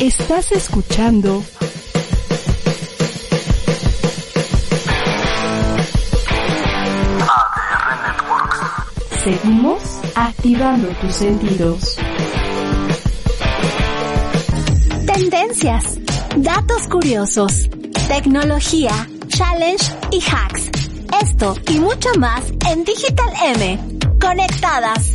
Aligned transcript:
Estás 0.00 0.52
escuchando 0.52 1.42
ADR 7.20 8.06
Networks. 8.06 8.60
Seguimos 9.24 9.82
activando 10.14 10.88
tus 11.00 11.16
sentidos. 11.16 11.96
Tendencias, 15.04 15.98
datos 16.36 16.86
curiosos, 16.86 17.68
tecnología, 18.06 18.92
challenge 19.26 19.92
y 20.12 20.22
hacks. 20.22 20.70
Esto 21.20 21.56
y 21.70 21.80
mucho 21.80 22.10
más 22.20 22.44
en 22.70 22.84
Digital 22.84 23.32
M. 23.56 23.80
Conectadas. 24.20 25.07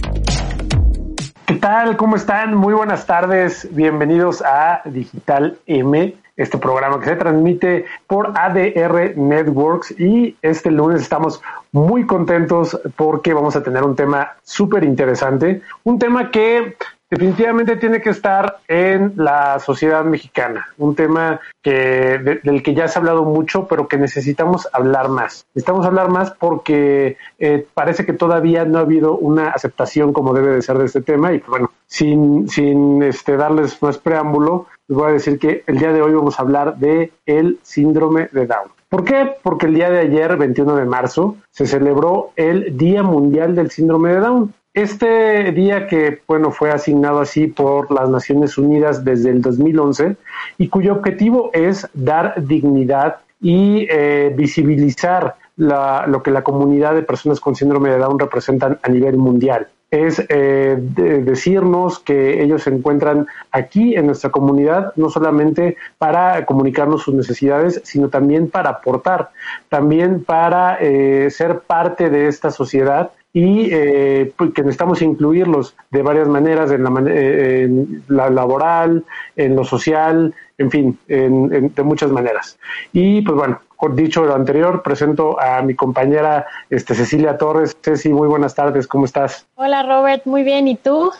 ¿Qué 1.64 1.70
tal? 1.70 1.95
¿Cómo 1.95 2.18
están? 2.18 2.55
Muy 2.55 2.73
buenas 2.73 3.05
tardes. 3.05 3.73
Bienvenidos 3.73 4.41
a 4.41 4.82
Digital 4.84 5.57
M, 5.66 6.14
este 6.36 6.57
programa 6.57 7.00
que 7.00 7.06
se 7.06 7.15
transmite 7.15 7.86
por 8.06 8.33
ADR 8.37 9.15
Networks 9.15 9.97
y 9.97 10.36
este 10.42 10.70
lunes 10.70 11.01
estamos 11.01 11.42
muy 11.71 12.06
contentos 12.06 12.78
porque 12.97 13.34
vamos 13.34 13.56
a 13.56 13.64
tener 13.64 13.82
un 13.84 13.96
tema 13.96 14.34
súper 14.43 14.84
interesante, 14.84 15.61
un 15.86 15.97
tema 16.00 16.32
que 16.32 16.75
definitivamente 17.13 17.75
tiene 17.77 18.01
que 18.01 18.09
estar 18.09 18.57
en 18.67 19.13
la 19.15 19.59
sociedad 19.59 20.03
mexicana, 20.03 20.67
un 20.77 20.95
tema 20.95 21.39
que 21.61 21.71
de- 22.19 22.39
del 22.43 22.63
que 22.63 22.73
ya 22.73 22.87
se 22.87 22.97
ha 22.97 23.01
hablado 23.01 23.23
mucho, 23.23 23.67
pero 23.67 23.87
que 23.87 23.97
necesitamos 23.97 24.67
hablar 24.73 25.09
más. 25.09 25.45
Necesitamos 25.53 25.86
hablar 25.86 26.09
más 26.09 26.31
porque 26.31 27.17
eh, 27.39 27.65
parece 27.73 28.05
que 28.05 28.13
todavía 28.13 28.65
no 28.65 28.79
ha 28.79 28.81
habido 28.81 29.15
una 29.15 29.49
aceptación 29.49 30.11
como 30.13 30.33
debe 30.33 30.49
de 30.55 30.61
ser 30.61 30.77
de 30.77 30.86
este 30.86 31.01
tema 31.01 31.33
y 31.33 31.43
bueno, 31.47 31.71
sin, 31.87 32.49
sin 32.49 33.03
este, 33.03 33.38
darles 33.38 33.81
más 33.81 33.97
preámbulo, 33.97 34.66
les 34.88 34.97
voy 34.97 35.09
a 35.09 35.14
decir 35.14 35.39
que 35.39 35.64
el 35.67 35.77
día 35.77 35.94
de 35.94 36.02
hoy 36.02 36.14
vamos 36.14 36.39
a 36.39 36.41
hablar 36.44 36.77
de 36.77 37.11
el 37.25 37.59
síndrome 37.61 38.27
de 38.31 38.47
Down. 38.47 38.69
¿Por 38.89 39.03
qué? 39.03 39.31
Porque 39.42 39.66
el 39.66 39.73
día 39.73 39.89
de 39.89 40.00
ayer, 40.00 40.38
21 40.38 40.75
de 40.75 40.86
marzo, 40.86 41.36
se 41.50 41.66
celebró 41.66 42.30
el 42.36 42.77
Día 42.77 43.02
Mundial 43.02 43.55
del 43.55 43.72
Síndrome 43.72 44.14
de 44.14 44.20
Down. 44.20 44.53
Este 44.74 45.52
día 45.52 45.88
que, 45.88 46.22
bueno, 46.28 46.50
fue 46.52 46.72
asignado 46.72 47.20
así 47.20 47.46
por 47.46 47.92
las 47.92 48.10
Naciones 48.10 48.58
Unidas 48.58 49.06
desde 49.06 49.30
el 49.30 49.42
2011 49.42 50.16
y 50.58 50.68
cuyo 50.68 50.94
objetivo 50.94 51.52
es 51.54 51.88
dar 51.94 52.34
dignidad 52.44 53.18
y 53.40 53.86
eh, 53.92 54.34
visibilizar 54.36 55.36
la- 55.58 56.06
lo 56.08 56.24
que 56.24 56.32
la 56.32 56.42
comunidad 56.44 56.96
de 56.96 57.04
personas 57.04 57.40
con 57.40 57.56
síndrome 57.56 57.92
de 57.92 58.00
Down 58.00 58.18
representan 58.18 58.80
a 58.82 58.90
nivel 58.90 59.18
mundial. 59.18 59.68
Es 59.92 60.26
eh, 60.28 60.76
de- 60.80 61.22
decirnos 61.22 62.00
que 62.00 62.42
ellos 62.42 62.64
se 62.64 62.72
encuentran 62.72 63.28
aquí 63.52 63.94
en 63.96 64.08
nuestra 64.08 64.32
comunidad, 64.32 64.92
no 64.96 65.12
solamente 65.12 65.78
para 66.00 66.48
comunicarnos 66.48 67.04
sus 67.04 67.14
necesidades, 67.14 67.80
sino 67.84 68.10
también 68.10 68.50
para 68.50 68.72
aportar, 68.72 69.30
también 69.70 70.24
para 70.24 70.78
eh, 70.82 71.30
ser 71.30 71.60
parte 71.60 72.10
de 72.10 72.28
esta 72.28 72.50
sociedad 72.50 73.12
y 73.34 73.70
eh, 73.72 74.31
pues, 74.38 74.53
que 74.53 74.62
necesitamos 74.62 75.02
incluirlos 75.02 75.76
de 75.89 76.03
varias 76.03 76.28
maneras, 76.28 76.72
en 76.72 76.84
la, 76.84 76.89
man- 76.92 77.08
eh, 77.09 77.64
en 77.64 78.03
la 78.08 78.30
laboral, 78.30 79.03
en 79.36 79.56
lo 79.56 79.64
social, 79.64 80.34
en 80.59 80.70
fin, 80.70 81.00
en- 81.08 81.52
en- 81.54 81.73
de 81.73 81.84
muchas 81.84 82.11
maneras. 82.11 82.59
Y 82.94 83.22
pues 83.23 83.36
bueno, 83.36 83.59
dicho 83.95 84.23
lo 84.23 84.36
anterior, 84.36 84.84
presento 84.84 85.39
a 85.42 85.61
mi 85.64 85.73
compañera 85.76 86.45
este, 86.70 86.94
Cecilia 86.94 87.38
Torres. 87.38 87.76
Ceci, 87.81 88.09
muy 88.14 88.28
buenas 88.28 88.54
tardes, 88.56 88.86
¿cómo 88.88 89.06
estás? 89.06 89.45
Hola 89.56 89.81
Robert, 89.84 90.26
muy 90.26 90.44
bien, 90.44 90.67
¿y 90.67 90.76
tú? 90.76 91.11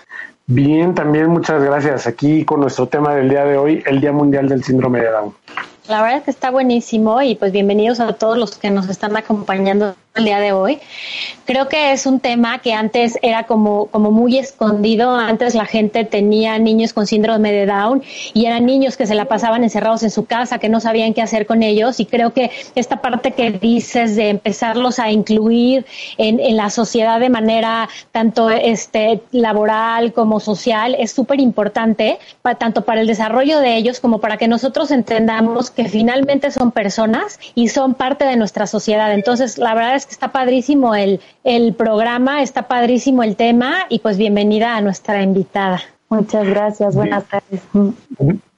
Bien, 0.46 0.94
también 0.94 1.28
muchas 1.28 1.64
gracias. 1.64 2.06
Aquí 2.06 2.46
con 2.46 2.60
nuestro 2.60 2.86
tema 2.88 3.16
del 3.16 3.30
día 3.30 3.44
de 3.46 3.58
hoy, 3.58 3.82
el 3.88 4.00
Día 4.02 4.12
Mundial 4.12 4.48
del 4.50 4.64
Síndrome 4.64 5.00
de 5.02 5.10
Down. 5.10 5.34
La 5.90 6.02
verdad 6.02 6.18
es 6.20 6.24
que 6.26 6.32
está 6.32 6.52
buenísimo 6.52 7.22
y 7.22 7.36
pues 7.36 7.52
bienvenidos 7.52 8.00
a 8.00 8.14
todos 8.14 8.38
los 8.38 8.58
que 8.58 8.70
nos 8.70 8.88
están 8.90 9.18
acompañando 9.18 9.96
el 10.16 10.26
día 10.26 10.40
de 10.40 10.52
hoy. 10.52 10.80
Creo 11.46 11.68
que 11.68 11.92
es 11.92 12.06
un 12.06 12.20
tema 12.20 12.60
que 12.60 12.74
antes 12.74 13.18
era 13.24 13.44
como, 13.44 13.88
como 13.88 14.12
muy 14.12 14.38
escondido. 14.38 15.16
Antes 15.16 15.56
la 15.56 15.66
gente 15.66 16.06
tenía 16.06 16.60
niños 16.60 16.94
con 16.94 17.08
síndrome 17.08 17.52
de 17.52 17.66
Down 17.66 18.04
y 18.34 18.46
eran 18.46 18.66
niños 18.66 18.96
que 18.96 19.08
se 19.08 19.16
la 19.16 19.26
pasaban 19.26 19.64
encerrados 19.64 20.04
en 20.04 20.12
su 20.12 20.26
casa, 20.26 20.60
que 20.60 20.70
no 20.70 20.80
sabían 20.80 21.16
qué 21.16 21.24
hacer 21.24 21.48
con 21.48 21.64
ellos. 21.64 22.00
Y 22.00 22.06
creo 22.06 22.32
que 22.32 22.52
esta 22.76 23.02
parte 23.02 23.32
que 23.32 23.52
dices 23.52 24.16
de 24.16 24.30
empezarlos 24.30 25.00
a 25.00 25.10
incluir 25.10 25.86
en, 26.18 26.40
en 26.40 26.58
la 26.58 26.70
sociedad 26.70 27.20
de 27.20 27.30
manera 27.30 27.90
tanto 28.12 28.52
este, 28.52 29.22
laboral 29.32 30.14
como 30.14 30.40
social 30.40 30.96
es 31.00 31.12
súper 31.12 31.40
importante, 31.40 32.20
tanto 32.60 32.86
para 32.86 33.02
el 33.02 33.08
desarrollo 33.08 33.60
de 33.60 33.76
ellos 33.78 34.00
como 34.00 34.20
para 34.20 34.38
que 34.38 34.48
nosotros 34.48 34.92
entendamos 34.92 35.72
que 35.72 35.90
finalmente 35.90 36.52
son 36.52 36.72
personas 36.72 37.40
y 37.56 37.70
son 37.70 37.96
parte 37.96 38.26
de 38.26 38.36
nuestra 38.36 38.68
sociedad. 38.68 39.12
Entonces, 39.12 39.58
la 39.58 39.74
verdad 39.74 39.96
es 39.96 40.03
que 40.06 40.12
está 40.12 40.32
padrísimo 40.32 40.96
el, 40.96 41.20
el 41.44 41.74
programa, 41.74 42.42
está 42.42 42.68
padrísimo 42.68 43.24
el 43.24 43.36
tema 43.36 43.86
y 43.90 44.00
pues 44.00 44.18
bienvenida 44.18 44.76
a 44.76 44.82
nuestra 44.82 45.22
invitada. 45.22 45.82
Muchas 46.10 46.48
gracias, 46.48 46.96
buenas 46.96 47.26
tardes. 47.26 47.62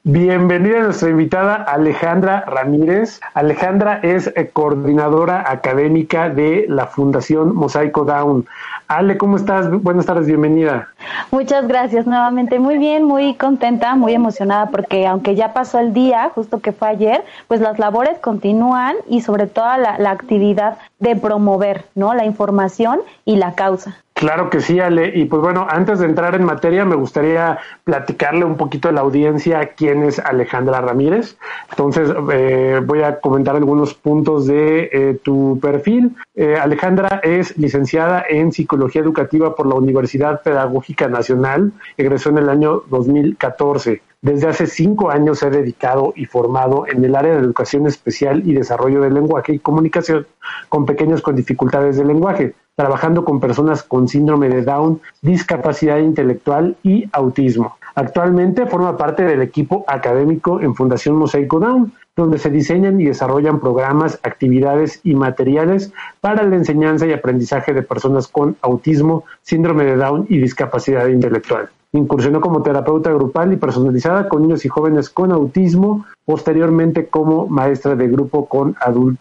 Bienvenida 0.07 0.81
a 0.81 0.83
nuestra 0.83 1.09
invitada 1.09 1.55
Alejandra 1.55 2.41
Ramírez. 2.41 3.19
Alejandra 3.33 4.01
es 4.03 4.27
eh, 4.27 4.51
coordinadora 4.53 5.43
académica 5.49 6.29
de 6.29 6.67
la 6.69 6.85
Fundación 6.85 7.55
Mosaico 7.55 8.05
Down. 8.05 8.45
Ale, 8.87 9.17
¿cómo 9.17 9.35
estás? 9.35 9.67
Buenas 9.81 10.05
tardes, 10.05 10.27
bienvenida. 10.27 10.89
Muchas 11.31 11.67
gracias 11.67 12.05
nuevamente. 12.05 12.59
Muy 12.59 12.77
bien, 12.77 13.03
muy 13.03 13.33
contenta, 13.33 13.95
muy 13.95 14.13
emocionada 14.13 14.67
porque 14.67 15.07
aunque 15.07 15.33
ya 15.33 15.53
pasó 15.53 15.79
el 15.79 15.91
día, 15.91 16.29
justo 16.35 16.59
que 16.59 16.71
fue 16.71 16.89
ayer, 16.89 17.23
pues 17.47 17.59
las 17.59 17.79
labores 17.79 18.19
continúan 18.19 18.97
y 19.09 19.21
sobre 19.21 19.47
todo 19.47 19.75
la, 19.77 19.97
la 19.97 20.11
actividad 20.11 20.77
de 20.99 21.15
promover, 21.15 21.83
¿no? 21.95 22.13
La 22.13 22.25
información 22.25 22.99
y 23.25 23.37
la 23.37 23.55
causa. 23.55 24.04
Claro 24.15 24.49
que 24.49 24.61
sí, 24.61 24.79
Ale. 24.79 25.11
Y 25.13 25.25
pues 25.25 25.41
bueno, 25.41 25.67
antes 25.69 25.99
de 25.99 26.05
entrar 26.05 26.35
en 26.35 26.45
materia, 26.45 26.85
me 26.85 26.95
gustaría 26.95 27.59
platicarle 27.83 28.45
un 28.45 28.55
poquito 28.55 28.87
a 28.87 28.93
la 28.93 29.01
audiencia 29.01 29.73
quién 29.75 30.03
es 30.03 30.19
Alejandra 30.19 30.79
Ramírez. 30.79 31.37
Entonces, 31.69 32.09
eh, 32.31 32.81
voy 32.85 33.01
a 33.01 33.19
comentar 33.19 33.57
algunos 33.57 33.93
puntos 33.93 34.47
de 34.47 34.89
eh, 34.93 35.19
tu 35.21 35.59
perfil. 35.61 36.15
Eh, 36.33 36.55
Alejandra 36.55 37.19
es 37.23 37.57
licenciada 37.57 38.23
en 38.29 38.53
Psicología 38.53 39.01
Educativa 39.01 39.53
por 39.53 39.67
la 39.67 39.75
Universidad 39.75 40.41
Pedagógica 40.41 41.09
Nacional. 41.09 41.73
Egresó 41.97 42.29
en 42.29 42.37
el 42.37 42.47
año 42.47 42.83
2014. 42.89 44.01
Desde 44.21 44.47
hace 44.47 44.65
cinco 44.65 45.11
años 45.11 45.39
se 45.39 45.47
ha 45.47 45.49
dedicado 45.49 46.13
y 46.15 46.25
formado 46.25 46.85
en 46.87 47.03
el 47.03 47.17
área 47.17 47.33
de 47.33 47.39
educación 47.41 47.85
especial 47.85 48.41
y 48.47 48.53
desarrollo 48.53 49.01
del 49.01 49.13
lenguaje 49.13 49.53
y 49.53 49.59
comunicación 49.59 50.25
con 50.69 50.85
pequeños 50.85 51.21
con 51.21 51.35
dificultades 51.35 51.97
de 51.97 52.05
lenguaje, 52.05 52.55
trabajando 52.75 53.23
con 53.23 53.39
personas 53.39 53.83
con 53.83 54.07
síndrome 54.07 54.49
de 54.49 54.61
Down, 54.61 55.01
discapacidad 55.21 55.97
intelectual 55.97 56.75
y 56.83 57.09
autismo. 57.11 57.77
Actualmente 57.95 58.65
forma 58.65 58.97
parte 58.97 59.23
del 59.23 59.41
equipo 59.41 59.85
académico 59.87 60.59
en 60.59 60.75
Fundación 60.75 61.15
Mosaico 61.15 61.59
Down, 61.59 61.93
donde 62.17 62.37
se 62.37 62.49
diseñan 62.49 62.99
y 62.99 63.05
desarrollan 63.05 63.61
programas, 63.61 64.19
actividades 64.23 64.99
y 65.03 65.15
materiales 65.15 65.93
para 66.19 66.43
la 66.43 66.55
enseñanza 66.55 67.07
y 67.07 67.13
aprendizaje 67.13 67.73
de 67.73 67.83
personas 67.83 68.27
con 68.27 68.57
autismo, 68.61 69.23
síndrome 69.41 69.85
de 69.85 69.95
Down 69.95 70.25
y 70.29 70.39
discapacidad 70.39 71.07
intelectual. 71.07 71.69
Incursionó 71.93 72.41
como 72.41 72.61
terapeuta 72.61 73.09
grupal 73.11 73.53
y 73.53 73.57
personalizada 73.57 74.27
con 74.27 74.41
niños 74.41 74.65
y 74.65 74.67
jóvenes 74.67 75.09
con 75.09 75.31
autismo, 75.31 76.05
posteriormente 76.25 77.07
como 77.07 77.47
maestra 77.47 77.95
de 77.95 78.09
grupo 78.09 78.47
con 78.47 78.75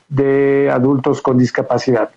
de 0.09 0.71
adultos 0.73 1.23
con 1.23 1.39
discapacidad. 1.39 2.11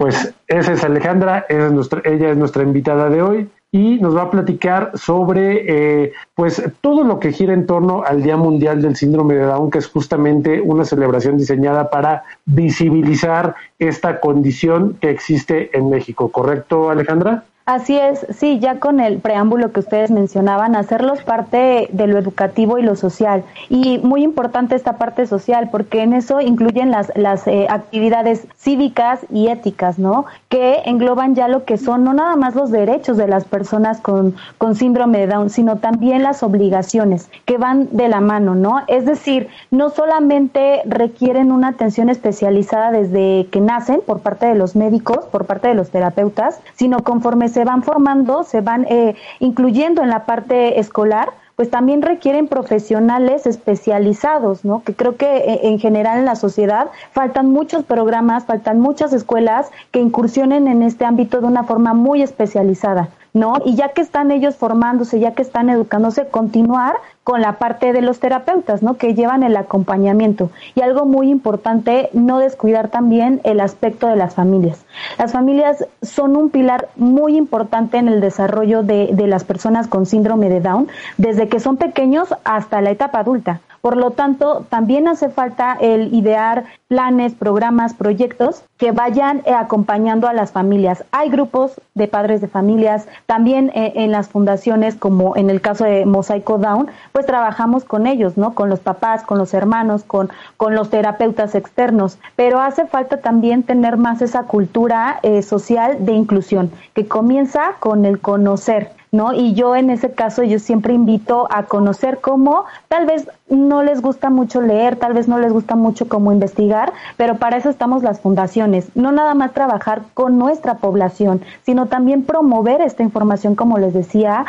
Pues 0.00 0.32
esa 0.48 0.72
es 0.72 0.82
Alejandra, 0.82 1.44
esa 1.50 1.66
es 1.66 1.72
nuestra, 1.72 2.00
ella 2.06 2.30
es 2.30 2.36
nuestra 2.38 2.62
invitada 2.62 3.10
de 3.10 3.20
hoy 3.20 3.50
y 3.70 3.98
nos 3.98 4.16
va 4.16 4.22
a 4.22 4.30
platicar 4.30 4.92
sobre 4.94 6.04
eh, 6.04 6.12
pues 6.34 6.62
todo 6.80 7.04
lo 7.04 7.20
que 7.20 7.32
gira 7.32 7.52
en 7.52 7.66
torno 7.66 8.02
al 8.02 8.22
Día 8.22 8.38
Mundial 8.38 8.80
del 8.80 8.96
Síndrome 8.96 9.34
de 9.34 9.42
Down, 9.42 9.70
que 9.70 9.76
es 9.76 9.88
justamente 9.88 10.62
una 10.62 10.86
celebración 10.86 11.36
diseñada 11.36 11.90
para 11.90 12.22
visibilizar 12.46 13.54
esta 13.78 14.20
condición 14.20 14.96
que 15.02 15.10
existe 15.10 15.68
en 15.76 15.90
México. 15.90 16.32
¿Correcto, 16.32 16.88
Alejandra? 16.88 17.44
Así 17.70 17.96
es, 17.96 18.26
sí, 18.36 18.58
ya 18.58 18.80
con 18.80 18.98
el 18.98 19.20
preámbulo 19.20 19.70
que 19.70 19.78
ustedes 19.78 20.10
mencionaban, 20.10 20.74
hacerlos 20.74 21.22
parte 21.22 21.88
de 21.92 22.08
lo 22.08 22.18
educativo 22.18 22.78
y 22.78 22.82
lo 22.82 22.96
social. 22.96 23.44
Y 23.68 23.98
muy 23.98 24.24
importante 24.24 24.74
esta 24.74 24.94
parte 24.98 25.24
social, 25.28 25.68
porque 25.70 26.02
en 26.02 26.12
eso 26.12 26.40
incluyen 26.40 26.90
las, 26.90 27.12
las 27.14 27.46
eh, 27.46 27.68
actividades 27.70 28.48
cívicas 28.56 29.20
y 29.30 29.46
éticas, 29.46 30.00
¿no? 30.00 30.24
Que 30.48 30.82
engloban 30.84 31.36
ya 31.36 31.46
lo 31.46 31.64
que 31.64 31.78
son 31.78 32.02
no 32.02 32.12
nada 32.12 32.34
más 32.34 32.56
los 32.56 32.72
derechos 32.72 33.16
de 33.16 33.28
las 33.28 33.44
personas 33.44 34.00
con, 34.00 34.34
con 34.58 34.74
síndrome 34.74 35.18
de 35.20 35.28
Down, 35.28 35.48
sino 35.48 35.76
también 35.76 36.24
las 36.24 36.42
obligaciones 36.42 37.30
que 37.44 37.56
van 37.56 37.86
de 37.92 38.08
la 38.08 38.20
mano, 38.20 38.56
¿no? 38.56 38.82
Es 38.88 39.06
decir, 39.06 39.46
no 39.70 39.90
solamente 39.90 40.82
requieren 40.86 41.52
una 41.52 41.68
atención 41.68 42.08
especializada 42.08 42.90
desde 42.90 43.46
que 43.52 43.60
nacen 43.60 44.00
por 44.04 44.18
parte 44.18 44.46
de 44.46 44.56
los 44.56 44.74
médicos, 44.74 45.26
por 45.30 45.44
parte 45.44 45.68
de 45.68 45.74
los 45.74 45.90
terapeutas, 45.90 46.58
sino 46.74 47.04
conforme 47.04 47.48
se 47.48 47.59
van 47.64 47.82
formando, 47.82 48.44
se 48.44 48.60
van 48.60 48.86
eh, 48.88 49.14
incluyendo 49.38 50.02
en 50.02 50.08
la 50.08 50.24
parte 50.26 50.78
escolar, 50.80 51.30
pues 51.56 51.68
también 51.68 52.00
requieren 52.00 52.48
profesionales 52.48 53.46
especializados, 53.46 54.64
¿no? 54.64 54.82
Que 54.82 54.94
creo 54.94 55.16
que 55.16 55.26
eh, 55.26 55.60
en 55.64 55.78
general 55.78 56.18
en 56.18 56.24
la 56.24 56.36
sociedad 56.36 56.88
faltan 57.12 57.50
muchos 57.50 57.84
programas, 57.84 58.46
faltan 58.46 58.80
muchas 58.80 59.12
escuelas 59.12 59.70
que 59.90 60.00
incursionen 60.00 60.68
en 60.68 60.82
este 60.82 61.04
ámbito 61.04 61.40
de 61.40 61.46
una 61.46 61.64
forma 61.64 61.92
muy 61.92 62.22
especializada. 62.22 63.10
¿no? 63.32 63.54
Y 63.64 63.76
ya 63.76 63.90
que 63.90 64.00
están 64.00 64.30
ellos 64.30 64.56
formándose, 64.56 65.20
ya 65.20 65.34
que 65.34 65.42
están 65.42 65.70
educándose, 65.70 66.28
continuar 66.28 66.96
con 67.24 67.40
la 67.40 67.58
parte 67.58 67.92
de 67.92 68.02
los 68.02 68.18
terapeutas, 68.18 68.82
¿no? 68.82 68.96
Que 68.96 69.14
llevan 69.14 69.42
el 69.42 69.56
acompañamiento. 69.56 70.50
Y 70.74 70.80
algo 70.80 71.04
muy 71.04 71.30
importante, 71.30 72.08
no 72.12 72.38
descuidar 72.38 72.88
también 72.88 73.40
el 73.44 73.60
aspecto 73.60 74.06
de 74.06 74.16
las 74.16 74.34
familias. 74.34 74.84
Las 75.18 75.32
familias 75.32 75.86
son 76.02 76.36
un 76.36 76.50
pilar 76.50 76.88
muy 76.96 77.36
importante 77.36 77.98
en 77.98 78.08
el 78.08 78.20
desarrollo 78.20 78.82
de, 78.82 79.10
de 79.12 79.26
las 79.26 79.44
personas 79.44 79.86
con 79.86 80.06
síndrome 80.06 80.48
de 80.48 80.60
Down, 80.60 80.88
desde 81.18 81.48
que 81.48 81.60
son 81.60 81.76
pequeños 81.76 82.34
hasta 82.44 82.80
la 82.80 82.90
etapa 82.90 83.20
adulta. 83.20 83.60
Por 83.80 83.96
lo 83.96 84.10
tanto, 84.10 84.66
también 84.68 85.08
hace 85.08 85.30
falta 85.30 85.76
el 85.80 86.12
idear 86.12 86.64
planes, 86.88 87.34
programas, 87.34 87.94
proyectos 87.94 88.62
que 88.76 88.92
vayan 88.92 89.42
eh, 89.46 89.54
acompañando 89.54 90.28
a 90.28 90.34
las 90.34 90.52
familias. 90.52 91.04
Hay 91.12 91.30
grupos 91.30 91.80
de 91.94 92.06
padres 92.06 92.42
de 92.42 92.48
familias, 92.48 93.08
también 93.26 93.70
eh, 93.74 93.92
en 93.96 94.10
las 94.10 94.28
fundaciones, 94.28 94.96
como 94.96 95.34
en 95.36 95.48
el 95.48 95.62
caso 95.62 95.84
de 95.84 96.04
Mosaico 96.04 96.58
Down, 96.58 96.88
pues 97.12 97.26
trabajamos 97.26 97.84
con 97.84 98.06
ellos, 98.06 98.36
¿no? 98.36 98.54
Con 98.54 98.70
los 98.70 98.80
papás, 98.80 99.22
con 99.22 99.38
los 99.38 99.54
hermanos, 99.54 100.04
con, 100.04 100.30
con 100.56 100.74
los 100.74 100.90
terapeutas 100.90 101.54
externos. 101.54 102.18
Pero 102.36 102.60
hace 102.60 102.86
falta 102.86 103.18
también 103.18 103.62
tener 103.62 103.96
más 103.96 104.22
esa 104.22 104.44
cultura 104.44 105.18
eh, 105.22 105.42
social 105.42 106.04
de 106.04 106.12
inclusión, 106.12 106.70
que 106.94 107.06
comienza 107.06 107.72
con 107.80 108.04
el 108.04 108.20
conocer 108.20 108.92
¿no? 109.12 109.32
Y 109.32 109.54
yo 109.54 109.74
en 109.74 109.90
ese 109.90 110.12
caso 110.12 110.42
yo 110.42 110.58
siempre 110.58 110.94
invito 110.94 111.48
a 111.50 111.64
conocer 111.64 112.20
cómo 112.20 112.64
tal 112.88 113.06
vez 113.06 113.28
no 113.48 113.82
les 113.82 114.00
gusta 114.02 114.30
mucho 114.30 114.60
leer, 114.60 114.96
tal 114.96 115.14
vez 115.14 115.26
no 115.26 115.38
les 115.38 115.52
gusta 115.52 115.74
mucho 115.74 116.08
cómo 116.08 116.32
investigar, 116.32 116.92
pero 117.16 117.36
para 117.36 117.56
eso 117.56 117.70
estamos 117.70 118.02
las 118.02 118.20
fundaciones, 118.20 118.88
no 118.94 119.10
nada 119.10 119.34
más 119.34 119.52
trabajar 119.52 120.02
con 120.14 120.38
nuestra 120.38 120.76
población, 120.76 121.42
sino 121.64 121.86
también 121.86 122.22
promover 122.22 122.80
esta 122.80 123.02
información, 123.02 123.56
como 123.56 123.78
les 123.78 123.92
decía, 123.92 124.46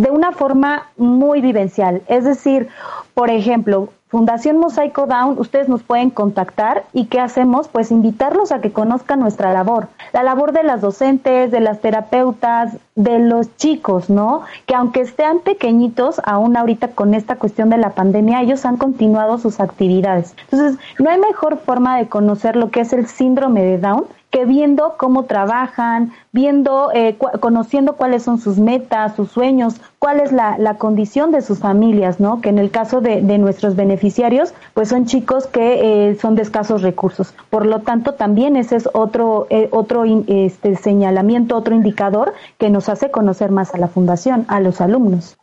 de 0.00 0.10
una 0.10 0.32
forma 0.32 0.86
muy 0.96 1.42
vivencial. 1.42 2.02
Es 2.06 2.24
decir, 2.24 2.68
por 3.12 3.28
ejemplo, 3.28 3.90
Fundación 4.08 4.56
Mosaico 4.56 5.06
Down, 5.06 5.38
ustedes 5.38 5.68
nos 5.68 5.82
pueden 5.82 6.10
contactar 6.10 6.84
y 6.92 7.06
¿qué 7.06 7.20
hacemos? 7.20 7.68
Pues 7.68 7.92
invitarlos 7.92 8.50
a 8.50 8.60
que 8.60 8.72
conozcan 8.72 9.20
nuestra 9.20 9.52
labor, 9.52 9.88
la 10.12 10.24
labor 10.24 10.52
de 10.52 10.64
las 10.64 10.80
docentes, 10.80 11.52
de 11.52 11.60
las 11.60 11.80
terapeutas, 11.80 12.76
de 12.96 13.20
los 13.20 13.54
chicos, 13.56 14.10
¿no? 14.10 14.42
Que 14.66 14.74
aunque 14.74 15.02
estén 15.02 15.40
pequeñitos, 15.40 16.20
aún 16.24 16.56
ahorita 16.56 16.88
con 16.88 17.14
esta 17.14 17.36
cuestión 17.36 17.70
de 17.70 17.76
la 17.76 17.90
pandemia, 17.90 18.40
ellos 18.40 18.64
han 18.64 18.78
continuado 18.78 19.38
sus 19.38 19.60
actividades. 19.60 20.34
Entonces, 20.50 20.80
no 20.98 21.10
hay 21.10 21.20
mejor 21.20 21.58
forma 21.58 21.98
de 21.98 22.08
conocer 22.08 22.56
lo 22.56 22.70
que 22.70 22.80
es 22.80 22.92
el 22.92 23.06
síndrome 23.06 23.62
de 23.62 23.78
Down 23.78 24.06
que 24.30 24.44
viendo 24.44 24.94
cómo 24.96 25.24
trabajan, 25.24 26.12
viendo, 26.32 26.90
eh, 26.94 27.16
conociendo 27.40 27.96
cuáles 27.96 28.22
son 28.22 28.38
sus 28.38 28.58
metas, 28.58 29.16
sus 29.16 29.30
sueños, 29.30 29.80
cuál 29.98 30.20
es 30.20 30.30
la, 30.30 30.56
la 30.56 30.74
condición 30.74 31.32
de 31.32 31.42
sus 31.42 31.58
familias, 31.58 32.20
¿no? 32.20 32.40
Que 32.40 32.48
en 32.48 32.58
el 32.58 32.70
caso 32.70 33.00
de, 33.00 33.22
de 33.22 33.38
nuestros 33.38 33.74
beneficiarios, 33.74 34.54
pues 34.72 34.88
son 34.88 35.06
chicos 35.06 35.46
que 35.46 36.10
eh, 36.10 36.14
son 36.20 36.36
de 36.36 36.42
escasos 36.42 36.82
recursos. 36.82 37.34
Por 37.50 37.66
lo 37.66 37.80
tanto, 37.80 38.14
también 38.14 38.56
ese 38.56 38.76
es 38.76 38.88
otro, 38.92 39.48
eh, 39.50 39.68
otro 39.72 40.04
este, 40.04 40.76
señalamiento, 40.76 41.56
otro 41.56 41.74
indicador 41.74 42.32
que 42.58 42.70
nos 42.70 42.88
hace 42.88 43.10
conocer 43.10 43.50
más 43.50 43.74
a 43.74 43.78
la 43.78 43.88
fundación, 43.88 44.46
a 44.48 44.60
los 44.60 44.80
alumnos. 44.80 45.36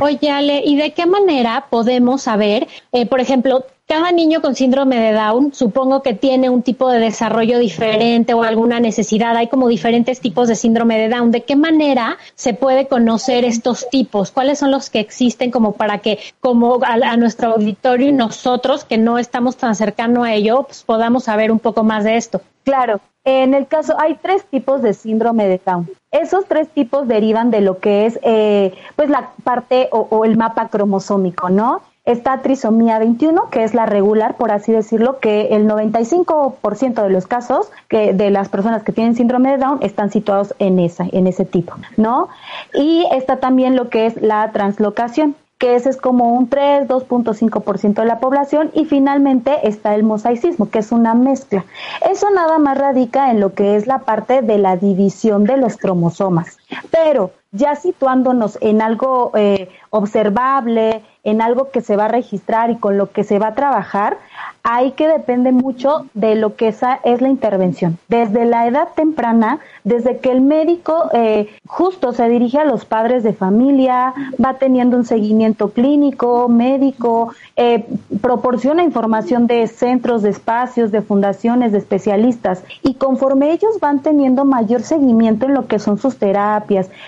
Oye, 0.00 0.30
Ale, 0.30 0.62
¿y 0.64 0.76
de 0.76 0.94
qué 0.94 1.06
manera 1.06 1.66
podemos 1.68 2.22
saber, 2.22 2.66
por 3.10 3.20
ejemplo, 3.20 3.64
cada 3.92 4.10
niño 4.10 4.40
con 4.40 4.54
síndrome 4.54 4.98
de 4.98 5.12
Down 5.12 5.52
supongo 5.52 6.02
que 6.02 6.14
tiene 6.14 6.48
un 6.48 6.62
tipo 6.62 6.88
de 6.88 6.98
desarrollo 6.98 7.58
diferente 7.58 8.32
o 8.32 8.42
alguna 8.42 8.80
necesidad. 8.80 9.36
Hay 9.36 9.48
como 9.48 9.68
diferentes 9.68 10.18
tipos 10.18 10.48
de 10.48 10.54
síndrome 10.54 10.98
de 10.98 11.10
Down. 11.10 11.30
¿De 11.30 11.42
qué 11.42 11.56
manera 11.56 12.16
se 12.34 12.54
puede 12.54 12.88
conocer 12.88 13.44
estos 13.44 13.90
tipos? 13.90 14.30
¿Cuáles 14.30 14.60
son 14.60 14.70
los 14.70 14.88
que 14.88 14.98
existen 14.98 15.50
como 15.50 15.72
para 15.72 15.98
que 15.98 16.18
como 16.40 16.80
a, 16.82 17.18
nuestro 17.18 17.50
auditorio 17.52 18.08
y 18.08 18.12
nosotros 18.12 18.86
que 18.86 18.96
no 18.96 19.18
estamos 19.18 19.58
tan 19.58 19.74
cercano 19.74 20.24
a 20.24 20.32
ello 20.32 20.62
pues 20.62 20.84
podamos 20.84 21.24
saber 21.24 21.52
un 21.52 21.58
poco 21.58 21.84
más 21.84 22.04
de 22.04 22.16
esto? 22.16 22.40
Claro, 22.64 22.98
en 23.24 23.52
el 23.52 23.66
caso 23.66 23.94
hay 24.00 24.14
tres 24.14 24.46
tipos 24.46 24.80
de 24.80 24.94
síndrome 24.94 25.46
de 25.48 25.60
Down. 25.62 25.90
Esos 26.12 26.46
tres 26.46 26.70
tipos 26.70 27.06
derivan 27.06 27.50
de 27.50 27.60
lo 27.60 27.78
que 27.78 28.06
es 28.06 28.18
eh, 28.22 28.72
pues 28.96 29.10
la 29.10 29.32
parte 29.44 29.90
o, 29.92 30.06
o 30.08 30.24
el 30.24 30.38
mapa 30.38 30.68
cromosómico, 30.68 31.50
¿no? 31.50 31.82
Está 32.04 32.42
trisomía 32.42 32.98
21, 32.98 33.48
que 33.50 33.62
es 33.62 33.74
la 33.74 33.86
regular, 33.86 34.36
por 34.36 34.50
así 34.50 34.72
decirlo, 34.72 35.20
que 35.20 35.54
el 35.54 35.68
95% 35.68 37.00
de 37.00 37.10
los 37.10 37.28
casos 37.28 37.70
que 37.86 38.12
de 38.12 38.30
las 38.30 38.48
personas 38.48 38.82
que 38.82 38.90
tienen 38.90 39.14
síndrome 39.14 39.52
de 39.52 39.58
Down 39.58 39.78
están 39.82 40.10
situados 40.10 40.52
en 40.58 40.80
esa, 40.80 41.06
en 41.12 41.28
ese 41.28 41.44
tipo, 41.44 41.74
¿no? 41.96 42.28
Y 42.74 43.06
está 43.12 43.36
también 43.36 43.76
lo 43.76 43.88
que 43.88 44.06
es 44.06 44.20
la 44.20 44.50
translocación, 44.50 45.36
que 45.58 45.76
ese 45.76 45.90
es 45.90 45.96
como 45.96 46.34
un 46.34 46.48
3, 46.48 46.88
2.5% 46.88 47.94
de 47.94 48.04
la 48.04 48.18
población, 48.18 48.72
y 48.74 48.84
finalmente 48.84 49.68
está 49.68 49.94
el 49.94 50.02
mosaicismo, 50.02 50.68
que 50.70 50.80
es 50.80 50.90
una 50.90 51.14
mezcla. 51.14 51.64
Eso 52.10 52.30
nada 52.30 52.58
más 52.58 52.78
radica 52.78 53.30
en 53.30 53.38
lo 53.38 53.54
que 53.54 53.76
es 53.76 53.86
la 53.86 54.00
parte 54.00 54.42
de 54.42 54.58
la 54.58 54.76
división 54.76 55.44
de 55.44 55.56
los 55.56 55.76
cromosomas, 55.76 56.58
pero 56.90 57.32
ya 57.52 57.76
situándonos 57.76 58.58
en 58.62 58.80
algo 58.80 59.30
eh, 59.34 59.68
observable, 59.90 61.02
en 61.22 61.40
algo 61.40 61.70
que 61.70 61.82
se 61.82 61.96
va 61.96 62.06
a 62.06 62.08
registrar 62.08 62.70
y 62.70 62.76
con 62.76 62.96
lo 62.96 63.12
que 63.12 63.24
se 63.24 63.38
va 63.38 63.48
a 63.48 63.54
trabajar, 63.54 64.16
ahí 64.64 64.92
que 64.92 65.06
depende 65.06 65.52
mucho 65.52 66.06
de 66.14 66.34
lo 66.34 66.56
que 66.56 66.68
esa 66.68 66.98
es 67.04 67.20
la 67.20 67.28
intervención. 67.28 67.98
Desde 68.08 68.44
la 68.44 68.66
edad 68.66 68.88
temprana, 68.96 69.60
desde 69.84 70.18
que 70.18 70.32
el 70.32 70.40
médico 70.40 71.10
eh, 71.12 71.48
justo 71.66 72.12
se 72.12 72.28
dirige 72.28 72.58
a 72.58 72.64
los 72.64 72.84
padres 72.84 73.22
de 73.22 73.34
familia, 73.34 74.14
va 74.42 74.54
teniendo 74.54 74.96
un 74.96 75.04
seguimiento 75.04 75.70
clínico, 75.70 76.48
médico, 76.48 77.34
eh, 77.56 77.86
proporciona 78.20 78.82
información 78.82 79.46
de 79.46 79.66
centros, 79.66 80.22
de 80.22 80.30
espacios, 80.30 80.90
de 80.90 81.02
fundaciones, 81.02 81.72
de 81.72 81.78
especialistas, 81.78 82.64
y 82.82 82.94
conforme 82.94 83.52
ellos 83.52 83.78
van 83.80 84.00
teniendo 84.00 84.44
mayor 84.44 84.82
seguimiento 84.82 85.46
en 85.46 85.54
lo 85.54 85.66
que 85.66 85.78
son 85.78 85.98
sus 85.98 86.18
terapias, 86.18 86.61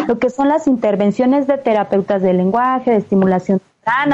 lo 0.06 0.19
que 0.19 0.31
son 0.31 0.49
las 0.49 0.67
intervenciones 0.67 1.47
de 1.47 1.59
terapeutas 1.59 2.23
de 2.23 2.33
lenguaje, 2.33 2.91
de 2.91 2.97
estimulación 2.99 3.61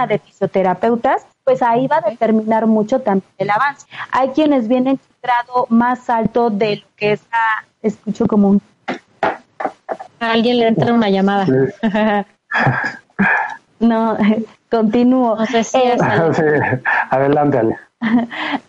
de 0.08 0.18
fisioterapeutas, 0.18 1.26
pues 1.44 1.62
ahí 1.62 1.86
va 1.86 1.98
a 1.98 2.10
determinar 2.10 2.66
mucho 2.66 3.00
también 3.00 3.24
el 3.38 3.50
avance. 3.50 3.86
Hay 4.10 4.30
quienes 4.30 4.68
vienen 4.68 4.98
grado 5.22 5.66
más 5.68 6.10
alto 6.10 6.50
de 6.50 6.76
lo 6.76 6.86
que 6.96 7.12
es 7.12 7.20
la, 7.30 7.64
escucho 7.82 8.26
como 8.26 8.50
un... 8.50 8.62
A 10.20 10.32
alguien 10.32 10.58
le 10.58 10.68
entra 10.68 10.92
una 10.92 11.08
llamada. 11.08 11.46
no, 13.80 14.16
continúo. 14.70 15.36
No 15.36 15.46
sé 15.46 15.64
si 15.64 15.78
eh, 15.78 15.96
Adelante, 17.10 17.58
Ale. 17.58 17.76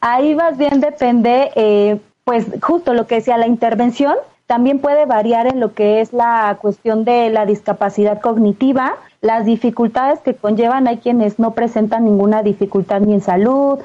Ahí 0.01 0.36
más 0.36 0.57
bien 0.57 0.81
depende, 0.81 1.51
eh, 1.55 2.00
pues 2.25 2.45
justo 2.62 2.93
lo 2.93 3.07
que 3.07 3.15
decía, 3.15 3.38
la 3.38 3.48
intervención 3.48 4.15
también 4.51 4.79
puede 4.79 5.05
variar 5.05 5.48
en 5.48 5.62
lo 5.62 5.74
que 5.74 6.01
es 6.01 6.12
la 6.12 6.58
cuestión 6.62 7.05
de 7.05 7.29
la 7.29 7.46
discapacidad 7.46 8.20
cognitiva, 8.20 8.98
las 9.21 9.45
dificultades 9.45 10.19
que 10.19 10.33
conllevan, 10.33 10.87
hay 10.87 10.97
quienes 10.97 11.37
no 11.37 11.51
presentan 11.51 12.05
ninguna 12.05 12.41
dificultad 12.41 13.01
ni 13.01 13.13
en 13.13 13.21
salud, 13.21 13.79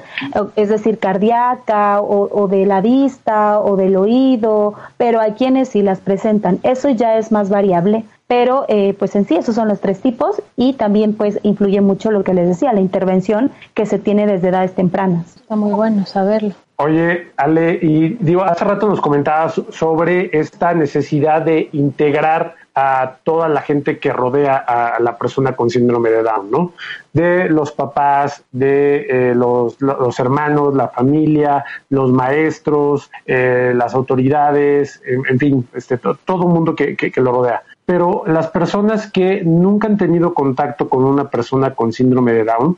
es 0.55 0.69
decir, 0.69 0.97
cardíaca 0.97 2.01
o, 2.01 2.47
de 2.47 2.65
la 2.65 2.81
vista 2.81 3.59
o 3.59 3.75
del 3.77 3.95
oído, 3.95 4.73
pero 4.97 5.19
hay 5.21 5.33
quienes 5.33 5.69
sí 5.69 5.83
las 5.83 5.99
presentan. 5.99 6.59
Eso 6.63 6.89
ya 6.89 7.17
es 7.17 7.31
más 7.31 7.49
variable 7.49 8.03
pero 8.27 8.65
eh, 8.67 8.93
pues 8.99 9.15
en 9.15 9.25
sí 9.25 9.37
esos 9.37 9.55
son 9.55 9.69
los 9.69 9.79
tres 9.79 10.01
tipos 10.01 10.41
y 10.57 10.73
también 10.73 11.13
pues 11.13 11.39
influye 11.43 11.79
mucho 11.79 12.11
lo 12.11 12.25
que 12.25 12.33
les 12.33 12.45
decía, 12.45 12.73
la 12.73 12.81
intervención 12.81 13.51
que 13.73 13.85
se 13.85 13.99
tiene 13.99 14.27
desde 14.27 14.49
edades 14.49 14.75
tempranas. 14.75 15.37
Está 15.37 15.55
muy 15.55 15.71
bueno 15.71 16.05
saberlo. 16.05 16.53
Oye, 16.75 17.31
Ale, 17.37 17.79
y 17.81 18.17
digo, 18.19 18.43
hace 18.43 18.65
rato 18.65 18.87
nos 18.87 19.01
comentabas 19.01 19.61
sobre 19.69 20.29
esta 20.37 20.73
necesidad 20.73 21.41
de 21.41 21.69
integrar 21.71 22.55
a 22.79 23.17
toda 23.23 23.49
la 23.49 23.61
gente 23.61 23.97
que 23.97 24.13
rodea 24.13 24.55
a 24.55 24.99
la 24.99 25.17
persona 25.17 25.55
con 25.55 25.71
síndrome 25.71 26.11
de 26.11 26.21
Down, 26.21 26.51
¿no? 26.51 26.73
De 27.11 27.49
los 27.49 27.71
papás, 27.71 28.43
de 28.51 29.07
eh, 29.09 29.33
los, 29.35 29.75
hermanos, 30.19 30.75
la 30.75 30.89
familia, 30.89 31.65
los 31.89 32.11
maestros, 32.11 33.09
eh, 33.25 33.73
las 33.75 33.95
autoridades, 33.95 35.01
en, 35.03 35.39
fin, 35.39 35.67
este, 35.73 35.97
todo 35.97 36.43
el 36.43 36.49
mundo 36.49 36.75
que, 36.75 36.95
que 36.95 37.19
lo 37.19 37.31
rodea 37.31 37.63
pero 37.87 38.23
las 38.27 38.49
personas 38.49 39.09
que 39.09 39.43
nunca 39.45 39.87
han 39.87 39.95
tenido 39.95 40.33
contacto 40.33 40.89
con 40.89 41.05
una 41.05 41.29
persona 41.29 41.73
con 41.73 41.93
síndrome 41.93 42.33
de 42.33 42.43
Down 42.43 42.77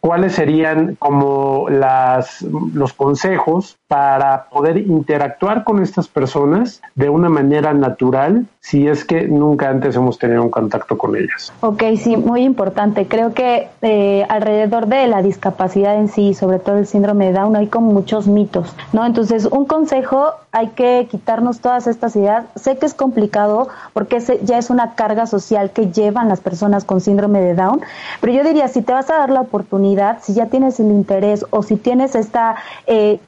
¿cuáles 0.00 0.34
serían 0.34 0.96
como 0.96 1.68
las, 1.68 2.42
los 2.42 2.92
consejos 2.92 3.76
para 3.88 4.46
poder 4.50 4.78
interactuar 4.78 5.64
con 5.64 5.82
estas 5.82 6.08
personas 6.08 6.82
de 6.94 7.08
una 7.08 7.28
manera 7.28 7.72
natural 7.72 8.46
si 8.66 8.88
es 8.88 9.04
que 9.04 9.28
nunca 9.28 9.68
antes 9.68 9.94
hemos 9.94 10.18
tenido 10.18 10.42
un 10.42 10.50
contacto 10.50 10.98
con 10.98 11.14
ellas. 11.14 11.52
Ok, 11.60 11.84
sí, 12.02 12.16
muy 12.16 12.42
importante. 12.42 13.06
Creo 13.06 13.32
que 13.32 13.68
eh, 13.80 14.26
alrededor 14.28 14.88
de 14.88 15.06
la 15.06 15.22
discapacidad 15.22 15.94
en 15.94 16.08
sí, 16.08 16.34
sobre 16.34 16.58
todo 16.58 16.76
el 16.76 16.88
síndrome 16.88 17.26
de 17.26 17.34
Down, 17.34 17.54
hay 17.54 17.68
como 17.68 17.92
muchos 17.92 18.26
mitos, 18.26 18.74
¿no? 18.92 19.06
Entonces, 19.06 19.44
un 19.46 19.66
consejo, 19.66 20.32
hay 20.50 20.70
que 20.70 21.06
quitarnos 21.08 21.60
todas 21.60 21.86
estas 21.86 22.16
ideas. 22.16 22.46
Sé 22.56 22.76
que 22.76 22.86
es 22.86 22.94
complicado 22.94 23.68
porque 23.92 24.18
ya 24.42 24.58
es 24.58 24.68
una 24.68 24.94
carga 24.94 25.26
social 25.26 25.70
que 25.70 25.92
llevan 25.92 26.28
las 26.28 26.40
personas 26.40 26.84
con 26.84 27.00
síndrome 27.00 27.40
de 27.40 27.54
Down, 27.54 27.82
pero 28.20 28.32
yo 28.32 28.42
diría, 28.42 28.66
si 28.66 28.82
te 28.82 28.92
vas 28.92 29.08
a 29.10 29.18
dar 29.18 29.30
la 29.30 29.42
oportunidad, 29.42 29.95
si 30.20 30.34
ya 30.34 30.46
tienes 30.46 30.80
el 30.80 30.86
interés 30.86 31.44
o 31.50 31.62
si 31.62 31.76
tienes 31.76 32.14
esta... 32.14 32.56
Eh, 32.86 33.20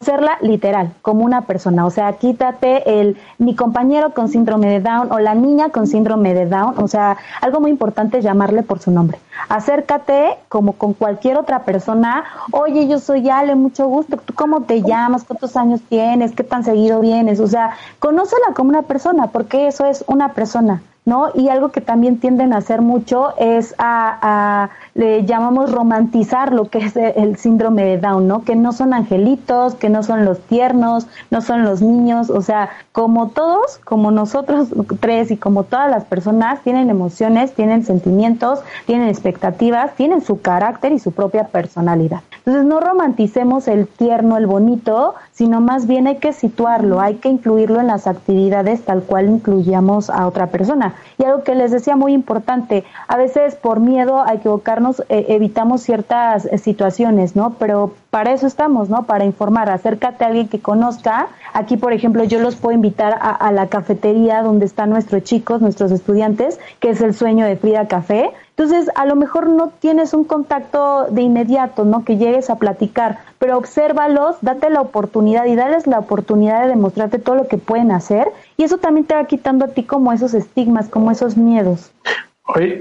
serla 0.00 0.38
literal, 0.40 0.92
como 1.02 1.24
una 1.24 1.42
persona. 1.42 1.86
O 1.86 1.90
sea, 1.90 2.12
quítate 2.14 3.00
el 3.00 3.16
mi 3.38 3.54
compañero 3.54 4.12
con 4.14 4.28
síndrome 4.28 4.68
de 4.68 4.80
Down 4.80 5.12
o 5.12 5.18
la 5.18 5.34
niña 5.34 5.70
con 5.70 5.86
síndrome 5.86 6.34
de 6.34 6.46
Down. 6.46 6.74
O 6.78 6.88
sea, 6.88 7.16
algo 7.40 7.60
muy 7.60 7.70
importante 7.70 8.18
es 8.18 8.24
llamarle 8.24 8.62
por 8.62 8.80
su 8.80 8.90
nombre. 8.90 9.18
Acércate 9.48 10.36
como 10.48 10.72
con 10.72 10.94
cualquier 10.94 11.36
otra 11.36 11.64
persona. 11.64 12.24
Oye, 12.52 12.88
yo 12.88 12.98
soy 12.98 13.28
Ale, 13.28 13.54
mucho 13.54 13.86
gusto. 13.88 14.16
¿Tú 14.16 14.34
cómo 14.34 14.62
te 14.62 14.82
llamas? 14.82 15.24
¿Cuántos 15.24 15.56
años 15.56 15.80
tienes? 15.88 16.32
¿Qué 16.32 16.44
tan 16.44 16.64
seguido 16.64 17.00
vienes? 17.00 17.40
O 17.40 17.46
sea, 17.46 17.76
conócela 17.98 18.54
como 18.54 18.70
una 18.70 18.82
persona, 18.82 19.28
porque 19.28 19.66
eso 19.66 19.84
es 19.86 20.04
una 20.06 20.32
persona. 20.32 20.82
¿No? 21.10 21.30
Y 21.34 21.48
algo 21.48 21.70
que 21.70 21.80
también 21.80 22.20
tienden 22.20 22.52
a 22.52 22.58
hacer 22.58 22.82
mucho 22.82 23.34
es 23.36 23.74
a, 23.78 24.70
le 24.94 25.24
llamamos 25.26 25.72
romantizar 25.72 26.52
lo 26.52 26.70
que 26.70 26.78
es 26.78 26.96
el 26.96 27.36
síndrome 27.36 27.82
de 27.82 27.98
Down, 27.98 28.28
¿no? 28.28 28.44
Que 28.44 28.54
no 28.54 28.72
son 28.72 28.94
angelitos, 28.94 29.74
que 29.74 29.88
no 29.88 30.04
son 30.04 30.24
los 30.24 30.38
tiernos, 30.38 31.08
no 31.32 31.40
son 31.40 31.64
los 31.64 31.82
niños, 31.82 32.30
o 32.30 32.42
sea, 32.42 32.70
como 32.92 33.30
todos, 33.30 33.78
como 33.78 34.12
nosotros 34.12 34.68
tres 35.00 35.32
y 35.32 35.36
como 35.36 35.64
todas 35.64 35.90
las 35.90 36.04
personas, 36.04 36.60
tienen 36.62 36.90
emociones, 36.90 37.54
tienen 37.54 37.84
sentimientos, 37.84 38.60
tienen 38.86 39.08
expectativas, 39.08 39.96
tienen 39.96 40.20
su 40.20 40.40
carácter 40.40 40.92
y 40.92 41.00
su 41.00 41.10
propia 41.10 41.48
personalidad. 41.48 42.20
Entonces, 42.38 42.64
no 42.64 42.78
romanticemos 42.78 43.66
el 43.66 43.88
tierno, 43.88 44.36
el 44.36 44.46
bonito, 44.46 45.16
sino 45.40 45.62
más 45.62 45.86
bien 45.86 46.06
hay 46.06 46.16
que 46.16 46.34
situarlo, 46.34 47.00
hay 47.00 47.14
que 47.14 47.30
incluirlo 47.30 47.80
en 47.80 47.86
las 47.86 48.06
actividades 48.06 48.82
tal 48.82 49.02
cual 49.02 49.30
incluyamos 49.30 50.10
a 50.10 50.26
otra 50.26 50.48
persona. 50.48 50.96
Y 51.16 51.24
algo 51.24 51.44
que 51.44 51.54
les 51.54 51.70
decía 51.70 51.96
muy 51.96 52.12
importante, 52.12 52.84
a 53.08 53.16
veces 53.16 53.54
por 53.54 53.80
miedo 53.80 54.20
a 54.20 54.34
equivocarnos 54.34 55.00
eh, 55.08 55.24
evitamos 55.28 55.80
ciertas 55.80 56.44
eh, 56.44 56.58
situaciones, 56.58 57.36
¿no? 57.36 57.54
Pero 57.58 57.94
para 58.10 58.32
eso 58.32 58.46
estamos, 58.46 58.90
¿no? 58.90 59.04
Para 59.04 59.24
informar, 59.24 59.70
acércate 59.70 60.24
a 60.24 60.26
alguien 60.26 60.48
que 60.48 60.60
conozca. 60.60 61.28
Aquí, 61.54 61.78
por 61.78 61.94
ejemplo, 61.94 62.22
yo 62.24 62.38
los 62.38 62.56
puedo 62.56 62.74
invitar 62.74 63.14
a, 63.18 63.30
a 63.30 63.50
la 63.50 63.68
cafetería 63.68 64.42
donde 64.42 64.66
están 64.66 64.90
nuestros 64.90 65.22
chicos, 65.22 65.62
nuestros 65.62 65.90
estudiantes, 65.90 66.60
que 66.80 66.90
es 66.90 67.00
el 67.00 67.14
sueño 67.14 67.46
de 67.46 67.56
Frida 67.56 67.88
Café. 67.88 68.30
Entonces, 68.60 68.90
a 68.94 69.06
lo 69.06 69.16
mejor 69.16 69.48
no 69.48 69.72
tienes 69.80 70.12
un 70.12 70.24
contacto 70.24 71.06
de 71.10 71.22
inmediato, 71.22 71.86
¿no? 71.86 72.04
Que 72.04 72.18
llegues 72.18 72.50
a 72.50 72.56
platicar, 72.56 73.16
pero 73.38 73.56
obsérvalos, 73.56 74.36
date 74.42 74.68
la 74.68 74.82
oportunidad 74.82 75.46
y 75.46 75.54
dales 75.54 75.86
la 75.86 75.98
oportunidad 75.98 76.64
de 76.64 76.68
demostrarte 76.68 77.18
todo 77.18 77.36
lo 77.36 77.48
que 77.48 77.56
pueden 77.56 77.90
hacer 77.90 78.28
y 78.58 78.64
eso 78.64 78.76
también 78.76 79.06
te 79.06 79.14
va 79.14 79.24
quitando 79.24 79.64
a 79.64 79.68
ti 79.68 79.84
como 79.84 80.12
esos 80.12 80.34
estigmas, 80.34 80.90
como 80.90 81.10
esos 81.10 81.38
miedos. 81.38 81.90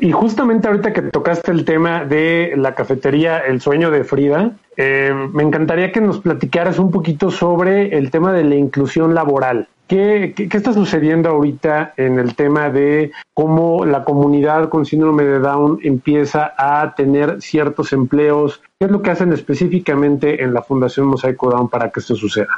Y 0.02 0.12
justamente 0.12 0.68
ahorita 0.68 0.92
que 0.92 1.02
tocaste 1.02 1.52
el 1.52 1.64
tema 1.64 2.04
de 2.04 2.56
la 2.58 2.76
cafetería 2.76 3.38
El 3.38 3.62
Sueño 3.62 3.90
de 3.90 4.04
Frida, 4.04 4.52
eh, 4.76 5.14
me 5.32 5.44
encantaría 5.44 5.94
que 5.94 6.02
nos 6.02 6.20
platicaras 6.20 6.78
un 6.78 6.92
poquito 6.92 7.32
sobre 7.32 7.98
el 7.98 8.12
tema 8.12 8.34
de 8.34 8.44
la 8.44 8.56
inclusión 8.56 9.16
laboral. 9.16 9.70
¿Qué, 9.90 10.36
¿Qué, 10.36 10.56
está 10.56 10.72
sucediendo 10.72 11.30
ahorita 11.30 11.94
en 11.98 12.20
el 12.20 12.36
tema 12.36 12.70
de 12.70 13.12
cómo 13.34 13.86
la 13.86 14.04
comunidad 14.04 14.70
con 14.70 14.86
síndrome 14.86 15.24
de 15.24 15.40
Down 15.40 15.80
empieza 15.82 16.54
a 16.56 16.94
tener 16.94 17.42
ciertos 17.42 17.92
empleos? 17.92 18.62
¿Qué 18.78 18.86
es 18.86 18.92
lo 18.92 19.02
que 19.02 19.10
hacen 19.10 19.34
específicamente 19.34 20.44
en 20.44 20.54
la 20.54 20.62
Fundación 20.62 21.08
Mosaico 21.08 21.50
Down 21.50 21.70
para 21.70 21.90
que 21.90 22.02
esto 22.02 22.14
suceda? 22.14 22.50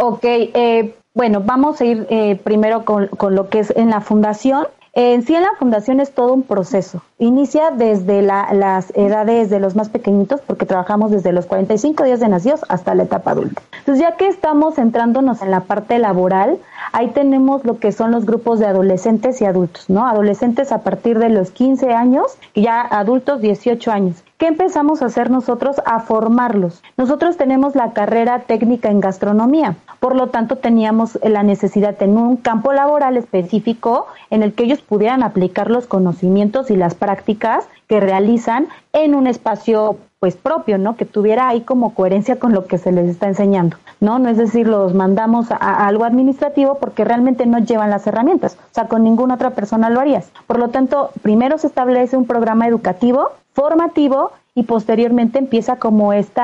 Ok, 0.00 0.24
eh, 0.24 0.94
bueno, 1.12 1.42
vamos 1.44 1.78
a 1.82 1.84
ir 1.84 2.06
eh, 2.08 2.40
primero 2.42 2.86
con, 2.86 3.08
con 3.08 3.34
lo 3.34 3.50
que 3.50 3.58
es 3.58 3.70
en 3.76 3.90
la 3.90 4.00
fundación. 4.00 4.66
En 4.94 5.24
sí, 5.24 5.34
en 5.34 5.42
la 5.42 5.52
fundación 5.58 6.00
es 6.00 6.14
todo 6.14 6.32
un 6.32 6.42
proceso. 6.42 7.02
Inicia 7.18 7.70
desde 7.70 8.22
las 8.22 8.92
edades 8.96 9.50
de 9.50 9.60
los 9.60 9.76
más 9.76 9.90
pequeñitos, 9.90 10.40
porque 10.40 10.64
trabajamos 10.64 11.10
desde 11.10 11.32
los 11.32 11.44
45 11.44 12.04
días 12.04 12.20
de 12.20 12.28
nacidos 12.28 12.64
hasta 12.68 12.94
la 12.94 13.02
etapa 13.02 13.32
adulta. 13.32 13.60
Entonces, 13.82 14.00
ya 14.00 14.16
que 14.16 14.28
estamos 14.28 14.76
centrándonos 14.76 15.42
en 15.42 15.50
la 15.50 15.62
parte 15.62 15.98
laboral, 15.98 16.58
ahí 16.92 17.08
tenemos 17.08 17.64
lo 17.64 17.80
que 17.80 17.90
son 17.90 18.12
los 18.12 18.24
grupos 18.26 18.60
de 18.60 18.66
adolescentes 18.66 19.40
y 19.40 19.44
adultos, 19.44 19.90
¿no? 19.90 20.06
Adolescentes 20.06 20.70
a 20.70 20.82
partir 20.82 21.18
de 21.18 21.30
los 21.30 21.50
15 21.50 21.92
años 21.92 22.38
y 22.54 22.62
ya 22.62 22.80
adultos 22.80 23.40
18 23.40 23.90
años. 23.90 24.22
¿Qué 24.42 24.48
empezamos 24.48 25.02
a 25.02 25.06
hacer 25.06 25.30
nosotros? 25.30 25.80
A 25.86 26.00
formarlos. 26.00 26.82
Nosotros 26.96 27.36
tenemos 27.36 27.76
la 27.76 27.92
carrera 27.92 28.40
técnica 28.40 28.90
en 28.90 28.98
gastronomía, 28.98 29.76
por 30.00 30.16
lo 30.16 30.30
tanto 30.30 30.56
teníamos 30.56 31.16
la 31.22 31.44
necesidad 31.44 31.96
de 31.96 32.06
un 32.06 32.36
campo 32.38 32.72
laboral 32.72 33.16
específico 33.16 34.08
en 34.30 34.42
el 34.42 34.52
que 34.52 34.64
ellos 34.64 34.80
pudieran 34.80 35.22
aplicar 35.22 35.70
los 35.70 35.86
conocimientos 35.86 36.72
y 36.72 36.76
las 36.76 36.96
prácticas 36.96 37.68
que 37.86 38.00
realizan 38.00 38.66
en 38.92 39.14
un 39.14 39.28
espacio 39.28 39.98
pues 40.18 40.34
propio, 40.34 40.76
¿no? 40.76 40.96
Que 40.96 41.04
tuviera 41.04 41.46
ahí 41.46 41.60
como 41.60 41.94
coherencia 41.94 42.40
con 42.40 42.52
lo 42.52 42.66
que 42.66 42.78
se 42.78 42.90
les 42.90 43.08
está 43.08 43.28
enseñando, 43.28 43.76
¿no? 44.00 44.18
No 44.18 44.28
es 44.28 44.38
decir, 44.38 44.66
los 44.66 44.92
mandamos 44.92 45.52
a, 45.52 45.56
a, 45.56 45.86
algo 45.86 46.04
administrativo 46.04 46.78
porque 46.80 47.04
realmente 47.04 47.46
no 47.46 47.60
llevan 47.60 47.90
las 47.90 48.08
herramientas, 48.08 48.56
o 48.56 48.74
sea, 48.74 48.88
con 48.88 49.04
ninguna 49.04 49.34
otra 49.34 49.50
persona 49.50 49.88
lo 49.88 50.00
harías. 50.00 50.32
Por 50.48 50.58
lo 50.58 50.70
tanto, 50.70 51.10
primero 51.22 51.58
se 51.58 51.68
establece 51.68 52.16
un 52.16 52.26
programa 52.26 52.66
educativo 52.66 53.30
formativo 53.52 54.32
y 54.54 54.64
posteriormente 54.64 55.38
empieza 55.38 55.76
como 55.76 56.12
este 56.12 56.42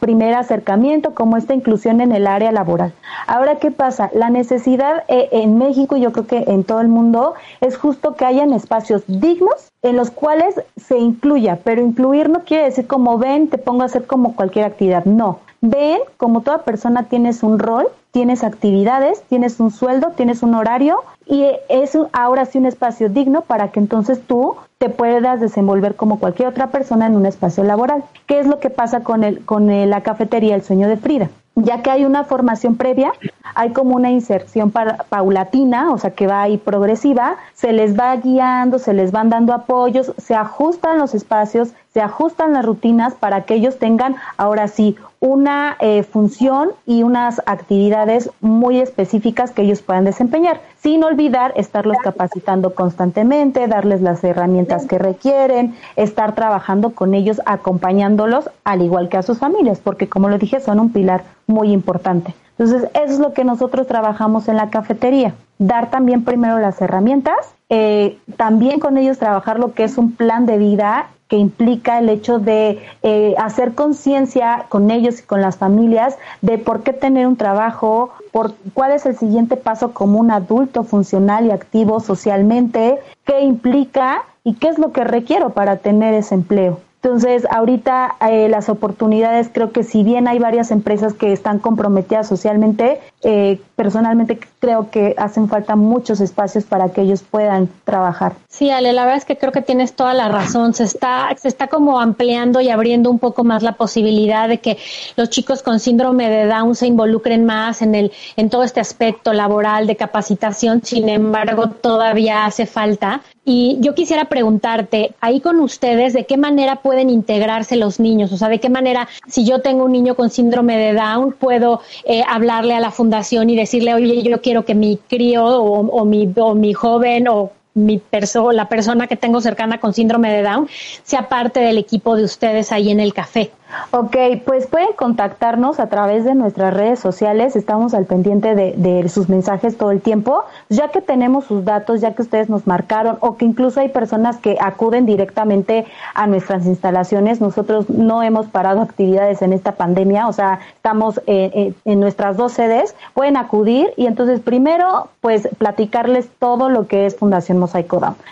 primer 0.00 0.34
acercamiento, 0.34 1.14
como 1.14 1.36
esta 1.36 1.54
inclusión 1.54 2.00
en 2.00 2.12
el 2.12 2.26
área 2.26 2.50
laboral. 2.50 2.92
Ahora, 3.26 3.56
¿qué 3.56 3.70
pasa? 3.70 4.10
La 4.12 4.30
necesidad 4.30 5.04
eh, 5.08 5.28
en 5.32 5.56
México, 5.58 5.96
y 5.96 6.00
yo 6.00 6.12
creo 6.12 6.26
que 6.26 6.44
en 6.48 6.64
todo 6.64 6.80
el 6.80 6.88
mundo, 6.88 7.34
es 7.60 7.76
justo 7.76 8.14
que 8.14 8.24
hayan 8.24 8.52
espacios 8.52 9.04
dignos 9.06 9.68
en 9.82 9.96
los 9.96 10.10
cuales 10.10 10.60
se 10.76 10.98
incluya, 10.98 11.60
pero 11.62 11.82
incluir 11.82 12.28
no 12.28 12.40
quiere 12.40 12.64
decir 12.64 12.86
como 12.86 13.18
ven, 13.18 13.48
te 13.48 13.58
pongo 13.58 13.82
a 13.82 13.86
hacer 13.86 14.06
como 14.06 14.34
cualquier 14.34 14.64
actividad, 14.64 15.04
no. 15.04 15.38
Ven, 15.60 16.00
como 16.16 16.40
toda 16.40 16.64
persona 16.64 17.04
tienes 17.04 17.42
un 17.42 17.58
rol, 17.58 17.86
tienes 18.14 18.44
actividades, 18.44 19.24
tienes 19.28 19.58
un 19.58 19.72
sueldo, 19.72 20.12
tienes 20.16 20.44
un 20.44 20.54
horario 20.54 21.02
y 21.26 21.46
es 21.68 21.98
ahora 22.12 22.44
sí 22.44 22.58
un 22.58 22.66
espacio 22.66 23.08
digno 23.08 23.40
para 23.40 23.72
que 23.72 23.80
entonces 23.80 24.22
tú 24.24 24.54
te 24.78 24.88
puedas 24.88 25.40
desenvolver 25.40 25.96
como 25.96 26.20
cualquier 26.20 26.46
otra 26.46 26.68
persona 26.68 27.06
en 27.06 27.16
un 27.16 27.26
espacio 27.26 27.64
laboral. 27.64 28.04
¿Qué 28.26 28.38
es 28.38 28.46
lo 28.46 28.60
que 28.60 28.70
pasa 28.70 29.00
con, 29.00 29.24
el, 29.24 29.44
con 29.44 29.66
la 29.90 30.02
cafetería 30.02 30.54
El 30.54 30.62
Sueño 30.62 30.86
de 30.86 30.96
Frida? 30.96 31.28
Ya 31.56 31.82
que 31.82 31.90
hay 31.90 32.04
una 32.04 32.22
formación 32.22 32.76
previa, 32.76 33.12
hay 33.56 33.72
como 33.72 33.96
una 33.96 34.12
inserción 34.12 34.72
paulatina, 34.72 35.92
o 35.92 35.98
sea 35.98 36.10
que 36.10 36.28
va 36.28 36.42
ahí 36.42 36.56
progresiva, 36.56 37.36
se 37.54 37.72
les 37.72 37.98
va 37.98 38.14
guiando, 38.14 38.78
se 38.78 38.92
les 38.92 39.10
van 39.10 39.28
dando 39.28 39.52
apoyos, 39.52 40.12
se 40.18 40.36
ajustan 40.36 40.98
los 40.98 41.14
espacios, 41.14 41.70
se 41.92 42.00
ajustan 42.00 42.52
las 42.52 42.64
rutinas 42.64 43.14
para 43.14 43.42
que 43.42 43.54
ellos 43.54 43.78
tengan 43.78 44.16
ahora 44.36 44.68
sí 44.68 44.96
una 45.24 45.78
eh, 45.80 46.02
función 46.02 46.72
y 46.84 47.02
unas 47.02 47.40
actividades 47.46 48.28
muy 48.42 48.78
específicas 48.78 49.52
que 49.52 49.62
ellos 49.62 49.80
puedan 49.80 50.04
desempeñar, 50.04 50.60
sin 50.76 51.02
olvidar 51.02 51.54
estarlos 51.56 51.96
capacitando 52.04 52.74
constantemente, 52.74 53.66
darles 53.66 54.02
las 54.02 54.22
herramientas 54.22 54.84
que 54.84 54.98
requieren, 54.98 55.76
estar 55.96 56.34
trabajando 56.34 56.90
con 56.90 57.14
ellos, 57.14 57.40
acompañándolos, 57.46 58.50
al 58.64 58.82
igual 58.82 59.08
que 59.08 59.16
a 59.16 59.22
sus 59.22 59.38
familias, 59.38 59.80
porque 59.82 60.10
como 60.10 60.28
lo 60.28 60.36
dije, 60.36 60.60
son 60.60 60.78
un 60.78 60.92
pilar 60.92 61.24
muy 61.46 61.72
importante. 61.72 62.34
Entonces, 62.58 62.90
eso 62.92 63.14
es 63.14 63.18
lo 63.18 63.32
que 63.32 63.44
nosotros 63.44 63.86
trabajamos 63.86 64.46
en 64.48 64.56
la 64.56 64.68
cafetería, 64.68 65.34
dar 65.58 65.88
también 65.88 66.22
primero 66.24 66.58
las 66.58 66.82
herramientas, 66.82 67.54
eh, 67.76 68.18
también 68.36 68.78
con 68.78 68.96
ellos 68.98 69.18
trabajar 69.18 69.58
lo 69.58 69.74
que 69.74 69.82
es 69.82 69.98
un 69.98 70.12
plan 70.12 70.46
de 70.46 70.58
vida 70.58 71.08
que 71.26 71.36
implica 71.36 71.98
el 71.98 72.08
hecho 72.08 72.38
de 72.38 72.78
eh, 73.02 73.34
hacer 73.36 73.74
conciencia 73.74 74.66
con 74.68 74.92
ellos 74.92 75.18
y 75.18 75.22
con 75.24 75.40
las 75.40 75.56
familias 75.56 76.16
de 76.40 76.58
por 76.58 76.84
qué 76.84 76.92
tener 76.92 77.26
un 77.26 77.34
trabajo, 77.34 78.12
por 78.30 78.54
cuál 78.74 78.92
es 78.92 79.06
el 79.06 79.18
siguiente 79.18 79.56
paso 79.56 79.92
como 79.92 80.20
un 80.20 80.30
adulto 80.30 80.84
funcional 80.84 81.46
y 81.46 81.50
activo 81.50 81.98
socialmente, 81.98 83.00
qué 83.24 83.40
implica 83.40 84.22
y 84.44 84.54
qué 84.54 84.68
es 84.68 84.78
lo 84.78 84.92
que 84.92 85.02
requiero 85.02 85.50
para 85.50 85.78
tener 85.78 86.14
ese 86.14 86.36
empleo. 86.36 86.78
Entonces, 87.04 87.46
ahorita 87.50 88.16
eh, 88.30 88.48
las 88.48 88.70
oportunidades, 88.70 89.50
creo 89.52 89.72
que 89.72 89.82
si 89.82 90.02
bien 90.02 90.26
hay 90.26 90.38
varias 90.38 90.70
empresas 90.70 91.12
que 91.12 91.34
están 91.34 91.58
comprometidas 91.58 92.26
socialmente, 92.26 92.98
eh, 93.22 93.60
personalmente 93.76 94.40
creo 94.58 94.90
que 94.90 95.14
hacen 95.18 95.50
falta 95.50 95.76
muchos 95.76 96.22
espacios 96.22 96.64
para 96.64 96.88
que 96.88 97.02
ellos 97.02 97.22
puedan 97.22 97.68
trabajar. 97.84 98.32
Sí, 98.48 98.70
Ale, 98.70 98.94
la 98.94 99.02
verdad 99.02 99.18
es 99.18 99.26
que 99.26 99.36
creo 99.36 99.52
que 99.52 99.60
tienes 99.60 99.92
toda 99.92 100.14
la 100.14 100.30
razón. 100.30 100.72
Se 100.72 100.84
está, 100.84 101.28
se 101.36 101.48
está 101.48 101.66
como 101.66 102.00
ampliando 102.00 102.62
y 102.62 102.70
abriendo 102.70 103.10
un 103.10 103.18
poco 103.18 103.44
más 103.44 103.62
la 103.62 103.72
posibilidad 103.72 104.48
de 104.48 104.60
que 104.60 104.78
los 105.16 105.28
chicos 105.28 105.62
con 105.62 105.80
síndrome 105.80 106.30
de 106.30 106.46
Down 106.46 106.74
se 106.74 106.86
involucren 106.86 107.44
más 107.44 107.82
en 107.82 107.94
el, 107.94 108.12
en 108.36 108.48
todo 108.48 108.62
este 108.62 108.80
aspecto 108.80 109.34
laboral 109.34 109.86
de 109.86 109.96
capacitación. 109.96 110.80
Sin 110.82 111.10
embargo, 111.10 111.68
todavía 111.68 112.46
hace 112.46 112.64
falta. 112.64 113.20
Y 113.46 113.76
yo 113.80 113.94
quisiera 113.94 114.24
preguntarte, 114.26 115.14
ahí 115.20 115.40
con 115.40 115.60
ustedes, 115.60 116.14
¿de 116.14 116.24
qué 116.24 116.38
manera 116.38 116.76
pueden 116.76 117.10
integrarse 117.10 117.76
los 117.76 118.00
niños? 118.00 118.32
O 118.32 118.38
sea, 118.38 118.48
¿de 118.48 118.58
qué 118.58 118.70
manera, 118.70 119.06
si 119.26 119.44
yo 119.44 119.60
tengo 119.60 119.84
un 119.84 119.92
niño 119.92 120.14
con 120.14 120.30
síndrome 120.30 120.78
de 120.78 120.94
Down, 120.94 121.32
puedo 121.32 121.80
eh, 122.04 122.22
hablarle 122.26 122.74
a 122.74 122.80
la 122.80 122.90
fundación 122.90 123.50
y 123.50 123.56
decirle, 123.56 123.92
oye, 123.92 124.22
yo 124.22 124.40
quiero 124.40 124.64
que 124.64 124.74
mi 124.74 124.96
crío 124.96 125.44
o, 125.44 126.04
mi, 126.06 126.32
o 126.36 126.54
mi 126.54 126.72
joven 126.72 127.28
o 127.28 127.52
mi 127.74 127.98
persona, 127.98 128.52
la 128.52 128.68
persona 128.68 129.06
que 129.06 129.16
tengo 129.16 129.40
cercana 129.40 129.78
con 129.78 129.92
síndrome 129.92 130.32
de 130.32 130.42
Down 130.42 130.68
sea 131.02 131.28
parte 131.28 131.60
del 131.60 131.78
equipo 131.78 132.16
de 132.16 132.24
ustedes 132.24 132.72
ahí 132.72 132.90
en 132.90 133.00
el 133.00 133.12
café. 133.12 133.50
Ok, 133.90 134.16
pues 134.44 134.66
pueden 134.66 134.92
contactarnos 134.96 135.80
a 135.80 135.88
través 135.88 136.24
de 136.24 136.34
nuestras 136.34 136.74
redes 136.74 137.00
sociales, 137.00 137.56
estamos 137.56 137.94
al 137.94 138.06
pendiente 138.06 138.54
de, 138.54 139.08
sus 139.08 139.28
mensajes 139.28 139.76
todo 139.76 139.90
el 139.90 140.00
tiempo, 140.00 140.44
ya 140.68 140.88
que 140.88 141.00
tenemos 141.00 141.44
sus 141.44 141.64
datos, 141.64 142.00
ya 142.00 142.14
que 142.14 142.22
ustedes 142.22 142.48
nos 142.48 142.66
marcaron 142.66 143.18
o 143.20 143.36
que 143.36 143.44
incluso 143.44 143.80
hay 143.80 143.88
personas 143.88 144.38
que 144.38 144.56
acuden 144.60 145.06
directamente 145.06 145.86
a 146.14 146.26
nuestras 146.26 146.66
instalaciones. 146.66 147.40
Nosotros 147.40 147.90
no 147.90 148.22
hemos 148.22 148.46
parado 148.46 148.80
actividades 148.80 149.42
en 149.42 149.52
esta 149.52 149.72
pandemia, 149.72 150.28
o 150.28 150.32
sea, 150.32 150.60
estamos 150.76 151.18
eh, 151.26 151.50
eh, 151.54 151.74
en 151.84 152.00
nuestras 152.00 152.36
dos 152.36 152.52
sedes, 152.52 152.94
pueden 153.12 153.36
acudir 153.36 153.92
y 153.96 154.06
entonces 154.06 154.40
primero, 154.40 155.08
pues 155.20 155.48
platicarles 155.58 156.28
todo 156.38 156.68
lo 156.68 156.86
que 156.86 157.06
es 157.06 157.16
Fundación 157.16 157.58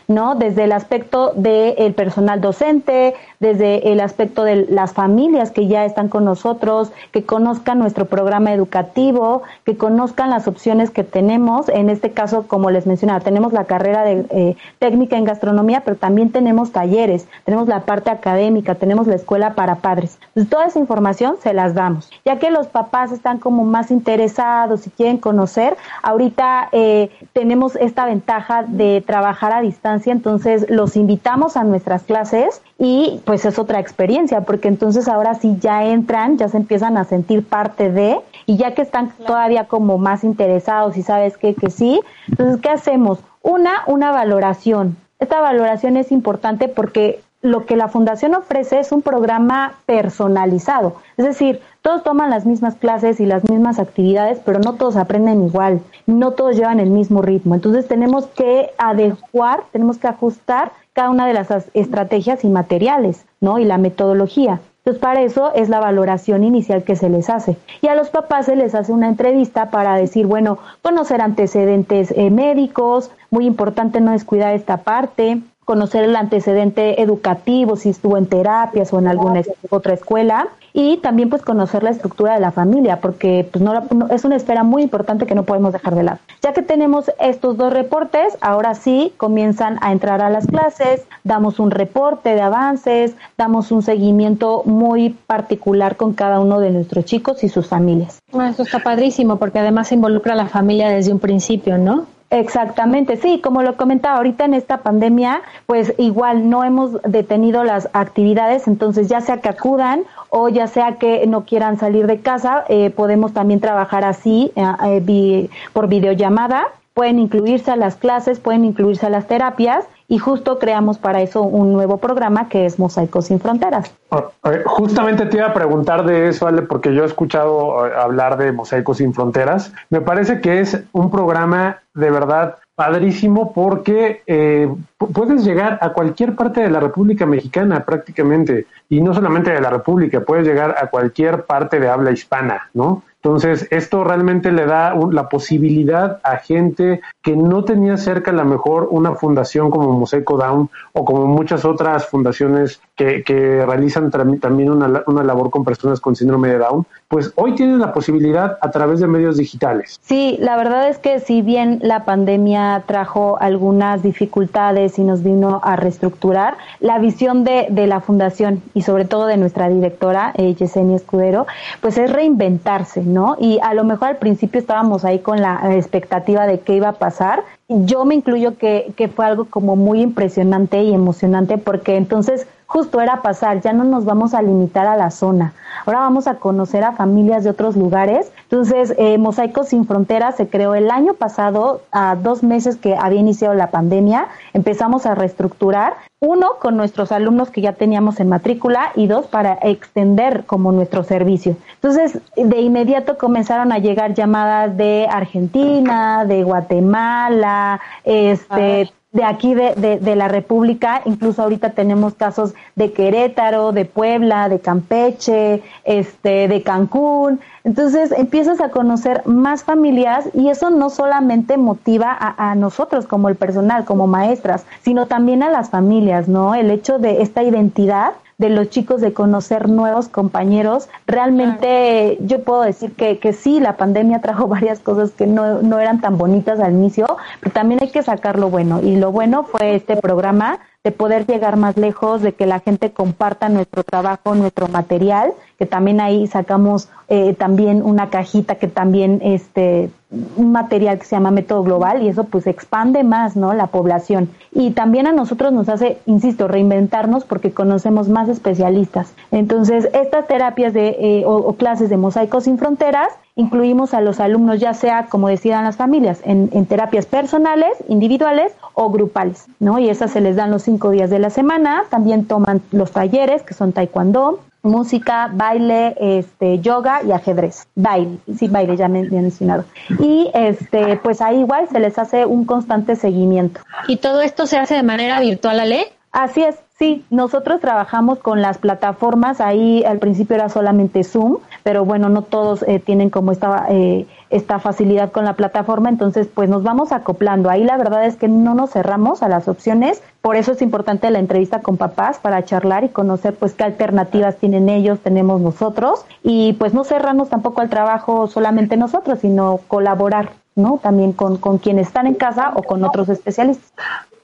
¿no? 0.09 0.35
Desde 0.35 0.65
el 0.65 0.73
aspecto 0.73 1.33
del 1.35 1.95
personal 1.95 2.41
docente, 2.41 3.15
desde 3.43 3.93
el 3.93 3.99
aspecto 4.01 4.45
de 4.45 4.67
las 4.71 4.93
familias 4.93 5.51
que 5.51 5.67
ya 5.67 5.85
están 5.85 6.09
con 6.09 6.25
nosotros, 6.25 6.93
que 7.11 7.25
conozcan 7.25 7.81
nuestro 7.81 8.05
programa 8.05 8.53
educativo, 8.53 9.43
que 9.65 9.77
conozcan 9.77 10.31
las 10.31 10.47
opciones 10.47 10.91
que 10.91 11.03
tenemos. 11.03 11.69
En 11.69 11.91
este 11.91 12.13
caso, 12.13 12.47
como 12.47 12.71
les 12.71 12.87
mencionaba, 12.87 13.19
tenemos 13.19 13.53
la 13.53 13.65
carrera 13.65 14.05
de 14.05 14.25
eh, 14.31 14.57
técnica 14.79 15.17
en 15.17 15.25
gastronomía, 15.25 15.83
pero 15.85 15.97
también 15.97 16.31
tenemos 16.31 16.71
talleres, 16.71 17.27
tenemos 17.45 17.67
la 17.67 17.81
parte 17.81 18.11
académica, 18.11 18.77
tenemos 18.77 19.09
la 19.09 19.17
escuela 19.17 19.57
para 19.57 19.77
padres. 19.77 20.21
Entonces, 20.29 20.49
toda 20.49 20.67
esa 20.67 20.79
información 20.79 21.35
se 21.43 21.53
las 21.53 21.75
damos, 21.75 22.11
ya 22.25 22.39
que 22.39 22.53
los 22.53 22.69
papás 22.69 23.11
están 23.11 23.39
como 23.39 23.65
más 23.65 23.91
interesados 23.91 24.87
y 24.87 24.91
quieren 24.91 25.19
conocer. 25.19 25.77
Ahorita 26.05 26.69
eh, 26.71 27.11
tenemos 27.33 27.75
esta 27.75 28.07
ventaja 28.07 28.63
de 28.63 29.03
trabajar 29.05 29.53
a 29.53 29.63
distancia, 29.63 30.13
entonces 30.13 30.71
los 30.71 30.95
invitamos 30.95 31.57
a 31.57 31.65
nuestras 31.65 32.05
clases 32.05 32.63
y 32.79 33.21
es 33.35 33.59
otra 33.59 33.81
experiencia, 33.81 34.43
porque 34.43 34.69
entonces 34.69 35.09
ahora 35.09 35.35
sí 35.35 35.57
ya 35.61 35.85
entran, 35.85 36.39
ya 36.39 36.49
se 36.49 36.57
empiezan 36.57 36.97
a 36.97 37.05
sentir 37.05 37.45
parte 37.47 37.91
de, 37.91 38.19
y 38.47 38.57
ya 38.57 38.75
que 38.75 38.83
están 38.83 39.13
todavía 39.27 39.65
como 39.65 39.99
más 39.99 40.25
interesados 40.25 40.97
y 40.97 41.03
sabes 41.03 41.37
que, 41.37 41.55
que 41.55 41.71
sí, 41.71 42.01
entonces, 42.29 42.61
¿qué 42.61 42.69
hacemos? 42.69 43.19
Una, 43.43 43.83
una 43.87 44.13
valoración. 44.13 44.97
Esta 45.19 45.41
valoración 45.41 45.97
es 45.97 46.13
importante 46.13 46.69
porque 46.69 47.21
lo 47.43 47.67
que 47.67 47.77
la 47.77 47.89
fundación 47.89 48.35
ofrece 48.35 48.79
es 48.79 48.93
un 48.93 49.03
programa 49.03 49.75
personalizado, 49.87 50.97
es 51.17 51.25
decir, 51.25 51.61
todos 51.83 52.05
toman 52.05 52.31
las 52.31 52.47
mismas 52.47 52.77
clases 52.77 53.21
y 53.21 53.27
las 53.27 53.49
mismas 53.49 53.79
actividades, 53.79 54.39
pero 54.45 54.61
no 54.61 54.75
todos 54.75 54.97
aprenden 54.97 55.45
igual, 55.45 55.81
no 56.07 56.31
todos 56.31 56.57
llevan 56.57 56.79
el 56.79 56.91
mismo 56.91 57.23
ritmo. 57.23 57.57
Entonces 57.57 57.89
tenemos 57.89 58.27
que 58.27 58.71
adecuar, 58.79 59.65
tenemos 59.73 59.99
que 59.99 60.07
ajustar 60.07 60.73
cada 60.93 61.11
una 61.11 61.27
de 61.27 61.35
las 61.35 61.49
estrategias 61.75 62.45
y 62.45 62.49
materiales, 62.49 63.25
¿no? 63.41 63.59
Y 63.59 63.65
la 63.65 63.79
metodología. 63.79 64.61
Entonces, 64.85 65.01
para 65.01 65.23
eso 65.23 65.53
es 65.55 65.69
la 65.69 65.79
valoración 65.79 66.43
inicial 66.43 66.83
que 66.83 66.97
se 66.97 67.09
les 67.09 67.31
hace. 67.31 67.57
Y 67.83 67.87
a 67.87 67.95
los 67.95 68.11
papás 68.11 68.47
se 68.47 68.57
les 68.57 68.75
hace 68.75 68.93
una 68.93 69.09
entrevista 69.09 69.71
para 69.71 69.97
decir, 69.97 70.27
bueno, 70.27 70.59
conocer 70.83 71.21
antecedentes 71.21 72.13
eh, 72.17 72.31
médicos, 72.31 73.13
muy 73.31 73.47
importante 73.47 74.01
no 74.01 74.11
descuidar 74.11 74.55
esta 74.55 74.79
parte, 74.79 75.41
conocer 75.65 76.05
el 76.05 76.17
antecedente 76.17 77.03
educativo, 77.03 77.77
si 77.77 77.91
estuvo 77.91 78.17
en 78.17 78.27
terapias 78.27 78.93
o 78.93 78.99
en 78.99 79.07
alguna 79.07 79.43
otra 79.71 79.95
escuela, 79.95 80.49
y 80.73 80.97
también 80.99 81.29
pues 81.29 81.43
conocer 81.43 81.83
la 81.83 81.91
estructura 81.91 82.35
de 82.35 82.41
la 82.41 82.51
familia, 82.51 83.01
porque 83.01 83.47
pues 83.51 83.63
no, 83.63 83.75
es 84.11 84.25
una 84.25 84.37
esfera 84.37 84.65
muy 84.65 84.83
importante 84.83 85.27
que 85.27 85.35
no 85.35 85.45
podemos 85.45 85.73
dejar 85.73 85.95
de 85.95 86.03
lado. 86.03 86.19
Ya 86.41 86.53
que 86.53 86.63
tenemos 86.63 87.11
estos 87.21 87.57
dos 87.57 87.73
reportes, 87.73 88.37
ahora 88.41 88.75
sí 88.75 89.13
comienzan 89.17 89.79
a 89.83 89.93
entrar 89.93 90.23
a 90.23 90.31
las 90.31 90.47
clases, 90.47 91.05
damos 91.25 91.59
un 91.59 91.71
reporte 91.71 92.35
de 92.35 92.41
avances, 92.41 93.15
damos 93.37 93.71
un 93.71 93.83
seguimiento 93.83 94.63
muy 94.65 95.11
particular 95.11 95.97
con 95.97 96.15
cada 96.15 96.41
uno 96.41 96.59
de 96.59 96.71
nuestros 96.71 97.05
chicos 97.05 97.45
y 97.45 97.49
sus 97.49 97.67
familias. 97.69 98.19
Ah, 98.33 98.49
eso 98.49 98.63
está 98.63 98.79
padrísimo, 98.79 99.37
porque 99.37 99.59
además 99.59 99.89
se 99.89 99.95
involucra 99.95 100.33
a 100.33 100.37
la 100.37 100.47
familia 100.47 100.89
desde 100.89 101.13
un 101.13 101.19
principio, 101.19 101.77
¿no? 101.77 102.07
Exactamente, 102.33 103.19
sí, 103.19 103.43
como 103.43 103.61
lo 103.61 103.77
comentaba 103.77 104.17
ahorita 104.17 104.47
en 104.47 104.55
esta 104.55 104.79
pandemia, 104.79 105.43
pues 105.67 105.93
igual 105.99 106.49
no 106.49 106.65
hemos 106.65 106.93
detenido 107.03 107.63
las 107.63 107.91
actividades, 107.93 108.67
entonces 108.69 109.07
ya 109.09 109.21
sea 109.21 109.43
que 109.43 109.51
acudan 109.51 110.05
o 110.31 110.49
ya 110.49 110.67
sea 110.67 110.95
que 110.95 111.27
no 111.27 111.45
quieran 111.45 111.79
salir 111.79 112.07
de 112.07 112.21
casa, 112.21 112.65
eh, 112.71 112.89
podemos 112.89 113.35
también 113.35 113.61
trabajar 113.61 114.07
así 114.07 114.51
eh, 114.57 114.65
eh, 114.87 115.51
por 115.75 115.89
videollamada, 115.89 116.69
pueden 116.95 117.19
incluirse 117.19 117.71
a 117.71 117.77
las 117.77 117.97
clases, 117.97 118.41
pueden 118.41 118.65
incluirse 118.65 119.05
a 119.05 119.11
las 119.11 119.27
terapias 119.27 119.85
y 120.13 120.19
justo 120.19 120.59
creamos 120.59 120.99
para 120.99 121.23
eso 121.23 121.43
un 121.43 121.73
nuevo 121.73 121.97
programa 121.97 122.51
que 122.51 122.67
es 122.67 122.79
Mosaicos 122.79 123.29
sin 123.29 123.41
Fronteras. 123.41 123.95
Ah, 124.11 124.29
justamente 124.67 125.25
te 125.25 125.39
iba 125.39 125.47
a 125.47 125.55
preguntar 125.55 126.05
de 126.05 126.29
eso, 126.29 126.47
Ale, 126.47 126.61
porque 126.61 126.95
yo 126.95 127.05
he 127.05 127.07
escuchado 127.07 127.87
eh, 127.87 127.93
hablar 127.97 128.37
de 128.37 128.53
Mosaicos 128.53 128.99
sin 128.99 129.15
Fronteras. 129.15 129.73
Me 129.89 130.03
parece 130.03 130.43
que 130.43 130.61
es 130.61 130.79
un 130.93 131.11
programa 131.11 131.79
de 131.95 132.11
verdad 132.11 132.59
padrísimo 132.75 133.55
porque 133.55 134.23
eh, 134.27 134.69
puedes 134.99 135.47
llegar 135.47 135.79
a 135.81 135.95
cualquier 135.95 136.37
parte 136.37 136.61
de 136.61 136.69
la 136.69 136.81
República 136.81 137.25
Mexicana 137.25 137.83
prácticamente 137.83 138.67
y 138.91 139.01
no 139.01 139.15
solamente 139.15 139.51
de 139.51 139.63
la 139.63 139.71
República, 139.71 140.21
puedes 140.21 140.47
llegar 140.47 140.77
a 140.79 140.89
cualquier 140.89 141.45
parte 141.47 141.81
de 141.81 141.89
habla 141.89 142.11
hispana, 142.11 142.69
¿no? 142.75 143.03
Entonces, 143.25 143.69
esto 143.71 144.03
realmente 144.03 144.51
le 144.51 144.67
da 144.67 144.97
la 145.13 145.29
posibilidad 145.29 146.19
a 146.25 146.39
gente 146.39 147.01
que 147.23 147.37
no 147.37 147.65
tenía 147.65 147.97
cerca 147.97 148.33
a 148.33 148.35
lo 148.35 148.45
mejor 148.45 148.89
una 148.91 149.15
fundación 149.15 149.71
como 149.71 149.93
Mosaico 149.93 150.37
Down 150.37 150.69
o 150.93 151.05
como 151.05 151.27
muchas 151.27 151.65
otras 151.65 152.07
fundaciones 152.07 152.81
que, 152.97 153.23
que 153.23 153.65
realizan 153.65 154.11
también 154.11 154.71
una, 154.71 155.03
una, 155.07 155.23
labor 155.23 155.51
con 155.51 155.65
personas 155.65 156.01
con 156.01 156.17
síndrome 156.17 156.49
de 156.49 156.59
Down, 156.59 156.85
pues 157.07 157.33
hoy 157.37 157.55
tienen 157.55 157.79
la 157.79 157.93
posibilidad 157.93 158.59
a 158.61 158.71
través 158.71 158.99
de 158.99 159.07
medios 159.07 159.37
digitales. 159.37 159.99
Sí, 160.03 160.37
la 160.41 160.57
verdad 160.57 160.89
es 160.89 160.99
que 160.99 161.21
si 161.21 161.43
bien 161.43 161.79
la 161.83 162.05
pandemia 162.05 162.83
trajo 162.87 163.39
algunas 163.41 164.03
dificultades 164.03 164.99
y 164.99 165.05
nos 165.05 165.23
vino 165.23 165.61
a 165.63 165.77
reestructurar, 165.77 166.57
la 166.81 166.99
visión 166.99 167.45
de, 167.45 167.69
de 167.71 167.87
la 167.87 168.01
fundación 168.01 168.63
y 168.75 168.83
sobre 168.83 169.05
todo 169.05 169.27
de 169.27 169.37
nuestra 169.37 169.69
directora, 169.69 170.33
eh, 170.37 170.55
Yesenia 170.55 170.97
Escudero, 170.97 171.47
pues 171.81 171.99
es 171.99 172.13
reinventarse, 172.13 173.03
¿no? 173.13 173.37
Y 173.39 173.59
a 173.63 173.75
lo 173.75 173.85
mejor 173.85 174.09
al 174.09 174.17
principio 174.17 174.61
estábamos 174.61 175.05
ahí 175.05 175.21
con 175.21 175.41
la 175.41 175.61
expectativa 175.75 176.47
de 176.47 176.61
qué 176.61 176.77
iba 176.77 176.89
a 176.89 176.93
pasar. 176.95 177.45
Yo 177.69 178.05
me 178.05 178.15
incluyo 178.15 178.57
que, 178.59 178.93
que 178.97 179.09
fue 179.09 179.27
algo 179.27 179.45
como 179.45 179.77
muy 179.77 180.01
impresionante 180.01 180.83
y 180.83 180.93
emocionante 180.93 181.59
porque 181.59 181.97
entonces 181.97 182.47
justo 182.73 183.03
era 183.03 183.21
pasar, 183.21 183.61
ya 183.61 183.75
no 183.75 183.85
nos 183.85 184.07
vamos 184.07 184.33
a 184.33 184.41
limitar 184.41 184.87
a 184.87 184.97
la 184.97 185.11
zona, 185.11 185.53
ahora 185.85 186.01
vamos 186.01 186.27
a 186.27 186.37
conocer 186.37 186.85
a 186.85 186.93
familias 186.93 187.45
de 187.45 187.51
otros 187.51 187.77
lugares. 187.77 188.33
Entonces, 188.45 188.95
eh, 188.97 189.19
Mosaicos 189.19 189.69
sin 189.69 189.87
Fronteras 189.87 190.37
se 190.37 190.49
creó 190.49 190.75
el 190.75 190.91
año 190.91 191.13
pasado, 191.13 191.83
a 191.93 192.17
dos 192.17 192.43
meses 192.43 192.77
que 192.77 192.97
había 192.97 193.21
iniciado 193.21 193.53
la 193.53 193.71
pandemia, 193.71 194.29
empezamos 194.55 195.05
a 195.05 195.15
reestructurar, 195.15 195.97
uno, 196.21 196.53
con 196.61 196.79
nuestros 196.79 197.13
alumnos 197.13 197.51
que 197.51 197.61
ya 197.61 197.75
teníamos 197.75 198.21
en 198.21 198.31
matrícula 198.31 198.93
y 198.95 199.07
dos, 199.07 199.27
para 199.27 199.59
extender 199.61 200.45
como 200.47 200.73
nuestro 200.73 201.05
servicio. 201.05 201.57
Entonces, 201.75 202.21
de 202.37 202.61
inmediato 202.61 203.19
comenzaron 203.19 203.71
a 203.73 203.79
llegar 203.81 204.15
llamadas 204.15 204.75
de 204.79 205.09
Argentina, 205.11 206.25
de 206.25 206.43
Guatemala, 206.43 207.81
este 208.05 208.91
de 209.13 209.25
aquí 209.25 209.55
de, 209.55 209.99
de, 210.01 210.17
la 210.17 210.29
República, 210.29 211.03
incluso 211.05 211.43
ahorita 211.43 211.71
tenemos 211.71 212.15
casos 212.15 212.55
de 212.77 212.93
Querétaro, 212.93 213.73
de 213.73 213.85
Puebla, 213.85 214.49
de 214.49 214.59
Campeche, 214.59 215.63
este, 215.85 216.49
de 216.49 216.63
Cancún. 216.63 217.41
Entonces 217.63 218.11
empiezas 218.13 218.61
a 218.63 218.71
conocer 218.71 219.23
más 219.27 219.65
familias 219.65 220.31
y 220.33 220.49
eso 220.49 220.71
no 220.71 220.89
solamente 220.89 221.59
motiva 221.59 222.17
a, 222.19 222.51
a, 222.51 222.55
nosotros 222.55 223.07
como 223.07 223.29
el 223.29 223.37
personal, 223.37 223.85
como 223.85 224.07
maestras, 224.07 224.65
sino 224.83 225.07
también 225.07 225.43
a 225.43 225.51
las 225.51 225.69
familias, 225.69 226.27
¿no? 226.27 226.55
El 226.55 226.71
hecho 226.71 226.99
de 226.99 227.21
esta 227.21 227.43
identidad 227.43 228.15
de 228.43 228.51
los 228.51 228.71
chicos 228.71 229.01
de 229.01 229.13
conocer 229.13 229.69
nuevos 229.69 230.09
compañeros. 230.09 230.89
Realmente 231.07 232.19
yo 232.21 232.43
puedo 232.43 232.63
decir 232.63 232.93
que, 232.93 233.21
que 233.21 233.33
sí, 233.33 233.61
la 233.61 233.77
pandemia 233.77 234.21
trajo 234.21 234.49
varias 234.49 234.81
cosas 234.81 235.13
que 235.13 235.29
no, 235.29 235.63
no 235.63 235.79
eran 235.79 236.01
tan 236.01 236.19
bonitas 236.19 236.59
al 236.59 236.73
inicio, 236.73 237.07
pero 237.41 237.53
también 237.53 237.79
hay 237.81 237.91
que 237.91 238.03
sacar 238.03 238.39
lo 238.39 238.51
bueno. 238.51 238.81
Y 238.83 238.97
lo 238.97 239.13
bueno 239.13 239.45
fue 239.45 239.77
este 239.77 239.97
programa 239.97 240.59
de 240.83 240.91
poder 240.91 241.25
llegar 241.25 241.57
más 241.57 241.77
lejos, 241.77 242.21
de 242.23 242.33
que 242.33 242.47
la 242.47 242.59
gente 242.59 242.91
comparta 242.91 243.49
nuestro 243.49 243.85
trabajo, 243.85 244.35
nuestro 244.35 244.67
material, 244.67 245.33
que 245.57 245.65
también 245.65 246.01
ahí 246.01 246.27
sacamos 246.27 246.89
eh, 247.07 247.35
también 247.35 247.83
una 247.85 248.11
cajita 248.11 248.57
que 248.57 248.67
también 248.67 249.21
este 249.23 249.91
un 250.37 250.53
material 250.53 250.99
que 250.99 251.05
se 251.05 251.17
llama 251.17 251.31
método 251.31 251.63
global 251.63 252.03
y 252.03 252.09
eso 252.09 252.25
pues 252.25 252.47
expande 252.47 253.03
más 253.03 253.37
no 253.37 253.53
la 253.55 253.69
población. 253.69 254.29
Y 254.53 254.73
también 254.73 255.07
a 255.07 255.13
nosotros 255.13 255.53
nos 255.53 255.69
hace 255.69 255.99
insisto 256.07 256.49
reinventarnos 256.49 257.25
porque 257.25 257.53
conocemos 257.53 258.09
más 258.09 258.29
especialistas. 258.29 259.15
Entonces 259.31 259.89
estas 259.95 260.27
terapias 260.27 260.73
de 260.75 260.89
eh, 260.89 261.25
o, 261.27 261.53
clases 261.55 261.89
de 261.91 261.97
mosaicos 261.97 262.45
sin 262.45 262.59
fronteras 262.59 263.09
incluimos 263.35 263.95
a 263.95 264.03
los 264.03 264.21
alumnos 264.21 264.61
ya 264.61 264.75
sea 264.75 265.07
como 265.07 265.29
decidan 265.29 265.65
las 265.65 265.77
familias 265.77 266.21
en, 266.25 266.51
en 266.53 266.67
terapias 266.67 267.07
personales 267.07 267.71
individuales 267.89 268.53
o 268.75 268.91
grupales 268.91 269.47
no 269.59 269.79
y 269.79 269.89
esas 269.89 270.11
se 270.11 270.21
les 270.21 270.37
dan 270.37 270.51
los 270.51 270.63
cinco 270.63 270.91
días 270.91 271.11
de 271.11 271.19
la 271.19 271.31
semana. 271.31 271.85
También 271.89 272.27
toman 272.27 272.61
los 272.73 272.93
talleres 272.93 273.43
que 273.43 273.55
son 273.55 273.73
taekwondo 273.73 274.41
música, 274.63 275.29
baile, 275.33 275.97
este, 275.99 276.61
yoga 276.61 277.03
y 277.03 277.13
ajedrez. 277.13 277.67
Baile, 277.75 278.19
sí, 278.37 278.49
baile, 278.49 278.77
ya 278.77 278.89
me 278.89 279.01
he 279.01 279.11
mencionado. 279.11 279.65
Y 279.99 280.31
este, 280.35 280.97
pues 280.97 281.21
ahí 281.21 281.41
igual 281.41 281.69
se 281.69 281.81
les 281.81 281.99
hace 281.99 282.27
un 282.27 282.45
constante 282.45 282.97
seguimiento. 282.97 283.61
¿Y 283.89 283.97
todo 283.97 284.23
esto 284.23 284.47
se 284.47 284.59
hace 284.59 284.75
de 284.75 284.83
manera 284.83 285.21
virtual, 285.21 285.61
Ale? 285.61 285.93
Así 286.13 286.43
es, 286.43 286.57
sí, 286.83 287.05
nosotros 287.11 287.61
trabajamos 287.61 288.19
con 288.19 288.43
las 288.43 288.59
plataformas, 288.59 289.41
ahí 289.41 289.85
al 289.85 290.01
principio 290.01 290.35
era 290.35 290.49
solamente 290.49 291.05
Zoom, 291.05 291.37
pero 291.63 291.85
bueno, 291.85 292.09
no 292.09 292.23
todos 292.23 292.65
eh, 292.65 292.81
tienen 292.81 293.09
como 293.09 293.31
esta, 293.31 293.67
eh, 293.69 294.05
esta 294.31 294.59
facilidad 294.59 295.13
con 295.13 295.25
la 295.25 295.35
plataforma, 295.35 295.91
entonces 295.91 296.27
pues 296.27 296.49
nos 296.49 296.65
vamos 296.65 296.91
acoplando. 296.91 297.51
Ahí 297.51 297.63
la 297.63 297.77
verdad 297.77 298.05
es 298.05 298.17
que 298.17 298.27
no 298.27 298.55
nos 298.55 298.71
cerramos 298.71 299.23
a 299.23 299.29
las 299.29 299.47
opciones, 299.47 300.03
por 300.23 300.35
eso 300.35 300.51
es 300.51 300.61
importante 300.61 301.09
la 301.13 301.21
entrevista 301.21 301.61
con 301.61 301.77
papás 301.77 302.19
para 302.19 302.45
charlar 302.45 302.83
y 302.83 302.89
conocer 302.89 303.37
pues 303.37 303.55
qué 303.55 303.63
alternativas 303.63 304.39
tienen 304.39 304.69
ellos, 304.69 304.99
tenemos 304.99 305.41
nosotros 305.41 306.05
y 306.25 306.55
pues 306.55 306.75
no 306.75 306.83
cerrarnos 306.83 307.29
tampoco 307.29 307.61
al 307.61 307.71
trabajo 307.71 308.27
solamente 308.27 308.77
nosotros, 308.77 309.21
sino 309.21 309.61
colaborar 309.69 310.31
¿no? 310.55 310.81
También 310.83 311.13
con, 311.13 311.39
con 311.39 311.59
quienes 311.59 311.87
están 311.87 312.07
en 312.07 312.15
casa 312.15 312.53
o 312.57 312.63
con 312.65 312.85
otros 312.85 313.09
especialistas. 313.09 313.73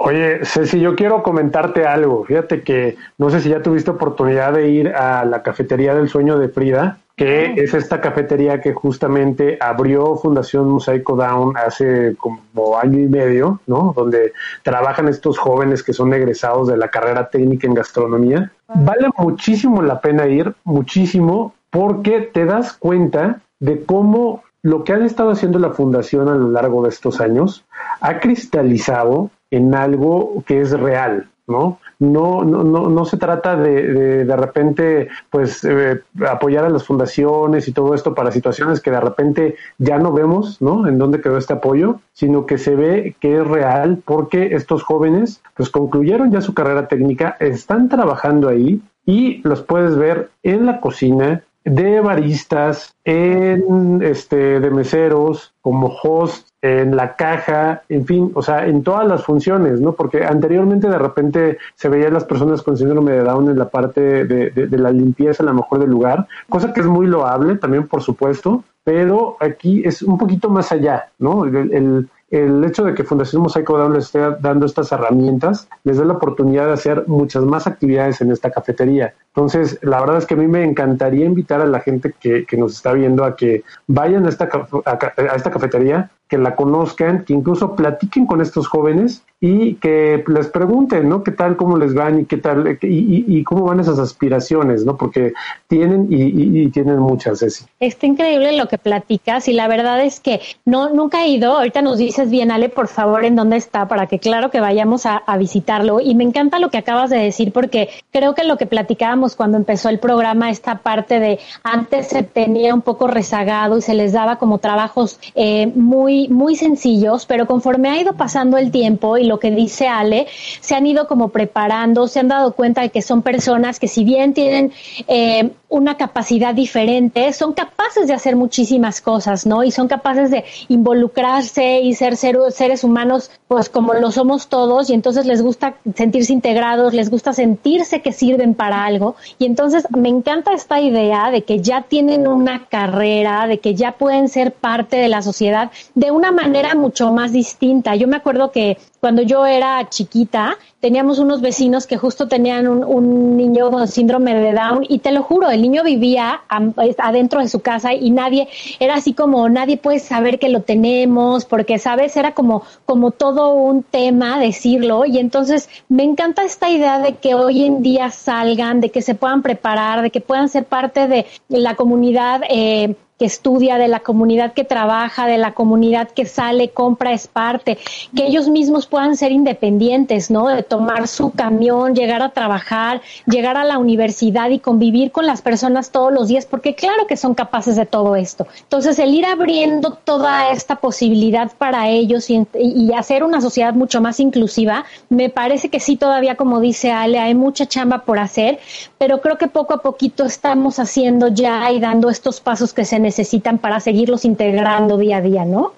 Oye, 0.00 0.44
Ceci, 0.44 0.78
yo 0.80 0.94
quiero 0.94 1.22
comentarte 1.24 1.84
algo. 1.84 2.24
Fíjate 2.24 2.62
que 2.62 2.96
no 3.18 3.30
sé 3.30 3.40
si 3.40 3.48
ya 3.48 3.62
tuviste 3.62 3.90
oportunidad 3.90 4.52
de 4.52 4.68
ir 4.68 4.88
a 4.88 5.24
la 5.24 5.42
cafetería 5.42 5.92
del 5.94 6.08
sueño 6.08 6.38
de 6.38 6.48
Frida, 6.48 6.98
que 7.16 7.54
es 7.56 7.74
esta 7.74 8.00
cafetería 8.00 8.60
que 8.60 8.72
justamente 8.72 9.58
abrió 9.60 10.14
Fundación 10.14 10.70
Mosaico 10.70 11.16
Down 11.16 11.56
hace 11.56 12.14
como 12.16 12.78
año 12.78 13.00
y 13.00 13.08
medio, 13.08 13.60
¿no? 13.66 13.92
Donde 13.96 14.32
trabajan 14.62 15.08
estos 15.08 15.36
jóvenes 15.36 15.82
que 15.82 15.92
son 15.92 16.14
egresados 16.14 16.68
de 16.68 16.76
la 16.76 16.88
carrera 16.88 17.28
técnica 17.28 17.66
en 17.66 17.74
gastronomía. 17.74 18.52
Vale 18.72 19.08
muchísimo 19.18 19.82
la 19.82 20.00
pena 20.00 20.28
ir, 20.28 20.54
muchísimo, 20.62 21.54
porque 21.70 22.20
te 22.20 22.44
das 22.44 22.72
cuenta 22.72 23.40
de 23.58 23.84
cómo 23.84 24.44
lo 24.62 24.84
que 24.84 24.92
han 24.92 25.02
estado 25.02 25.30
haciendo 25.30 25.58
la 25.58 25.70
fundación 25.70 26.28
a 26.28 26.36
lo 26.36 26.50
largo 26.50 26.84
de 26.84 26.90
estos 26.90 27.20
años 27.20 27.64
ha 28.00 28.20
cristalizado 28.20 29.30
en 29.50 29.74
algo 29.74 30.42
que 30.46 30.60
es 30.60 30.78
real, 30.78 31.28
¿no? 31.46 31.78
No, 31.98 32.44
no, 32.44 32.62
no, 32.62 32.88
no 32.88 33.04
se 33.04 33.16
trata 33.16 33.56
de, 33.56 34.24
de, 34.24 34.36
repente, 34.36 35.08
pues, 35.30 35.64
eh, 35.64 36.00
apoyar 36.28 36.64
a 36.64 36.70
las 36.70 36.84
fundaciones 36.84 37.66
y 37.66 37.72
todo 37.72 37.94
esto 37.94 38.14
para 38.14 38.30
situaciones 38.30 38.80
que 38.80 38.92
de 38.92 39.00
repente 39.00 39.56
ya 39.78 39.98
no 39.98 40.12
vemos, 40.12 40.62
¿no? 40.62 40.86
En 40.86 40.98
dónde 40.98 41.20
quedó 41.20 41.38
este 41.38 41.54
apoyo, 41.54 42.00
sino 42.12 42.46
que 42.46 42.58
se 42.58 42.76
ve 42.76 43.16
que 43.18 43.38
es 43.38 43.46
real 43.46 44.00
porque 44.04 44.54
estos 44.54 44.84
jóvenes, 44.84 45.42
pues, 45.56 45.70
concluyeron 45.70 46.30
ya 46.30 46.40
su 46.40 46.54
carrera 46.54 46.86
técnica, 46.86 47.36
están 47.40 47.88
trabajando 47.88 48.48
ahí 48.48 48.80
y 49.04 49.40
los 49.42 49.62
puedes 49.62 49.96
ver 49.96 50.30
en 50.42 50.66
la 50.66 50.80
cocina, 50.80 51.42
de 51.68 52.00
baristas, 52.00 52.94
en 53.04 54.00
este, 54.02 54.60
de 54.60 54.70
meseros, 54.70 55.54
como 55.60 55.94
host, 56.02 56.48
en 56.60 56.96
la 56.96 57.14
caja, 57.14 57.82
en 57.88 58.04
fin, 58.04 58.32
o 58.34 58.42
sea, 58.42 58.66
en 58.66 58.82
todas 58.82 59.06
las 59.06 59.24
funciones, 59.24 59.80
¿no? 59.80 59.92
Porque 59.92 60.24
anteriormente 60.24 60.88
de 60.88 60.98
repente 60.98 61.58
se 61.76 61.88
veían 61.88 62.14
las 62.14 62.24
personas 62.24 62.62
con 62.62 62.76
síndrome 62.76 63.12
de 63.12 63.22
Down 63.22 63.50
en 63.50 63.58
la 63.58 63.68
parte 63.68 64.24
de, 64.24 64.50
de, 64.50 64.78
la 64.78 64.90
limpieza, 64.90 65.42
a 65.42 65.46
lo 65.46 65.54
mejor 65.54 65.78
del 65.78 65.90
lugar, 65.90 66.26
cosa 66.48 66.72
que 66.72 66.80
es 66.80 66.86
muy 66.86 67.06
loable 67.06 67.56
también, 67.56 67.86
por 67.86 68.02
supuesto, 68.02 68.64
pero 68.82 69.36
aquí 69.38 69.82
es 69.84 70.02
un 70.02 70.18
poquito 70.18 70.50
más 70.50 70.72
allá, 70.72 71.10
¿no? 71.18 71.44
el, 71.44 71.72
el 71.72 72.08
hecho 72.30 72.84
de 72.84 72.94
que 72.94 73.04
Fundación 73.04 73.42
Mosaico 73.42 73.78
Down 73.78 73.96
esté 73.96 74.20
dando 74.40 74.66
estas 74.66 74.92
herramientas 74.92 75.68
les 75.84 75.96
da 75.96 76.04
la 76.04 76.14
oportunidad 76.14 76.66
de 76.66 76.72
hacer 76.72 77.04
muchas 77.06 77.44
más 77.44 77.66
actividades 77.66 78.20
en 78.20 78.30
esta 78.30 78.50
cafetería. 78.50 79.14
Entonces, 79.34 79.78
la 79.82 80.00
verdad 80.00 80.18
es 80.18 80.26
que 80.26 80.34
a 80.34 80.36
mí 80.36 80.46
me 80.46 80.64
encantaría 80.64 81.24
invitar 81.24 81.60
a 81.60 81.66
la 81.66 81.80
gente 81.80 82.14
que, 82.18 82.44
que 82.44 82.56
nos 82.56 82.74
está 82.74 82.92
viendo 82.92 83.24
a 83.24 83.36
que 83.36 83.62
vayan 83.86 84.26
a 84.26 84.28
esta, 84.28 84.48
a 84.84 85.36
esta 85.36 85.50
cafetería 85.50 86.10
que 86.28 86.36
la 86.36 86.54
conozcan, 86.54 87.24
que 87.24 87.32
incluso 87.32 87.74
platiquen 87.74 88.26
con 88.26 88.40
estos 88.42 88.68
jóvenes 88.68 89.24
y 89.40 89.74
que 89.74 90.24
les 90.26 90.48
pregunten, 90.48 91.08
¿no? 91.08 91.22
¿Qué 91.22 91.30
tal, 91.30 91.56
cómo 91.56 91.76
les 91.76 91.94
van 91.94 92.20
y 92.20 92.24
qué 92.24 92.38
tal, 92.38 92.78
y, 92.82 93.44
cómo 93.44 93.64
van 93.64 93.78
esas 93.78 93.98
aspiraciones, 93.98 94.84
¿no? 94.84 94.96
Porque 94.96 95.32
tienen 95.68 96.08
y, 96.10 96.68
tienen 96.70 96.98
muchas, 96.98 97.38
Ceci. 97.38 97.64
Está 97.78 98.06
increíble 98.06 98.56
lo 98.56 98.66
que 98.66 98.78
platicas 98.78 99.46
y 99.48 99.52
la 99.52 99.68
verdad 99.68 100.02
es 100.02 100.18
que 100.18 100.40
no, 100.64 100.90
nunca 100.90 101.24
he 101.24 101.28
ido, 101.28 101.56
ahorita 101.56 101.82
nos 101.82 101.98
dices 101.98 102.30
bien, 102.30 102.50
Ale, 102.50 102.68
por 102.68 102.88
favor, 102.88 103.24
en 103.24 103.36
dónde 103.36 103.56
está, 103.56 103.86
para 103.86 104.06
que 104.06 104.18
claro 104.18 104.50
que 104.50 104.60
vayamos 104.60 105.06
a, 105.06 105.22
visitarlo. 105.38 106.00
Y 106.00 106.16
me 106.16 106.24
encanta 106.24 106.58
lo 106.58 106.68
que 106.70 106.78
acabas 106.78 107.10
de 107.10 107.18
decir 107.18 107.52
porque 107.52 107.90
creo 108.10 108.34
que 108.34 108.42
lo 108.42 108.56
que 108.56 108.66
platicábamos 108.66 109.36
cuando 109.36 109.56
empezó 109.56 109.88
el 109.88 110.00
programa, 110.00 110.50
esta 110.50 110.78
parte 110.78 111.20
de 111.20 111.38
antes 111.62 112.08
se 112.08 112.24
tenía 112.24 112.74
un 112.74 112.82
poco 112.82 113.06
rezagado 113.06 113.78
y 113.78 113.82
se 113.82 113.94
les 113.94 114.12
daba 114.12 114.36
como 114.36 114.58
trabajos 114.58 115.20
eh, 115.36 115.70
muy 115.76 116.18
muy, 116.28 116.56
sencillos, 116.56 117.26
pero 117.26 117.46
conforme 117.46 117.90
ha 117.90 118.00
ido 118.00 118.14
pasando 118.14 118.56
el 118.56 118.70
tiempo 118.72 119.16
y 119.16 119.27
lo 119.28 119.38
que 119.38 119.50
dice 119.50 119.86
Ale, 119.88 120.26
se 120.60 120.74
han 120.74 120.86
ido 120.86 121.06
como 121.06 121.28
preparando, 121.28 122.08
se 122.08 122.20
han 122.20 122.28
dado 122.28 122.52
cuenta 122.52 122.82
de 122.82 122.90
que 122.90 123.02
son 123.02 123.22
personas 123.22 123.78
que 123.78 123.88
si 123.88 124.04
bien 124.04 124.34
tienen 124.34 124.72
eh, 125.06 125.50
una 125.68 125.96
capacidad 125.96 126.54
diferente, 126.54 127.32
son 127.32 127.52
capaces 127.52 128.06
de 128.06 128.14
hacer 128.14 128.36
muchísimas 128.36 129.00
cosas, 129.00 129.46
¿no? 129.46 129.64
Y 129.64 129.70
son 129.70 129.86
capaces 129.86 130.30
de 130.30 130.44
involucrarse 130.68 131.80
y 131.80 131.94
ser, 131.94 132.16
seres 132.16 132.84
humanos, 132.84 133.30
pues 133.48 133.68
como 133.68 133.94
lo 133.94 134.10
somos 134.10 134.48
todos, 134.48 134.88
y 134.88 134.94
entonces 134.94 135.26
les 135.26 135.42
gusta 135.42 135.74
sentirse 135.94 136.32
integrados, 136.32 136.94
les 136.94 137.10
gusta 137.10 137.32
sentirse 137.32 138.00
que 138.00 138.12
sirven 138.12 138.54
para 138.54 138.84
algo. 138.84 139.16
Y 139.38 139.44
entonces 139.44 139.86
me 139.96 140.08
encanta 140.08 140.52
esta 140.52 140.80
idea 140.80 141.30
de 141.30 141.42
que 141.42 141.60
ya 141.60 141.82
tienen 141.82 142.26
una 142.26 142.66
carrera, 142.66 143.46
de 143.46 143.58
que 143.58 143.74
ya 143.74 143.92
pueden 143.92 144.28
ser 144.28 144.52
parte 144.52 144.96
de 144.96 145.08
la 145.08 145.22
sociedad 145.22 145.70
de 145.94 146.10
una 146.10 146.32
manera 146.32 146.74
mucho 146.74 147.12
más 147.12 147.32
distinta. 147.32 147.94
Yo 147.94 148.08
me 148.08 148.16
acuerdo 148.16 148.52
que 148.52 148.78
cuando 149.00 149.22
yo 149.22 149.46
era 149.46 149.88
chiquita, 149.88 150.56
teníamos 150.80 151.18
unos 151.18 151.40
vecinos 151.40 151.86
que 151.86 151.96
justo 151.96 152.28
tenían 152.28 152.66
un, 152.66 153.36
niño 153.36 153.70
con 153.70 153.86
síndrome 153.88 154.34
de 154.34 154.52
Down 154.52 154.86
y 154.88 154.98
te 154.98 155.12
lo 155.12 155.22
juro, 155.22 155.50
el 155.50 155.62
niño 155.62 155.82
vivía 155.84 156.42
adentro 156.48 157.40
de 157.40 157.48
su 157.48 157.60
casa 157.60 157.94
y 157.94 158.10
nadie, 158.10 158.48
era 158.80 158.94
así 158.94 159.12
como 159.12 159.48
nadie 159.48 159.76
puede 159.76 159.98
saber 159.98 160.38
que 160.38 160.48
lo 160.48 160.62
tenemos, 160.62 161.44
porque, 161.44 161.78
¿sabes? 161.78 162.16
Era 162.16 162.32
como, 162.34 162.62
como 162.84 163.10
todo 163.10 163.50
un 163.54 163.82
tema 163.82 164.38
decirlo 164.38 165.04
y 165.04 165.18
entonces 165.18 165.68
me 165.88 166.02
encanta 166.02 166.44
esta 166.44 166.70
idea 166.70 166.98
de 166.98 167.14
que 167.16 167.34
hoy 167.34 167.64
en 167.64 167.82
día 167.82 168.10
salgan, 168.10 168.80
de 168.80 168.90
que 168.90 169.02
se 169.02 169.14
puedan 169.14 169.42
preparar, 169.42 170.02
de 170.02 170.10
que 170.10 170.20
puedan 170.20 170.48
ser 170.48 170.64
parte 170.64 171.06
de 171.06 171.26
la 171.48 171.74
comunidad. 171.74 172.42
Eh, 172.48 172.96
que 173.18 173.24
estudia, 173.24 173.78
de 173.78 173.88
la 173.88 174.00
comunidad 174.00 174.52
que 174.52 174.62
trabaja, 174.62 175.26
de 175.26 175.38
la 175.38 175.52
comunidad 175.52 176.08
que 176.08 176.24
sale, 176.24 176.70
compra, 176.70 177.12
es 177.12 177.26
parte, 177.26 177.76
que 178.14 178.26
ellos 178.26 178.48
mismos 178.48 178.86
puedan 178.86 179.16
ser 179.16 179.32
independientes, 179.32 180.30
¿no? 180.30 180.46
De 180.46 180.62
tomar 180.62 181.08
su 181.08 181.32
camión, 181.32 181.96
llegar 181.96 182.22
a 182.22 182.28
trabajar, 182.28 183.02
llegar 183.26 183.56
a 183.56 183.64
la 183.64 183.78
universidad 183.78 184.50
y 184.50 184.60
convivir 184.60 185.10
con 185.10 185.26
las 185.26 185.42
personas 185.42 185.90
todos 185.90 186.12
los 186.12 186.28
días, 186.28 186.46
porque 186.46 186.76
claro 186.76 187.08
que 187.08 187.16
son 187.16 187.34
capaces 187.34 187.74
de 187.74 187.86
todo 187.86 188.14
esto. 188.14 188.46
Entonces, 188.62 188.98
el 189.00 189.12
ir 189.12 189.26
abriendo 189.26 189.94
toda 190.04 190.52
esta 190.52 190.76
posibilidad 190.76 191.50
para 191.58 191.88
ellos 191.88 192.30
y, 192.30 192.46
y 192.54 192.92
hacer 192.92 193.24
una 193.24 193.40
sociedad 193.40 193.74
mucho 193.74 194.00
más 194.00 194.20
inclusiva, 194.20 194.84
me 195.08 195.28
parece 195.28 195.70
que 195.70 195.80
sí, 195.80 195.96
todavía, 195.96 196.36
como 196.36 196.60
dice 196.60 196.92
Ale, 196.92 197.18
hay 197.18 197.34
mucha 197.34 197.66
chamba 197.66 198.04
por 198.04 198.20
hacer, 198.20 198.60
pero 198.96 199.20
creo 199.20 199.38
que 199.38 199.48
poco 199.48 199.74
a 199.74 199.82
poquito 199.82 200.24
estamos 200.24 200.78
haciendo 200.78 201.26
ya 201.26 201.72
y 201.72 201.80
dando 201.80 202.10
estos 202.10 202.40
pasos 202.40 202.72
que 202.72 202.84
se 202.84 203.00
necesitan 203.00 203.07
necesitan 203.08 203.58
para 203.58 203.80
seguirlos 203.80 204.24
integrando 204.24 204.98
día 204.98 205.16
a 205.16 205.20
día, 205.22 205.44
¿no? 205.44 205.72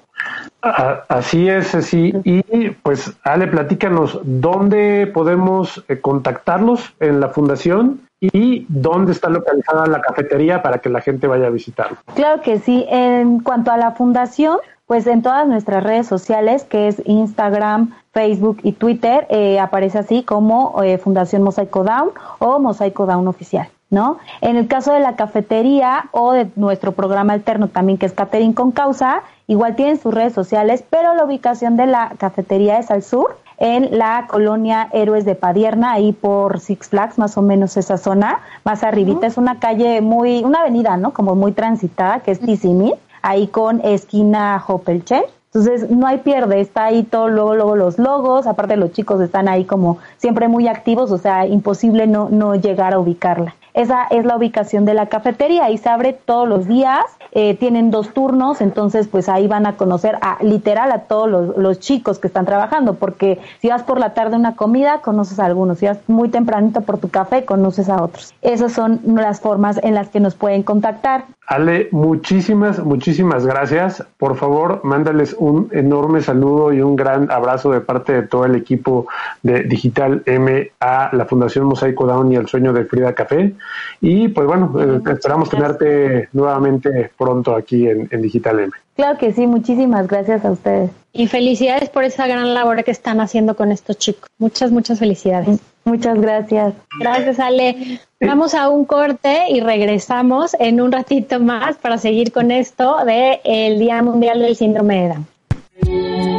Así 1.08 1.48
es, 1.48 1.68
sí. 1.68 2.12
Y 2.24 2.70
pues, 2.82 3.12
Ale, 3.22 3.46
platícanos, 3.46 4.20
¿dónde 4.24 5.06
podemos 5.06 5.82
eh, 5.88 6.00
contactarlos 6.00 6.92
en 7.00 7.20
la 7.20 7.28
fundación 7.28 8.00
y 8.20 8.66
dónde 8.68 9.12
está 9.12 9.30
localizada 9.30 9.86
la 9.86 10.02
cafetería 10.02 10.62
para 10.62 10.78
que 10.78 10.90
la 10.90 11.00
gente 11.00 11.26
vaya 11.26 11.46
a 11.46 11.50
visitarlo. 11.50 11.96
Claro 12.14 12.42
que 12.42 12.58
sí. 12.58 12.84
En 12.90 13.40
cuanto 13.40 13.70
a 13.72 13.78
la 13.78 13.92
fundación, 13.92 14.58
pues 14.86 15.06
en 15.06 15.22
todas 15.22 15.48
nuestras 15.48 15.82
redes 15.82 16.06
sociales, 16.06 16.64
que 16.64 16.88
es 16.88 17.02
Instagram, 17.06 17.94
Facebook 18.12 18.58
y 18.62 18.72
Twitter, 18.72 19.26
eh, 19.30 19.58
aparece 19.58 19.98
así 19.98 20.22
como 20.22 20.82
eh, 20.82 20.98
Fundación 20.98 21.42
Mosaico 21.42 21.82
Down 21.82 22.10
o 22.40 22.58
Mosaico 22.58 23.06
Down 23.06 23.26
Oficial. 23.26 23.68
¿No? 23.90 24.18
En 24.40 24.56
el 24.56 24.68
caso 24.68 24.92
de 24.92 25.00
la 25.00 25.16
cafetería 25.16 26.04
o 26.12 26.32
de 26.32 26.48
nuestro 26.54 26.92
programa 26.92 27.32
alterno 27.32 27.66
también 27.66 27.98
que 27.98 28.06
es 28.06 28.12
Catering 28.12 28.52
con 28.52 28.70
Causa, 28.70 29.22
igual 29.48 29.74
tienen 29.74 29.98
sus 29.98 30.14
redes 30.14 30.32
sociales, 30.32 30.84
pero 30.88 31.16
la 31.16 31.24
ubicación 31.24 31.76
de 31.76 31.86
la 31.86 32.12
cafetería 32.16 32.78
es 32.78 32.92
al 32.92 33.02
sur, 33.02 33.36
en 33.60 33.98
la 33.98 34.26
colonia 34.26 34.88
Héroes 34.92 35.24
de 35.24 35.34
Padierna, 35.34 35.92
ahí 35.92 36.12
por 36.12 36.60
Six 36.60 36.88
Flags, 36.88 37.18
más 37.18 37.36
o 37.36 37.42
menos 37.42 37.76
esa 37.76 37.98
zona, 37.98 38.40
más 38.64 38.82
arribita, 38.82 39.26
es 39.26 39.36
una 39.36 39.58
calle 39.58 40.00
muy, 40.00 40.42
una 40.42 40.60
avenida, 40.60 40.96
¿no? 40.96 41.12
Como 41.12 41.34
muy 41.34 41.52
transitada, 41.52 42.20
que 42.20 42.30
es 42.30 42.40
Tizimín, 42.40 42.94
ahí 43.22 43.48
con 43.48 43.80
esquina 43.84 44.62
Hopelchen. 44.66 45.24
Entonces 45.52 45.90
no 45.90 46.06
hay 46.06 46.18
pierde, 46.18 46.60
está 46.60 46.84
ahí 46.84 47.02
todo, 47.02 47.28
luego, 47.28 47.54
luego 47.54 47.76
los 47.76 47.98
logos, 47.98 48.46
aparte 48.46 48.76
los 48.76 48.92
chicos 48.92 49.20
están 49.20 49.48
ahí 49.48 49.64
como 49.64 49.98
siempre 50.16 50.48
muy 50.48 50.68
activos, 50.68 51.10
o 51.10 51.18
sea, 51.18 51.44
imposible 51.44 52.06
no, 52.06 52.28
no 52.30 52.54
llegar 52.54 52.94
a 52.94 53.00
ubicarla. 53.00 53.54
Esa 53.74 54.04
es 54.10 54.24
la 54.24 54.36
ubicación 54.36 54.84
de 54.84 54.94
la 54.94 55.06
cafetería 55.06 55.70
y 55.70 55.78
se 55.78 55.88
abre 55.88 56.12
todos 56.12 56.48
los 56.48 56.66
días. 56.66 57.04
Eh, 57.32 57.54
tienen 57.54 57.90
dos 57.90 58.12
turnos, 58.12 58.60
entonces 58.60 59.06
pues 59.06 59.28
ahí 59.28 59.46
van 59.46 59.66
a 59.66 59.76
conocer 59.76 60.16
a 60.20 60.42
literal 60.42 60.90
a 60.90 61.02
todos 61.02 61.56
los, 61.56 61.78
chicos 61.80 62.18
que 62.18 62.26
están 62.26 62.44
trabajando, 62.44 62.94
porque 62.94 63.38
si 63.62 63.68
vas 63.68 63.84
por 63.84 64.00
la 64.00 64.12
tarde 64.12 64.36
una 64.36 64.56
comida, 64.56 65.00
conoces 65.00 65.38
a 65.38 65.46
algunos, 65.46 65.78
si 65.78 65.86
vas 65.86 65.98
muy 66.08 66.28
tempranito 66.28 66.80
por 66.82 66.98
tu 66.98 67.08
café, 67.08 67.44
conoces 67.44 67.88
a 67.88 68.02
otros. 68.02 68.34
Esas 68.42 68.72
son 68.72 69.00
las 69.04 69.40
formas 69.40 69.80
en 69.82 69.94
las 69.94 70.08
que 70.08 70.20
nos 70.20 70.34
pueden 70.34 70.62
contactar. 70.62 71.24
Ale, 71.46 71.88
muchísimas, 71.90 72.78
muchísimas 72.78 73.44
gracias. 73.44 74.04
Por 74.18 74.36
favor, 74.36 74.80
mándales 74.84 75.34
un 75.36 75.68
enorme 75.72 76.20
saludo 76.20 76.72
y 76.72 76.80
un 76.80 76.94
gran 76.94 77.28
abrazo 77.28 77.72
de 77.72 77.80
parte 77.80 78.12
de 78.12 78.22
todo 78.22 78.44
el 78.44 78.54
equipo 78.54 79.08
de 79.42 79.64
Digital 79.64 80.22
M 80.26 80.70
a 80.78 81.10
la 81.12 81.24
Fundación 81.24 81.66
Mosaico 81.66 82.06
Down 82.06 82.30
y 82.30 82.36
el 82.36 82.46
Sueño 82.46 82.72
de 82.72 82.84
Frida 82.84 83.14
Café. 83.14 83.54
Y 84.00 84.28
pues 84.28 84.46
bueno, 84.46 84.72
eh, 84.80 85.00
esperamos 85.12 85.50
tenerte 85.50 86.28
nuevamente 86.32 87.10
pronto 87.18 87.54
aquí 87.54 87.88
en, 87.88 88.08
en, 88.10 88.22
Digital 88.22 88.60
M. 88.60 88.72
Claro 88.96 89.18
que 89.18 89.32
sí, 89.32 89.46
muchísimas 89.46 90.06
gracias 90.06 90.44
a 90.44 90.50
ustedes. 90.50 90.90
Y 91.12 91.26
felicidades 91.26 91.88
por 91.88 92.04
esa 92.04 92.26
gran 92.26 92.54
labor 92.54 92.84
que 92.84 92.90
están 92.90 93.20
haciendo 93.20 93.56
con 93.56 93.72
estos 93.72 93.98
chicos. 93.98 94.30
Muchas, 94.38 94.70
muchas 94.70 94.98
felicidades. 94.98 95.60
Muchas 95.84 96.20
gracias. 96.20 96.74
Gracias, 96.98 97.40
Ale. 97.40 98.00
Vamos 98.20 98.54
a 98.54 98.68
un 98.68 98.84
corte 98.84 99.46
y 99.50 99.60
regresamos 99.60 100.54
en 100.60 100.80
un 100.80 100.92
ratito 100.92 101.40
más 101.40 101.76
para 101.76 101.98
seguir 101.98 102.32
con 102.32 102.50
esto 102.50 103.04
del 103.04 103.38
el 103.44 103.78
Día 103.78 104.02
Mundial 104.02 104.40
del 104.40 104.54
Síndrome 104.56 105.02
de 105.02 105.08
Down. 105.08 106.29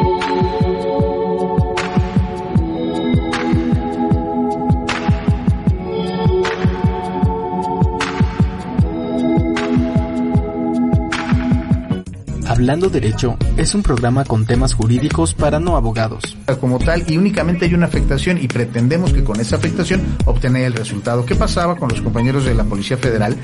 Hablando 12.61 12.91
Derecho 12.91 13.37
es 13.57 13.73
un 13.73 13.81
programa 13.81 14.23
con 14.23 14.45
temas 14.45 14.75
jurídicos 14.75 15.33
para 15.33 15.59
no 15.59 15.75
abogados. 15.75 16.37
Como 16.59 16.77
tal, 16.77 17.03
y 17.11 17.17
únicamente 17.17 17.65
hay 17.65 17.73
una 17.73 17.87
afectación 17.87 18.37
y 18.39 18.47
pretendemos 18.47 19.13
que 19.13 19.23
con 19.23 19.39
esa 19.39 19.55
afectación 19.55 20.03
obtener 20.25 20.65
el 20.65 20.73
resultado. 20.73 21.25
¿Qué 21.25 21.33
pasaba 21.33 21.75
con 21.75 21.89
los 21.89 22.03
compañeros 22.03 22.45
de 22.45 22.53
la 22.53 22.63
Policía 22.63 22.97
Federal 22.97 23.35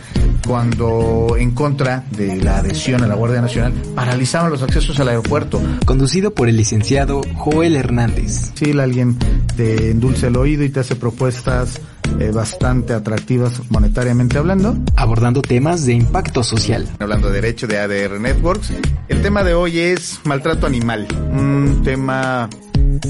cuando 0.46 1.36
en 1.36 1.50
contra 1.56 2.04
de 2.12 2.36
la 2.44 2.60
adhesión 2.60 3.02
a 3.04 3.08
la 3.08 3.16
Guardia 3.16 3.42
Nacional 3.42 3.74
paralizaban 3.96 4.52
los 4.52 4.62
accesos 4.62 5.00
al 5.00 5.10
aeropuerto? 5.10 5.60
Conducido 5.84 6.36
por 6.36 6.48
el 6.48 6.56
licenciado 6.56 7.22
Joel 7.38 7.76
Hernández. 7.76 8.52
Sí, 8.54 8.70
alguien 8.80 9.18
te 9.56 9.90
endulce 9.90 10.28
el 10.28 10.38
oído 10.38 10.64
y 10.64 10.70
te 10.70 10.82
hace 10.82 10.96
propuestas 10.96 11.82
eh, 12.20 12.32
bastante 12.32 12.94
atractivas 12.94 13.62
monetariamente 13.70 14.38
hablando. 14.38 14.76
Abordando 14.96 15.42
temas 15.42 15.86
de 15.86 15.94
impacto 15.94 16.44
social. 16.44 16.88
Hablando 17.00 17.30
de 17.30 17.42
derecho 17.42 17.68
de 17.68 17.80
ADR 17.80 18.20
Networks. 18.20 18.74
El 19.08 19.22
tema 19.22 19.44
de 19.44 19.54
hoy 19.54 19.80
es 19.80 20.20
maltrato 20.24 20.66
animal. 20.68 21.08
Un 21.32 21.82
tema 21.84 22.50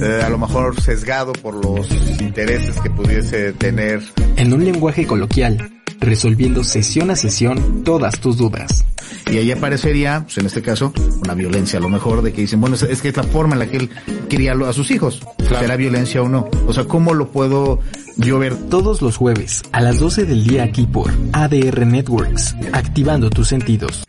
eh, 0.01 0.21
a 0.23 0.29
lo 0.29 0.37
mejor 0.37 0.79
sesgado 0.81 1.33
por 1.33 1.53
los 1.53 1.89
intereses 2.21 2.79
que 2.81 2.89
pudiese 2.89 3.53
tener. 3.53 4.01
En 4.35 4.53
un 4.53 4.63
lenguaje 4.63 5.07
coloquial, 5.07 5.76
resolviendo 5.99 6.63
sesión 6.63 7.11
a 7.11 7.15
sesión 7.15 7.83
todas 7.83 8.19
tus 8.19 8.37
dudas. 8.37 8.85
Y 9.31 9.37
ahí 9.37 9.51
aparecería, 9.51 10.21
pues 10.23 10.37
en 10.37 10.45
este 10.45 10.61
caso, 10.61 10.93
una 11.23 11.33
violencia 11.33 11.79
a 11.79 11.81
lo 11.81 11.89
mejor 11.89 12.21
de 12.21 12.31
que 12.31 12.41
dicen, 12.41 12.61
bueno, 12.61 12.75
es 12.75 13.01
que 13.01 13.09
es 13.09 13.17
la 13.17 13.23
forma 13.23 13.55
en 13.55 13.59
la 13.59 13.67
que 13.67 13.77
él 13.77 13.89
quería 14.29 14.53
a 14.53 14.73
sus 14.73 14.91
hijos. 14.91 15.21
Claro. 15.37 15.59
¿Será 15.59 15.75
violencia 15.75 16.21
o 16.21 16.29
no? 16.29 16.49
O 16.65 16.73
sea, 16.73 16.85
¿cómo 16.85 17.13
lo 17.13 17.29
puedo 17.29 17.79
yo 18.15 18.39
ver? 18.39 18.55
Todos 18.69 19.01
los 19.01 19.17
jueves 19.17 19.63
a 19.71 19.81
las 19.81 19.99
12 19.99 20.25
del 20.25 20.45
día 20.45 20.63
aquí 20.63 20.85
por 20.85 21.11
ADR 21.33 21.85
Networks, 21.85 22.55
activando 22.71 23.29
tus 23.29 23.49
sentidos. 23.49 24.05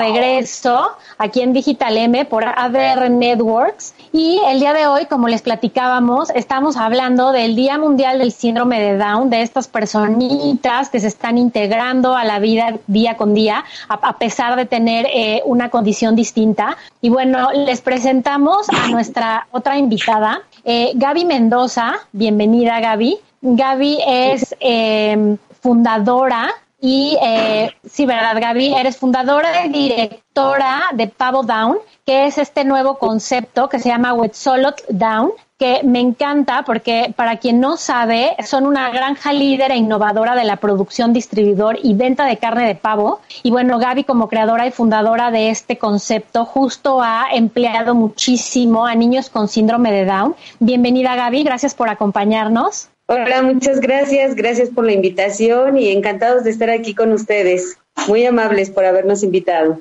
Regreso 0.00 0.92
aquí 1.18 1.42
en 1.42 1.52
Digital 1.52 1.96
M 1.96 2.24
por 2.24 2.44
ADR 2.44 3.10
Networks 3.10 3.94
y 4.12 4.40
el 4.46 4.58
día 4.58 4.72
de 4.72 4.86
hoy, 4.86 5.04
como 5.04 5.28
les 5.28 5.42
platicábamos, 5.42 6.30
estamos 6.30 6.76
hablando 6.78 7.32
del 7.32 7.54
Día 7.54 7.76
Mundial 7.76 8.18
del 8.18 8.32
Síndrome 8.32 8.80
de 8.80 8.96
Down, 8.96 9.28
de 9.28 9.42
estas 9.42 9.68
personitas 9.68 10.88
que 10.88 11.00
se 11.00 11.08
están 11.08 11.36
integrando 11.36 12.16
a 12.16 12.24
la 12.24 12.38
vida 12.38 12.78
día 12.86 13.16
con 13.18 13.34
día, 13.34 13.64
a, 13.88 14.16
pesar 14.16 14.56
de 14.56 14.64
tener 14.64 15.06
eh, 15.12 15.42
una 15.44 15.68
condición 15.68 16.16
distinta. 16.16 16.78
Y 17.02 17.10
bueno, 17.10 17.50
les 17.52 17.82
presentamos 17.82 18.68
a 18.70 18.88
nuestra 18.88 19.46
otra 19.50 19.76
invitada, 19.76 20.40
eh, 20.64 20.92
Gaby 20.94 21.26
Mendoza. 21.26 21.94
Bienvenida, 22.12 22.80
Gaby. 22.80 23.18
Gaby 23.42 23.98
es 24.06 24.56
eh, 24.60 25.36
fundadora 25.60 26.50
y 26.80 27.16
eh, 27.22 27.72
sí, 27.88 28.06
¿verdad, 28.06 28.40
Gaby? 28.40 28.74
Eres 28.74 28.96
fundadora 28.96 29.66
y 29.66 29.68
directora 29.68 30.90
de 30.94 31.08
Pavo 31.08 31.42
Down, 31.42 31.78
que 32.06 32.26
es 32.26 32.38
este 32.38 32.64
nuevo 32.64 32.98
concepto 32.98 33.68
que 33.68 33.78
se 33.78 33.90
llama 33.90 34.14
Wetsolot 34.14 34.86
Down, 34.88 35.32
que 35.58 35.82
me 35.84 36.00
encanta 36.00 36.62
porque 36.64 37.12
para 37.14 37.36
quien 37.36 37.60
no 37.60 37.76
sabe, 37.76 38.34
son 38.46 38.66
una 38.66 38.88
granja 38.90 39.34
líder 39.34 39.72
e 39.72 39.76
innovadora 39.76 40.34
de 40.34 40.44
la 40.44 40.56
producción, 40.56 41.12
distribuidor 41.12 41.78
y 41.82 41.92
venta 41.92 42.24
de 42.24 42.38
carne 42.38 42.66
de 42.66 42.74
pavo. 42.74 43.20
Y 43.42 43.50
bueno, 43.50 43.78
Gaby 43.78 44.04
como 44.04 44.28
creadora 44.28 44.66
y 44.66 44.70
fundadora 44.70 45.30
de 45.30 45.50
este 45.50 45.76
concepto 45.76 46.46
justo 46.46 47.02
ha 47.02 47.26
empleado 47.32 47.94
muchísimo 47.94 48.86
a 48.86 48.94
niños 48.94 49.28
con 49.28 49.48
síndrome 49.48 49.92
de 49.92 50.06
Down. 50.06 50.34
Bienvenida 50.60 51.14
Gaby, 51.14 51.42
gracias 51.42 51.74
por 51.74 51.90
acompañarnos. 51.90 52.89
Hola, 53.12 53.42
muchas 53.42 53.80
gracias, 53.80 54.36
gracias 54.36 54.70
por 54.70 54.84
la 54.84 54.92
invitación 54.92 55.76
y 55.76 55.90
encantados 55.90 56.44
de 56.44 56.50
estar 56.50 56.70
aquí 56.70 56.94
con 56.94 57.10
ustedes. 57.10 57.76
Muy 58.06 58.24
amables 58.24 58.70
por 58.70 58.84
habernos 58.84 59.24
invitado. 59.24 59.80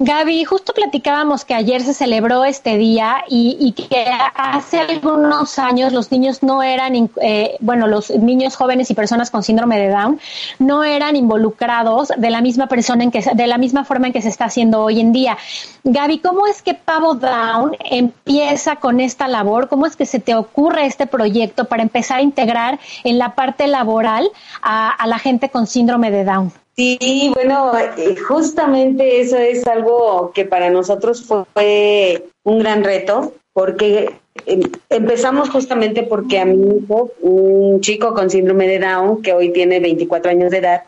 Gaby, 0.00 0.44
justo 0.44 0.72
platicábamos 0.72 1.44
que 1.44 1.54
ayer 1.54 1.80
se 1.82 1.94
celebró 1.94 2.44
este 2.44 2.76
día 2.76 3.18
y, 3.28 3.70
que 3.70 4.04
hace 4.34 4.80
algunos 4.80 5.60
años 5.60 5.92
los 5.92 6.10
niños 6.10 6.42
no 6.42 6.60
eran, 6.64 7.08
eh, 7.22 7.56
bueno, 7.60 7.86
los 7.86 8.10
niños 8.10 8.56
jóvenes 8.56 8.90
y 8.90 8.94
personas 8.94 9.30
con 9.30 9.44
síndrome 9.44 9.78
de 9.78 9.90
Down 9.90 10.20
no 10.58 10.82
eran 10.82 11.14
involucrados 11.14 12.08
de 12.16 12.30
la 12.30 12.40
misma 12.40 12.66
persona 12.66 13.04
en 13.04 13.12
que, 13.12 13.22
de 13.32 13.46
la 13.46 13.58
misma 13.58 13.84
forma 13.84 14.08
en 14.08 14.12
que 14.12 14.22
se 14.22 14.28
está 14.28 14.46
haciendo 14.46 14.82
hoy 14.82 14.98
en 14.98 15.12
día. 15.12 15.38
Gaby, 15.84 16.18
¿cómo 16.18 16.48
es 16.48 16.60
que 16.60 16.74
Pavo 16.74 17.14
Down 17.14 17.76
empieza 17.78 18.76
con 18.76 19.00
esta 19.00 19.28
labor? 19.28 19.68
¿Cómo 19.68 19.86
es 19.86 19.94
que 19.94 20.06
se 20.06 20.18
te 20.18 20.34
ocurre 20.34 20.86
este 20.86 21.06
proyecto 21.06 21.66
para 21.66 21.84
empezar 21.84 22.18
a 22.18 22.22
integrar 22.22 22.80
en 23.04 23.18
la 23.18 23.36
parte 23.36 23.68
laboral 23.68 24.28
a 24.62 25.06
la 25.06 25.20
gente 25.20 25.48
con 25.48 25.68
síndrome 25.68 26.10
de 26.10 26.24
Down? 26.24 26.52
Sí, 26.78 27.32
bueno, 27.34 27.72
eh, 27.76 28.14
justamente 28.14 29.20
eso 29.20 29.36
es 29.36 29.66
algo 29.66 30.30
que 30.32 30.44
para 30.44 30.70
nosotros 30.70 31.24
fue 31.26 32.28
un 32.44 32.60
gran 32.60 32.84
reto, 32.84 33.34
porque 33.52 34.12
em, 34.46 34.60
empezamos 34.88 35.50
justamente 35.50 36.04
porque 36.04 36.38
a 36.38 36.44
mi 36.44 36.76
hijo, 36.76 37.10
un 37.20 37.80
chico 37.80 38.14
con 38.14 38.30
síndrome 38.30 38.68
de 38.68 38.78
Down, 38.78 39.22
que 39.22 39.32
hoy 39.32 39.52
tiene 39.52 39.80
24 39.80 40.30
años 40.30 40.52
de 40.52 40.58
edad, 40.58 40.82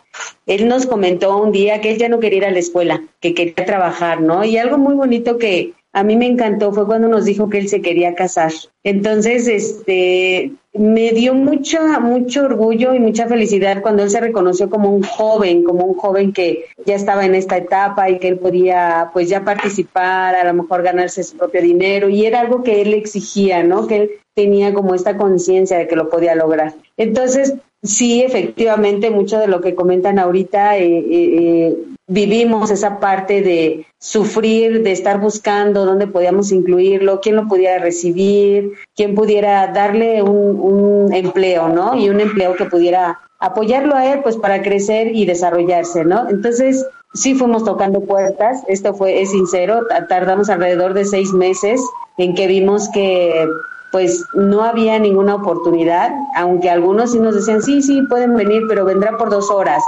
él 0.46 0.68
nos 0.68 0.86
comentó 0.86 1.36
un 1.36 1.50
día 1.50 1.80
que 1.80 1.90
él 1.90 1.98
ya 1.98 2.08
no 2.08 2.20
quería 2.20 2.38
ir 2.38 2.44
a 2.44 2.52
la 2.52 2.60
escuela, 2.60 3.02
que 3.18 3.34
quería 3.34 3.66
trabajar, 3.66 4.20
¿no? 4.20 4.44
Y 4.44 4.58
algo 4.58 4.78
muy 4.78 4.94
bonito 4.94 5.38
que 5.38 5.72
a 5.92 6.04
mí 6.04 6.14
me 6.14 6.26
encantó 6.26 6.72
fue 6.72 6.86
cuando 6.86 7.08
nos 7.08 7.24
dijo 7.24 7.50
que 7.50 7.58
él 7.58 7.68
se 7.68 7.82
quería 7.82 8.14
casar. 8.14 8.52
Entonces, 8.84 9.48
este, 9.48 10.52
me 10.72 11.10
dio 11.12 11.34
mucho, 11.34 11.80
mucho 12.00 12.44
orgullo 12.44 12.94
y 12.94 13.00
mucha 13.00 13.26
felicidad 13.26 13.82
cuando 13.82 14.04
él 14.04 14.10
se 14.10 14.20
reconoció 14.20 14.70
como 14.70 14.90
un 14.90 15.02
joven, 15.02 15.64
como 15.64 15.84
un 15.84 15.94
joven 15.94 16.32
que 16.32 16.66
ya 16.86 16.94
estaba 16.94 17.26
en 17.26 17.34
esta 17.34 17.56
etapa 17.56 18.08
y 18.08 18.18
que 18.18 18.28
él 18.28 18.38
podía, 18.38 19.10
pues, 19.12 19.28
ya 19.28 19.44
participar, 19.44 20.36
a 20.36 20.44
lo 20.44 20.62
mejor 20.62 20.82
ganarse 20.82 21.24
su 21.24 21.36
propio 21.36 21.60
dinero 21.60 22.08
y 22.08 22.24
era 22.24 22.40
algo 22.40 22.62
que 22.62 22.82
él 22.82 22.94
exigía, 22.94 23.64
¿no? 23.64 23.86
Que 23.88 23.96
él 23.96 24.10
tenía 24.34 24.72
como 24.72 24.94
esta 24.94 25.16
conciencia 25.16 25.76
de 25.76 25.88
que 25.88 25.96
lo 25.96 26.08
podía 26.08 26.36
lograr. 26.36 26.74
Entonces, 26.96 27.54
sí, 27.82 28.22
efectivamente, 28.22 29.10
mucho 29.10 29.38
de 29.38 29.48
lo 29.48 29.60
que 29.60 29.74
comentan 29.74 30.18
ahorita 30.18 30.78
eh, 30.78 30.98
eh, 30.98 31.04
eh 31.10 31.76
vivimos 32.10 32.72
esa 32.72 32.98
parte 32.98 33.40
de 33.40 33.86
sufrir, 33.98 34.82
de 34.82 34.90
estar 34.90 35.20
buscando 35.20 35.84
dónde 35.84 36.08
podíamos 36.08 36.50
incluirlo, 36.50 37.20
quién 37.20 37.36
lo 37.36 37.46
pudiera 37.46 37.78
recibir, 37.78 38.72
quién 38.96 39.14
pudiera 39.14 39.68
darle 39.68 40.20
un, 40.20 41.12
empleo, 41.12 41.68
¿no? 41.68 41.96
Y 41.96 42.08
un 42.08 42.20
empleo 42.20 42.56
que 42.56 42.64
pudiera 42.64 43.20
apoyarlo 43.38 43.94
a 43.94 44.12
él, 44.12 44.20
pues 44.22 44.36
para 44.36 44.60
crecer 44.60 45.14
y 45.14 45.24
desarrollarse, 45.24 46.04
¿no? 46.04 46.28
Entonces, 46.28 46.84
sí 47.14 47.34
fuimos 47.34 47.64
tocando 47.64 48.00
puertas, 48.00 48.62
esto 48.66 48.92
fue, 48.92 49.22
es 49.22 49.30
sincero, 49.30 49.86
tardamos 50.08 50.50
alrededor 50.50 50.94
de 50.94 51.04
seis 51.04 51.32
meses 51.32 51.80
en 52.18 52.34
que 52.34 52.48
vimos 52.48 52.88
que 52.88 53.46
pues 53.90 54.24
no 54.34 54.62
había 54.62 54.98
ninguna 54.98 55.34
oportunidad, 55.34 56.12
aunque 56.34 56.70
algunos 56.70 57.12
sí 57.12 57.18
nos 57.18 57.34
decían, 57.34 57.62
sí, 57.62 57.82
sí, 57.82 58.02
pueden 58.02 58.34
venir, 58.34 58.64
pero 58.68 58.84
vendrá 58.84 59.16
por 59.16 59.30
dos 59.30 59.50
horas 59.50 59.82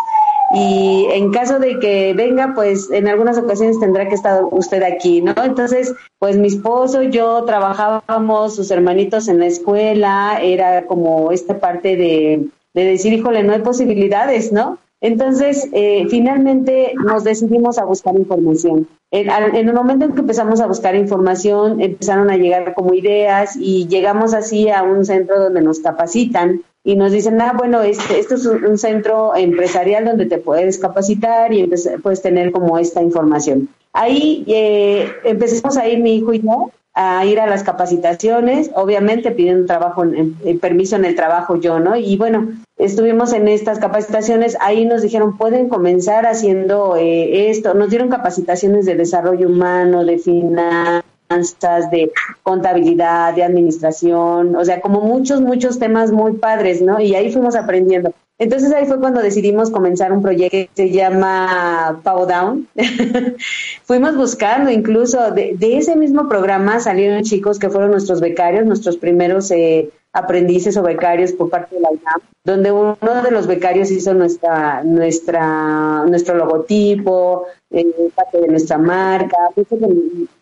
y 0.55 1.07
en 1.11 1.33
caso 1.33 1.59
de 1.59 1.79
que 1.79 2.13
venga, 2.13 2.53
pues 2.55 2.91
en 2.91 3.09
algunas 3.09 3.39
ocasiones 3.39 3.81
tendrá 3.81 4.07
que 4.07 4.15
estar 4.15 4.45
usted 4.51 4.83
aquí, 4.83 5.23
¿no? 5.23 5.33
Entonces, 5.43 5.95
pues 6.19 6.37
mi 6.37 6.49
esposo 6.49 7.01
yo 7.03 7.45
trabajábamos, 7.45 8.55
sus 8.55 8.71
hermanitos 8.71 9.29
en 9.29 9.39
la 9.39 9.47
escuela, 9.47 10.39
era 10.43 10.85
como 10.85 11.33
esta 11.33 11.59
parte 11.59 11.97
de, 11.97 12.49
de 12.75 12.85
decir, 12.85 13.15
híjole, 13.15 13.43
no 13.45 13.55
hay 13.55 13.61
posibilidades, 13.61 14.53
¿no? 14.53 14.77
Entonces, 15.03 15.69
eh, 15.73 16.07
finalmente 16.09 16.95
nos 16.95 17.25
decidimos 17.25 17.77
a 17.79 17.85
buscar 17.85 18.17
información. 18.17 18.89
En, 19.11 19.29
en, 19.31 19.69
el 19.69 19.75
momento 19.75 20.05
en 20.05 20.13
que 20.13 20.21
empezamos 20.21 20.61
a 20.61 20.69
buscar 20.69 20.95
información, 20.95 21.83
empezaron 21.83 22.31
a 22.31 22.37
llegar 22.37 22.73
como 22.73 22.95
ideas 22.95 23.57
y 23.57 23.89
llegamos 23.89 24.33
así 24.33 24.71
a 24.71 24.85
un 24.85 25.05
centro 25.05 25.43
donde 25.43 25.61
nos 25.61 25.81
capacitan 25.81 26.63
y 26.85 26.95
nos 26.95 27.11
dicen, 27.11 27.41
ah, 27.41 27.53
bueno, 27.57 27.83
este, 27.83 28.21
esto 28.21 28.37
es 28.37 28.47
un, 28.47 28.79
centro 28.79 29.35
empresarial 29.35 30.05
donde 30.05 30.27
te 30.27 30.39
puedes 30.39 30.79
capacitar 30.79 31.53
y 31.53 31.69
puedes 32.01 32.23
tener 32.23 32.53
como 32.53 32.79
esta 32.79 33.03
información. 33.03 33.69
Ahí 33.93 34.45
eh, 34.47 35.11
empezamos 35.25 35.77
a 35.77 35.89
ir 35.89 36.01
mi 36.01 36.17
hijo 36.17 36.33
y 36.33 36.41
yo 36.41 36.71
a 36.95 37.25
ir 37.25 37.41
a 37.41 37.47
las 37.47 37.63
capacitaciones, 37.63 38.71
obviamente 38.75 39.31
pidiendo 39.31 39.67
trabajo, 39.67 40.05
en, 40.05 40.37
permiso 40.61 40.97
en 40.97 41.05
el 41.05 41.15
trabajo 41.15 41.57
yo, 41.57 41.81
¿no? 41.81 41.97
Y 41.97 42.17
bueno, 42.17 42.49
estuvimos 42.77 43.33
en 43.33 43.49
estas 43.49 43.79
capacitaciones, 43.79 44.59
ahí 44.61 44.85
nos 44.85 45.03
dijeron, 45.03 45.39
pueden 45.39 45.69
comenzar 45.69 46.27
haciendo 46.27 46.97
eh, 46.97 47.51
esto, 47.51 47.75
nos 47.75 47.89
dieron 47.89 48.11
capacitaciones 48.11 48.85
de 48.85 48.97
desarrollo 48.97 49.49
humano, 49.49 50.05
de 50.05 50.19
finanzas, 50.19 51.91
de 51.91 52.13
contabilidad, 52.43 53.35
de 53.35 53.45
administración, 53.45 54.55
o 54.55 54.65
sea, 54.65 54.83
como 54.83 55.01
muchos, 55.01 55.41
muchos 55.41 55.79
temas 55.79 56.13
muy 56.13 56.33
padres, 56.33 56.83
¿no? 56.83 57.01
Y 57.01 57.15
ahí 57.15 57.33
fuimos 57.33 57.57
aprendiendo. 57.57 58.13
Entonces 58.43 58.73
ahí 58.73 58.87
fue 58.87 58.99
cuando 58.99 59.23
decidimos 59.23 59.71
comenzar 59.71 60.13
un 60.13 60.21
proyecto 60.21 60.51
que 60.51 60.71
se 60.75 60.91
llama 60.91 62.01
Power 62.03 62.27
Down. 62.27 62.69
Fuimos 63.85 64.17
buscando 64.17 64.69
incluso 64.69 65.31
de, 65.31 65.57
ese 65.61 65.95
mismo 65.95 66.29
programa 66.29 66.81
salieron 66.81 67.23
chicos 67.23 67.61
que 67.61 67.71
fueron 67.71 67.93
nuestros 67.93 68.21
becarios, 68.21 68.67
nuestros 68.67 68.97
primeros 68.97 69.49
eh, 69.53 69.91
aprendices 70.13 70.77
o 70.77 70.83
becarios 70.83 71.31
por 71.31 71.51
parte 71.51 71.77
de 71.77 71.83
la 71.83 71.91
UNAM, 71.91 72.21
donde 72.43 72.73
uno 72.73 73.23
de 73.23 73.31
los 73.31 73.47
becarios 73.47 73.93
hizo 73.93 74.13
nuestra, 74.13 74.83
nuestra, 74.83 76.05
nuestro 76.05 76.35
logotipo, 76.35 77.47
eh, 77.71 77.87
parte 78.13 78.41
de 78.41 78.49
nuestra 78.49 78.77
marca, 78.77 79.37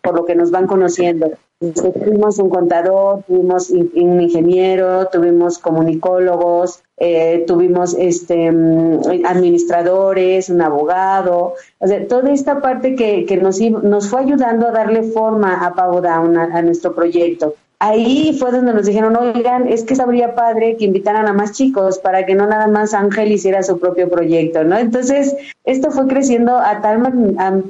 por 0.01 0.15
lo 0.15 0.25
que 0.25 0.33
nos 0.33 0.49
van 0.49 0.65
conociendo. 0.65 1.33
Tuvimos 1.61 2.39
un 2.39 2.49
contador, 2.49 3.21
tuvimos 3.27 3.69
un 3.69 4.19
ingeniero, 4.19 5.07
tuvimos 5.09 5.59
comunicólogos, 5.59 6.81
eh, 6.97 7.43
tuvimos 7.45 7.93
este 7.93 8.51
mm, 8.51 9.23
administradores, 9.25 10.49
un 10.49 10.61
abogado, 10.61 11.53
o 11.77 11.87
sea, 11.87 12.07
toda 12.07 12.31
esta 12.31 12.61
parte 12.61 12.95
que, 12.95 13.27
que 13.27 13.37
nos, 13.37 13.61
nos 13.61 14.09
fue 14.09 14.21
ayudando 14.21 14.67
a 14.67 14.71
darle 14.71 15.03
forma 15.03 15.63
a 15.63 15.75
Pavo 15.75 16.01
Down, 16.01 16.35
a 16.35 16.61
nuestro 16.63 16.95
proyecto 16.95 17.53
ahí 17.81 18.37
fue 18.37 18.51
donde 18.51 18.73
nos 18.73 18.85
dijeron, 18.85 19.15
oigan, 19.15 19.67
es 19.67 19.83
que 19.83 19.95
sabría 19.95 20.35
padre 20.35 20.77
que 20.77 20.85
invitaran 20.85 21.27
a 21.27 21.33
más 21.33 21.51
chicos 21.51 21.97
para 21.97 22.27
que 22.27 22.35
no 22.35 22.45
nada 22.45 22.67
más 22.67 22.93
Ángel 22.93 23.31
hiciera 23.31 23.63
su 23.63 23.79
propio 23.79 24.07
proyecto, 24.07 24.63
¿no? 24.63 24.77
Entonces, 24.77 25.35
esto 25.65 25.89
fue 25.89 26.07
creciendo 26.07 26.55
a 26.55 26.79
tal, 26.81 27.01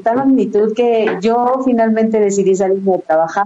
tal 0.03 0.16
magnitud 0.18 0.74
que 0.76 1.18
yo 1.22 1.62
finalmente 1.64 2.20
decidí 2.20 2.55
salir 2.55 2.84
a 2.93 2.97
trabajar, 2.99 3.45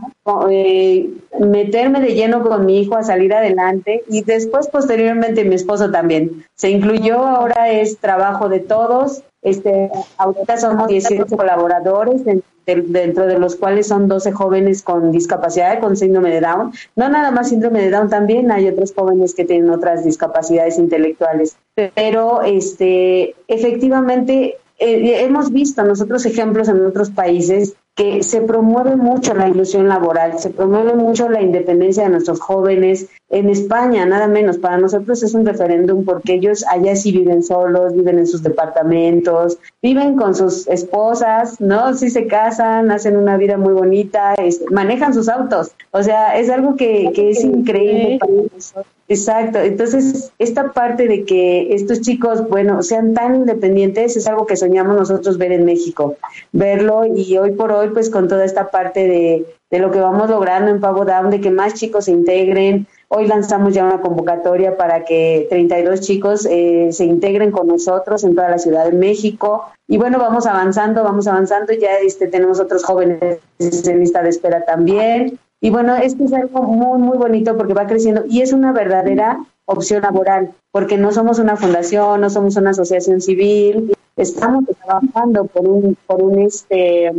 eh, 0.49 1.07
meterme 1.39 2.01
de 2.01 2.15
lleno 2.15 2.41
con 2.41 2.65
mi 2.65 2.79
hijo 2.79 2.97
a 2.97 3.03
salir 3.03 3.31
adelante 3.31 4.01
y 4.09 4.23
después, 4.23 4.67
posteriormente, 4.67 5.45
mi 5.45 5.53
esposo 5.53 5.91
también. 5.91 6.45
Se 6.55 6.71
incluyó, 6.71 7.19
ahora 7.19 7.69
es 7.69 7.99
trabajo 7.99 8.49
de 8.49 8.59
todos. 8.61 9.21
Este, 9.43 9.91
ahorita 10.17 10.57
somos 10.57 10.87
18 10.87 11.27
colaboradores 11.37 12.23
dentro 12.65 13.27
de 13.27 13.39
los 13.39 13.55
cuales 13.55 13.87
son 13.87 14.07
12 14.07 14.31
jóvenes 14.31 14.81
con 14.81 15.11
discapacidad, 15.11 15.79
con 15.79 15.95
síndrome 15.95 16.31
de 16.31 16.41
Down. 16.41 16.73
No 16.95 17.09
nada 17.09 17.31
más 17.31 17.49
síndrome 17.49 17.81
de 17.81 17.91
Down, 17.91 18.09
también 18.09 18.51
hay 18.51 18.67
otros 18.67 18.93
jóvenes 18.93 19.33
que 19.35 19.45
tienen 19.45 19.69
otras 19.69 20.03
discapacidades 20.03 20.77
intelectuales. 20.77 21.57
Pero 21.93 22.41
este, 22.41 23.35
efectivamente 23.47 24.57
eh, 24.79 25.23
hemos 25.23 25.51
visto 25.51 25.83
nosotros 25.83 26.25
ejemplos 26.25 26.67
en 26.67 26.85
otros 26.85 27.09
países 27.09 27.75
que 27.95 28.23
se 28.23 28.41
promueve 28.41 28.97
mucho 28.97 29.33
la 29.33 29.47
ilusión 29.47 29.87
laboral, 29.87 30.37
se 30.37 30.49
promueve 30.49 30.95
mucho 30.95 31.29
la 31.29 31.41
independencia 31.41 32.03
de 32.03 32.09
nuestros 32.09 32.41
jóvenes. 32.41 33.07
En 33.29 33.49
España, 33.49 34.05
nada 34.05 34.27
menos, 34.27 34.57
para 34.57 34.77
nosotros 34.77 35.23
es 35.23 35.33
un 35.33 35.45
referéndum 35.45 36.03
porque 36.03 36.33
ellos 36.33 36.65
allá 36.69 36.95
sí 36.97 37.13
viven 37.13 37.41
solos, 37.41 37.93
viven 37.93 38.19
en 38.19 38.27
sus 38.27 38.43
departamentos, 38.43 39.57
viven 39.81 40.17
con 40.17 40.35
sus 40.35 40.67
esposas, 40.67 41.61
¿no? 41.61 41.93
Sí 41.93 42.09
se 42.09 42.27
casan, 42.27 42.91
hacen 42.91 43.15
una 43.15 43.37
vida 43.37 43.57
muy 43.57 43.73
bonita, 43.73 44.35
manejan 44.71 45.13
sus 45.13 45.29
autos. 45.29 45.71
O 45.91 46.03
sea, 46.03 46.37
es 46.37 46.49
algo 46.49 46.75
que, 46.75 47.11
que 47.15 47.29
es 47.29 47.43
increíble 47.45 48.17
para 48.19 48.33
nosotros 48.53 48.94
Exacto, 49.07 49.59
entonces 49.59 50.31
esta 50.39 50.71
parte 50.71 51.07
de 51.07 51.25
que 51.25 51.75
estos 51.75 52.01
chicos, 52.01 52.49
bueno, 52.49 52.81
sean 52.81 53.13
tan 53.13 53.35
independientes 53.35 54.17
es 54.17 54.25
algo 54.25 54.47
que 54.47 54.57
soñamos 54.57 54.97
nosotros 54.97 55.37
ver 55.37 55.51
en 55.51 55.63
México, 55.63 56.15
verlo 56.51 57.05
y 57.05 57.37
hoy 57.37 57.51
por 57.51 57.71
hoy, 57.71 57.89
pues 57.89 58.09
con 58.09 58.27
toda 58.27 58.43
esta 58.43 58.71
parte 58.71 59.07
de, 59.07 59.45
de 59.69 59.79
lo 59.79 59.91
que 59.91 59.99
vamos 59.99 60.29
logrando 60.29 60.71
en 60.71 60.79
Pavo 60.79 61.05
Down, 61.05 61.29
de 61.29 61.41
que 61.41 61.51
más 61.51 61.73
chicos 61.73 62.05
se 62.05 62.11
integren. 62.11 62.87
Hoy 63.07 63.27
lanzamos 63.27 63.73
ya 63.73 63.85
una 63.85 64.01
convocatoria 64.01 64.77
para 64.77 65.05
que 65.05 65.47
32 65.49 66.01
chicos 66.01 66.47
eh, 66.49 66.89
se 66.91 67.05
integren 67.05 67.51
con 67.51 67.67
nosotros 67.67 68.23
en 68.23 68.35
toda 68.35 68.49
la 68.49 68.57
Ciudad 68.57 68.85
de 68.85 68.97
México. 68.97 69.65
Y 69.87 69.97
bueno, 69.97 70.17
vamos 70.17 70.45
avanzando, 70.45 71.03
vamos 71.03 71.27
avanzando. 71.27 71.73
Ya 71.73 71.97
este, 72.03 72.27
tenemos 72.27 72.59
otros 72.59 72.83
jóvenes 72.83 73.39
en 73.59 73.99
lista 73.99 74.23
de 74.23 74.29
espera 74.29 74.65
también. 74.65 75.39
Y 75.65 75.71
bueno, 75.71 75.95
esto 75.95 76.25
es 76.25 76.31
algo 76.31 76.61
muy, 76.61 76.99
muy 76.99 77.17
bonito 77.17 77.57
porque 77.57 77.73
va 77.73 77.87
creciendo 77.87 78.23
y 78.29 78.41
es 78.41 78.53
una 78.53 78.71
verdadera 78.71 79.39
opción 79.65 80.03
laboral, 80.03 80.51
porque 80.69 80.95
no 80.95 81.11
somos 81.11 81.39
una 81.39 81.55
fundación, 81.55 82.21
no 82.21 82.29
somos 82.29 82.55
una 82.57 82.69
asociación 82.69 83.19
civil, 83.19 83.91
estamos 84.15 84.65
trabajando 84.85 85.45
por 85.45 85.67
un, 85.67 85.97
por 86.05 86.21
un 86.21 86.37
este, 86.37 87.11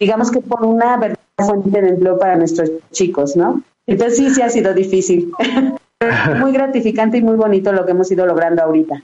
digamos 0.00 0.30
que 0.30 0.40
por 0.40 0.64
una 0.64 0.96
verdadera 0.96 1.20
fuente 1.36 1.82
de 1.82 1.88
empleo 1.90 2.18
para 2.18 2.36
nuestros 2.36 2.70
chicos, 2.92 3.36
¿no? 3.36 3.62
Entonces 3.86 4.16
sí, 4.16 4.30
sí 4.30 4.40
ha 4.40 4.48
sido 4.48 4.72
difícil. 4.72 5.30
muy 6.40 6.52
gratificante 6.52 7.18
y 7.18 7.22
muy 7.22 7.36
bonito 7.36 7.74
lo 7.74 7.84
que 7.84 7.90
hemos 7.90 8.10
ido 8.10 8.24
logrando 8.24 8.62
ahorita. 8.62 9.02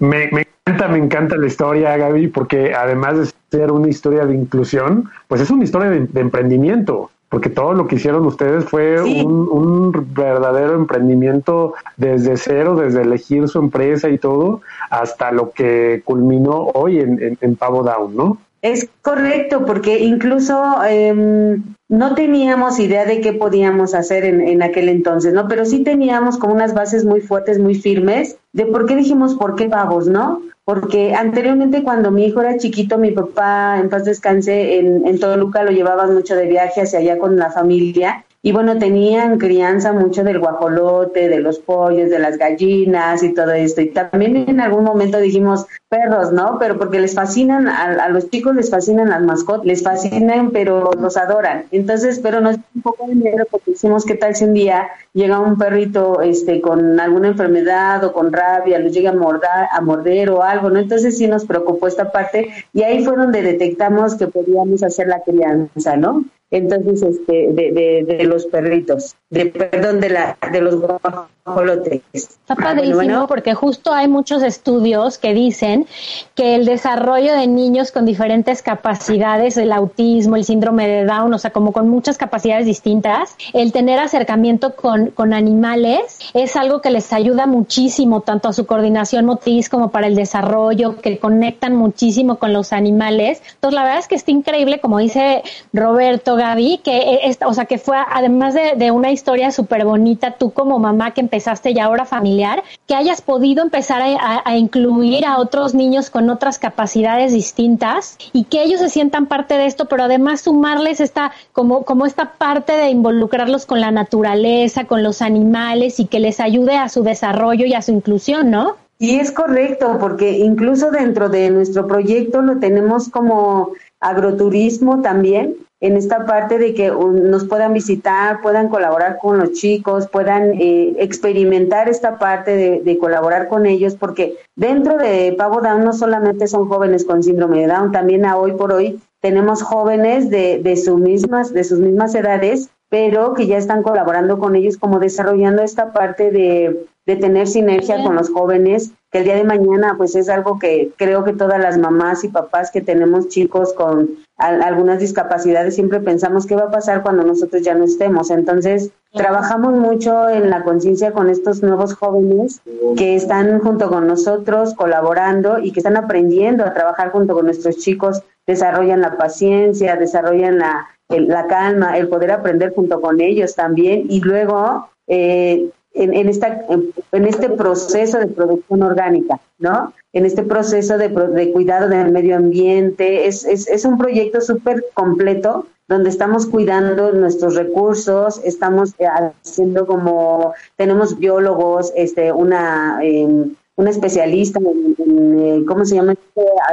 Me, 0.00 0.26
me, 0.32 0.44
encanta, 0.66 0.88
me 0.88 0.98
encanta 0.98 1.36
la 1.36 1.46
historia, 1.46 1.96
Gaby, 1.96 2.26
porque 2.26 2.74
además 2.74 3.16
de 3.16 3.26
ser 3.52 3.70
una 3.70 3.88
historia 3.88 4.26
de 4.26 4.34
inclusión, 4.34 5.08
pues 5.28 5.40
es 5.40 5.50
una 5.50 5.62
historia 5.62 5.88
de, 5.88 6.20
emprendimiento 6.20 7.11
porque 7.32 7.48
todo 7.48 7.72
lo 7.72 7.86
que 7.86 7.96
hicieron 7.96 8.26
ustedes 8.26 8.66
fue 8.66 9.00
un, 9.00 9.90
verdadero 10.14 10.74
emprendimiento 10.74 11.72
desde 11.96 12.36
cero, 12.36 12.76
desde 12.76 13.00
elegir 13.00 13.48
su 13.48 13.58
empresa 13.58 14.10
y 14.10 14.18
todo, 14.18 14.60
hasta 14.90 15.32
lo 15.32 15.50
que 15.52 16.02
culminó 16.04 16.66
hoy 16.74 17.00
en, 17.00 17.38
en 17.40 17.56
Pavo 17.56 17.82
Down, 17.82 18.14
¿no? 18.14 18.36
Es 18.62 18.88
correcto, 19.02 19.66
porque 19.66 19.98
incluso 19.98 20.84
em, 20.84 21.62
no 21.88 22.14
teníamos 22.14 22.78
idea 22.78 23.04
de 23.04 23.20
qué 23.20 23.32
podíamos 23.32 23.92
hacer 23.92 24.24
en, 24.24 24.40
en, 24.40 24.62
aquel 24.62 24.88
entonces, 24.88 25.34
¿no? 25.34 25.48
Pero 25.48 25.64
sí 25.64 25.82
teníamos 25.82 26.38
como 26.38 26.54
unas 26.54 26.72
bases 26.72 27.04
muy 27.04 27.20
fuertes, 27.20 27.58
muy 27.58 27.74
firmes, 27.74 28.38
de 28.52 28.66
por 28.66 28.86
qué 28.86 28.94
dijimos 28.94 29.34
por 29.34 29.56
qué 29.56 29.66
vagos, 29.66 30.06
¿no? 30.06 30.42
Porque 30.64 31.12
anteriormente 31.12 31.82
cuando 31.82 32.12
mi 32.12 32.26
hijo 32.26 32.40
era 32.40 32.56
chiquito, 32.56 32.98
mi 32.98 33.10
papá, 33.10 33.80
en 33.80 33.90
paz 33.90 34.04
descanse, 34.04 34.78
en, 34.78 35.08
en 35.08 35.18
Toluca 35.18 35.64
lo 35.64 35.72
llevaban 35.72 36.14
mucho 36.14 36.36
de 36.36 36.46
viaje 36.46 36.82
hacia 36.82 37.00
allá 37.00 37.18
con 37.18 37.36
la 37.36 37.50
familia 37.50 38.24
y 38.44 38.50
bueno, 38.50 38.76
tenían 38.76 39.38
crianza 39.38 39.92
mucho 39.92 40.24
del 40.24 40.40
guajolote, 40.40 41.28
de 41.28 41.38
los 41.38 41.60
pollos, 41.60 42.10
de 42.10 42.18
las 42.18 42.38
gallinas 42.38 43.22
y 43.22 43.32
todo 43.32 43.52
esto. 43.52 43.80
Y 43.82 43.90
también 43.90 44.36
en 44.48 44.60
algún 44.60 44.82
momento 44.82 45.18
dijimos 45.18 45.66
perros, 45.88 46.32
¿no? 46.32 46.58
Pero 46.58 46.76
porque 46.76 46.98
les 46.98 47.14
fascinan, 47.14 47.68
a, 47.68 48.08
los 48.08 48.30
chicos 48.30 48.56
les 48.56 48.68
fascinan 48.68 49.10
las 49.10 49.22
mascotas, 49.22 49.64
les 49.64 49.84
fascinan, 49.84 50.50
pero 50.50 50.90
los 50.98 51.16
adoran. 51.16 51.66
Entonces, 51.70 52.18
pero 52.18 52.40
nos 52.40 52.56
un 52.74 52.82
poco 52.82 53.06
de 53.06 53.14
miedo 53.14 53.44
porque 53.48 53.70
decimos, 53.70 54.04
¿qué 54.04 54.16
tal 54.16 54.34
si 54.34 54.44
un 54.44 54.54
día 54.54 54.88
llega 55.12 55.38
un 55.38 55.56
perrito 55.56 56.20
este, 56.20 56.60
con 56.60 56.98
alguna 56.98 57.28
enfermedad 57.28 58.02
o 58.02 58.12
con 58.12 58.32
rabia, 58.32 58.80
los 58.80 58.92
llega 58.92 59.10
a 59.10 59.14
morder, 59.14 59.68
a 59.70 59.80
morder 59.80 60.30
o 60.30 60.42
algo, 60.42 60.68
¿no? 60.68 60.80
Entonces 60.80 61.16
sí 61.16 61.28
nos 61.28 61.44
preocupó 61.44 61.86
esta 61.86 62.10
parte 62.10 62.48
y 62.72 62.82
ahí 62.82 63.04
fue 63.04 63.14
donde 63.16 63.40
detectamos 63.40 64.16
que 64.16 64.26
podíamos 64.26 64.82
hacer 64.82 65.06
la 65.06 65.20
crianza, 65.20 65.96
¿no? 65.96 66.24
Entonces 66.52 67.02
este 67.02 67.48
de, 67.50 68.04
de, 68.06 68.24
los 68.24 68.46
perritos 68.46 69.16
de 69.30 69.46
perdón 69.46 70.00
de 70.00 70.10
la 70.10 70.38
de 70.52 70.60
los 70.60 70.76
guajolotes. 70.76 72.02
Está 72.12 72.54
padrísimo 72.54 73.26
porque 73.26 73.54
justo 73.54 73.92
hay 73.92 74.06
muchos 74.06 74.42
estudios 74.42 75.16
que 75.16 75.32
dicen 75.32 75.86
que 76.34 76.54
el 76.54 76.66
desarrollo 76.66 77.32
de 77.34 77.46
niños 77.46 77.90
con 77.90 78.04
diferentes 78.04 78.62
capacidades 78.62 79.56
el 79.56 79.72
autismo 79.72 80.36
el 80.36 80.44
síndrome 80.44 80.86
de 80.86 81.04
Down 81.06 81.32
o 81.32 81.38
sea 81.38 81.52
como 81.52 81.72
con 81.72 81.88
muchas 81.88 82.18
capacidades 82.18 82.66
distintas 82.66 83.34
el 83.54 83.72
tener 83.72 83.98
acercamiento 83.98 84.76
con, 84.76 85.06
con 85.06 85.32
animales 85.32 86.18
es 86.34 86.54
algo 86.56 86.82
que 86.82 86.90
les 86.90 87.12
ayuda 87.14 87.46
muchísimo 87.46 88.20
tanto 88.20 88.48
a 88.48 88.52
su 88.52 88.66
coordinación 88.66 89.24
motriz 89.24 89.70
como 89.70 89.90
para 89.90 90.06
el 90.06 90.14
desarrollo 90.14 90.98
que 91.00 91.18
conectan 91.18 91.74
muchísimo 91.74 92.36
con 92.36 92.52
los 92.52 92.72
animales. 92.72 93.42
Entonces 93.54 93.74
la 93.74 93.84
verdad 93.84 93.98
es 94.00 94.08
que 94.08 94.16
está 94.16 94.30
increíble 94.30 94.80
como 94.80 94.98
dice 94.98 95.42
Roberto 95.72 96.36
Gaby, 96.42 96.80
que, 96.82 96.98
e, 96.98 97.38
o 97.46 97.54
sea, 97.54 97.66
que 97.66 97.78
fue 97.78 97.96
además 97.96 98.54
de, 98.54 98.90
una 98.90 99.12
historia 99.12 99.52
súper 99.52 99.84
bonita, 99.84 100.32
tú 100.32 100.52
como 100.52 100.80
mamá 100.80 101.12
que 101.12 101.20
empezaste 101.20 101.72
ya 101.72 101.84
ahora 101.84 102.04
familiar, 102.04 102.64
que 102.88 102.96
hayas 102.96 103.22
podido 103.22 103.62
empezar 103.62 104.02
a, 104.02 104.56
incluir 104.56 105.24
a 105.24 105.38
otros 105.38 105.72
niños 105.72 106.10
con 106.10 106.28
otras 106.30 106.58
capacidades 106.58 107.32
distintas 107.32 108.18
y 108.32 108.44
que 108.44 108.62
ellos 108.62 108.80
se 108.80 108.88
sientan 108.88 109.26
parte 109.26 109.54
de 109.54 109.66
esto, 109.66 109.86
pero 109.86 110.04
además 110.04 110.40
sumarles 110.40 111.00
esta, 111.00 111.30
como, 111.52 111.84
como 111.84 112.06
esta 112.06 112.32
parte 112.32 112.72
de 112.72 112.90
involucrarlos 112.90 113.64
con 113.64 113.80
la 113.80 113.92
naturaleza, 113.92 114.84
con 114.84 115.04
los 115.04 115.22
animales 115.22 116.00
y 116.00 116.06
que 116.06 116.18
les 116.18 116.40
ayude 116.40 116.76
a 116.76 116.88
su 116.88 117.04
desarrollo 117.04 117.66
y 117.66 117.74
a 117.74 117.82
su 117.82 117.92
inclusión, 117.92 118.50
¿no? 118.50 118.76
Y 118.98 119.20
es 119.20 119.30
correcto, 119.32 119.96
porque 120.00 120.38
incluso 120.38 120.90
dentro 120.90 121.28
de 121.28 121.50
nuestro 121.50 121.86
proyecto 121.86 122.42
lo 122.42 122.58
tenemos 122.58 123.08
como 123.08 123.72
agroturismo 124.00 125.00
también, 125.00 125.56
en 125.82 125.96
esta 125.96 126.26
parte 126.26 126.58
de 126.58 126.74
que 126.74 126.92
nos 126.92 127.44
puedan 127.44 127.72
visitar, 127.74 128.40
puedan 128.40 128.68
colaborar 128.68 129.18
con 129.18 129.38
los 129.38 129.52
chicos, 129.52 130.06
puedan 130.06 130.52
eh, 130.60 130.94
experimentar 130.98 131.88
esta 131.88 132.20
parte 132.20 132.80
de, 132.80 132.98
colaborar 132.98 133.48
con 133.48 133.66
ellos, 133.66 133.96
porque 133.96 134.36
dentro 134.54 134.96
de 134.96 135.34
Pavo 135.36 135.60
Down 135.60 135.84
no 135.84 135.92
solamente 135.92 136.46
son 136.46 136.68
jóvenes 136.68 137.04
con 137.04 137.24
síndrome 137.24 137.62
de 137.62 137.66
Down, 137.66 137.90
también 137.90 138.24
a 138.24 138.36
hoy 138.36 138.52
por 138.52 138.72
hoy 138.72 139.00
tenemos 139.20 139.62
jóvenes 139.62 140.30
de, 140.30 140.60
de, 140.62 140.76
sus 140.76 141.00
mismas, 141.00 141.52
de 141.52 141.64
sus 141.64 141.80
mismas 141.80 142.14
edades, 142.14 142.70
pero 142.88 143.34
que 143.34 143.48
ya 143.48 143.58
están 143.58 143.82
colaborando 143.82 144.38
con 144.38 144.54
ellos, 144.54 144.76
como 144.76 145.00
desarrollando 145.00 145.62
esta 145.62 145.92
parte 145.92 146.30
de, 146.30 146.86
de 147.06 147.16
tener 147.16 147.48
sinergia 147.48 148.04
con 148.04 148.14
los 148.14 148.30
jóvenes, 148.30 148.92
que 149.12 149.18
el 149.18 149.24
día 149.24 149.36
de 149.36 149.44
mañana 149.44 149.94
pues 149.98 150.16
es 150.16 150.30
algo 150.30 150.58
que 150.58 150.90
creo 150.96 151.22
que 151.22 151.34
todas 151.34 151.60
las 151.60 151.78
mamás 151.78 152.24
y 152.24 152.28
papás 152.28 152.70
que 152.70 152.80
tenemos 152.80 153.28
chicos 153.28 153.74
con 153.74 154.16
algunas 154.38 154.98
discapacidades 154.98 155.74
siempre 155.74 156.00
pensamos 156.00 156.46
qué 156.46 156.56
va 156.56 156.64
a 156.64 156.70
pasar 156.70 157.02
cuando 157.02 157.22
nosotros 157.22 157.62
ya 157.62 157.74
no 157.74 157.84
estemos. 157.84 158.30
Entonces, 158.30 158.90
trabajamos 159.12 159.74
mucho 159.74 160.28
en 160.28 160.50
la 160.50 160.64
conciencia 160.64 161.12
con 161.12 161.28
estos 161.28 161.62
nuevos 161.62 161.94
jóvenes 161.94 162.60
que 162.96 163.14
están 163.14 163.60
junto 163.60 163.88
con 163.88 164.06
nosotros 164.06 164.74
colaborando 164.74 165.58
y 165.58 165.72
que 165.72 165.80
están 165.80 165.96
aprendiendo 165.96 166.64
a 166.64 166.72
trabajar 166.72 167.12
junto 167.12 167.34
con 167.34 167.44
nuestros 167.44 167.76
chicos, 167.76 168.22
desarrollan 168.46 169.02
la 169.02 169.16
paciencia, 169.16 169.96
desarrollan 169.96 170.58
la, 170.58 170.88
la 171.08 171.46
calma, 171.46 171.98
el 171.98 172.08
poder 172.08 172.32
aprender 172.32 172.72
junto 172.74 173.00
con 173.00 173.20
ellos 173.20 173.54
también. 173.54 174.06
Y 174.08 174.20
luego 174.20 174.88
eh, 175.06 175.70
en, 175.94 176.14
en, 176.14 176.28
esta, 176.28 176.66
en 176.68 177.24
este 177.26 177.48
proceso 177.50 178.18
de 178.18 178.26
producción 178.26 178.82
orgánica, 178.82 179.40
¿no? 179.58 179.92
En 180.12 180.26
este 180.26 180.42
proceso 180.42 180.98
de, 180.98 181.08
de 181.08 181.52
cuidado 181.52 181.88
del 181.88 182.12
medio 182.12 182.36
ambiente. 182.36 183.26
Es, 183.26 183.44
es, 183.44 183.84
un 183.84 183.98
proyecto 183.98 184.40
súper 184.40 184.84
completo 184.94 185.66
donde 185.88 186.10
estamos 186.10 186.46
cuidando 186.46 187.12
nuestros 187.12 187.54
recursos, 187.54 188.40
estamos 188.44 188.94
eh, 188.98 189.06
haciendo 189.06 189.86
como, 189.86 190.54
tenemos 190.76 191.18
biólogos, 191.18 191.92
este, 191.96 192.32
una, 192.32 193.00
eh, 193.02 193.46
una 193.76 193.90
especialista 193.90 194.60
en, 194.60 195.38
eh, 195.38 195.64
¿cómo 195.66 195.84
se 195.84 195.96
llama? 195.96 196.14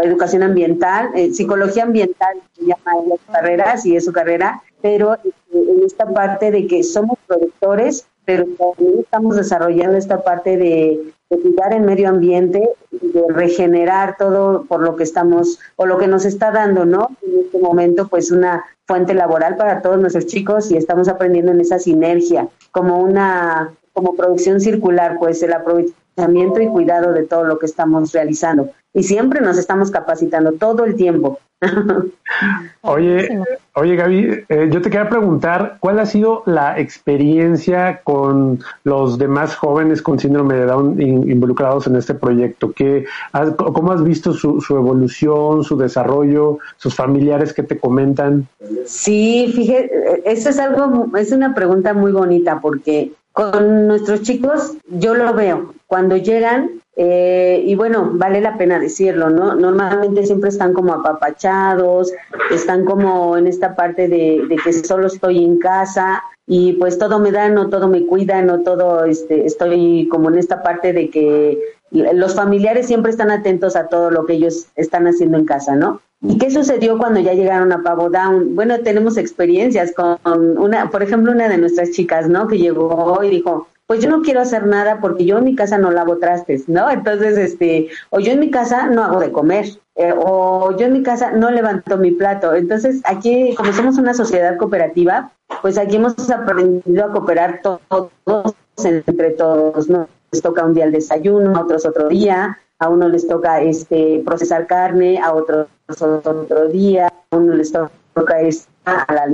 Educación 0.04 0.44
ambiental, 0.44 1.10
eh, 1.16 1.34
psicología 1.34 1.84
ambiental, 1.84 2.38
se 2.54 2.62
llama 2.62 2.92
su 3.26 3.32
carrera, 3.32 3.78
sí 3.78 3.96
es 3.96 4.06
su 4.06 4.12
carrera, 4.12 4.62
pero 4.82 5.16
en 5.54 5.84
esta 5.86 6.06
parte 6.06 6.52
de 6.52 6.68
que 6.68 6.84
somos 6.84 7.18
productores 7.28 8.06
pero 8.30 8.46
también 8.60 9.00
estamos 9.00 9.38
desarrollando 9.38 9.98
esta 9.98 10.22
parte 10.22 10.56
de, 10.56 11.02
cuidar 11.30 11.74
el 11.74 11.82
medio 11.82 12.10
ambiente, 12.10 12.62
de 12.92 13.24
regenerar 13.30 14.18
todo 14.20 14.66
por 14.66 14.84
lo 14.84 14.96
que 14.96 15.02
estamos 15.02 15.58
o 15.78 15.88
lo 15.88 15.98
que 15.98 16.06
nos 16.06 16.26
está 16.26 16.52
dando, 16.52 16.86
¿no? 16.86 17.10
En 17.24 17.40
este 17.40 17.58
momento, 17.58 18.08
pues 18.08 18.30
una 18.30 18.66
fuente 18.86 19.16
laboral 19.16 19.58
para 19.58 19.82
todos 19.82 20.00
nuestros 20.00 20.28
chicos 20.28 20.70
y 20.70 20.78
estamos 20.78 21.08
aprendiendo 21.08 21.52
en 21.52 21.62
esa 21.62 21.80
sinergia, 21.80 22.48
como 22.70 23.00
una 23.00 23.72
como 23.94 24.16
producción 24.16 24.60
circular, 24.60 25.18
pues 25.18 25.42
el 25.42 25.54
aprovechamiento 25.54 26.62
y 26.62 26.68
cuidado 26.68 27.14
de 27.14 27.24
todo 27.24 27.46
lo 27.46 27.58
que 27.58 27.66
estamos 27.66 28.12
realizando. 28.12 28.70
Y 28.94 29.02
siempre 29.02 29.42
nos 29.42 29.58
estamos 29.58 29.90
capacitando 29.90 30.52
todo 30.52 30.86
el 30.86 30.96
tiempo. 30.96 31.40
oye, 32.82 33.30
oye 33.76 33.96
Gaby, 33.96 34.46
eh, 34.48 34.70
yo 34.72 34.82
te 34.82 34.90
quería 34.90 35.10
preguntar, 35.10 35.78
¿cuál 35.80 36.00
ha 36.00 36.06
sido 36.06 36.44
la 36.46 36.80
experiencia 36.80 38.02
con 38.04 38.60
los 38.84 39.18
demás 39.18 39.56
jóvenes 39.56 40.02
con 40.02 40.20
síndrome 40.20 40.56
de 40.56 40.66
Down 40.66 41.02
involucrados 41.02 41.88
en 41.88 41.98
este 41.98 42.14
proyecto? 42.14 42.72
¿Qué, 42.72 43.06
¿Cómo 43.58 43.92
has 43.92 44.04
visto 44.04 44.34
su, 44.34 44.62
su, 44.62 44.78
evolución, 44.78 45.64
su 45.64 45.78
desarrollo, 45.78 46.60
sus 46.78 46.96
familiares 46.96 47.54
que 47.54 47.64
te 47.64 47.78
comentan? 47.78 48.48
Sí, 48.86 49.52
fíjate, 49.54 50.22
eso 50.26 50.50
es 50.50 50.60
algo, 50.60 51.08
es 51.18 51.32
una 51.32 51.54
pregunta 51.54 51.94
muy 51.94 52.12
bonita 52.12 52.60
porque 52.62 53.12
con 53.40 53.88
nuestros 53.88 54.22
chicos 54.24 54.74
yo 54.88 55.16
lo 55.16 55.34
veo. 55.34 55.74
Cuando 55.88 56.18
llegan, 56.18 56.82
eh, 56.98 57.64
y 57.66 57.74
bueno, 57.76 58.12
vale 58.14 58.42
la 58.42 58.58
pena 58.58 58.80
decirlo, 58.80 59.30
¿no? 59.30 59.56
Normalmente 59.56 60.26
siempre 60.26 60.50
están 60.50 60.74
como 60.74 60.94
apapachados, 60.94 62.12
están 62.52 62.84
como 62.84 63.38
en 63.38 63.48
esta 63.48 63.76
parte 63.76 64.10
de, 64.10 64.46
que 64.62 64.74
solo 64.74 65.08
estoy 65.08 65.46
en 65.46 65.58
casa 65.58 66.22
y 66.46 66.74
pues 66.74 66.98
todo 66.98 67.20
me 67.20 67.32
dan 67.32 67.58
o 67.58 67.70
todo 67.70 67.88
me 67.88 68.06
cuidan 68.06 68.50
o 68.50 68.60
todo 68.60 69.06
este, 69.06 69.46
estoy 69.46 70.10
como 70.12 70.30
en 70.30 70.38
esta 70.38 70.62
parte 70.62 70.92
de 70.92 71.10
que 71.10 71.58
los 71.92 72.36
familiares 72.36 72.88
siempre 72.88 73.12
están 73.12 73.32
atentos 73.32 73.78
a 73.78 73.88
todo 73.88 74.12
lo 74.12 74.26
que 74.26 74.34
ellos 74.34 74.68
están 74.76 75.08
haciendo 75.08 75.38
en 75.38 75.46
casa, 75.46 75.76
¿no? 75.76 76.02
¿Y 76.22 76.38
qué 76.38 76.52
sucedió 76.52 76.98
cuando 76.98 77.22
ya 77.22 77.34
llegaron 77.34 77.72
a 77.72 77.82
Pavo 77.82 78.10
Down? 78.10 78.56
Bueno, 78.56 78.80
tenemos 78.80 79.16
experiencias 79.18 79.94
con 79.94 80.18
una, 80.58 80.90
por 80.90 81.02
ejemplo, 81.02 81.32
una 81.32 81.48
de 81.48 81.58
nuestras 81.58 81.92
chicas, 81.92 82.28
¿no? 82.28 82.48
Que 82.48 82.58
llegó 82.58 83.24
y 83.24 83.30
dijo, 83.30 83.68
pues 83.88 84.02
yo 84.02 84.10
no 84.10 84.22
quiero 84.22 84.42
hacer 84.42 84.68
nada 84.68 85.00
porque 85.00 85.26
yo 85.26 85.38
en 85.38 85.46
mi 85.46 85.56
casa 85.56 85.78
no 85.78 85.92
lavo 85.92 86.18
trastes, 86.18 86.68
¿no? 86.68 86.92
Entonces, 86.92 87.38
este, 87.38 87.88
o 88.10 88.20
yo 88.20 88.34
en 88.34 88.40
mi 88.40 88.52
casa 88.52 88.88
no 88.88 89.04
hago 89.04 89.20
de 89.20 89.32
comer, 89.32 89.66
eh, 89.96 90.14
o 90.16 90.76
yo 90.78 90.88
en 90.88 90.94
mi 90.94 91.04
casa 91.04 91.32
no 91.32 91.50
levanto 91.52 91.98
mi 91.98 92.12
plato. 92.12 92.54
Entonces, 92.54 93.02
aquí, 93.06 93.56
como 93.56 93.72
somos 93.72 93.98
una 93.98 94.14
sociedad 94.14 94.58
cooperativa, 94.58 95.32
pues 95.62 95.78
aquí 95.78 95.96
hemos 95.96 96.30
aprendido 96.30 97.06
a 97.06 97.12
cooperar 97.12 97.62
todos 97.62 98.54
entre 98.84 99.32
todos, 99.32 99.90
¿no? 99.90 100.08
Les 100.32 100.42
toca 100.42 100.66
un 100.66 100.74
día 100.74 100.86
el 100.86 100.92
desayuno, 100.92 101.60
otros 101.60 101.86
otro 101.86 102.10
día, 102.10 102.60
a 102.80 102.90
uno 102.90 103.08
les 103.10 103.28
toca 103.28 103.62
este 103.62 104.22
procesar 104.26 104.66
carne, 104.68 105.20
a 105.20 105.34
otros 105.34 105.68
otro 106.02 106.68
día, 106.70 107.12
a 107.32 107.36
uno 107.36 107.54
les 107.54 107.72
toca 107.72 108.40
esta, 108.42 109.02
a 109.04 109.14
la 109.14 109.28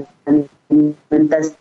alimentación 0.70 1.58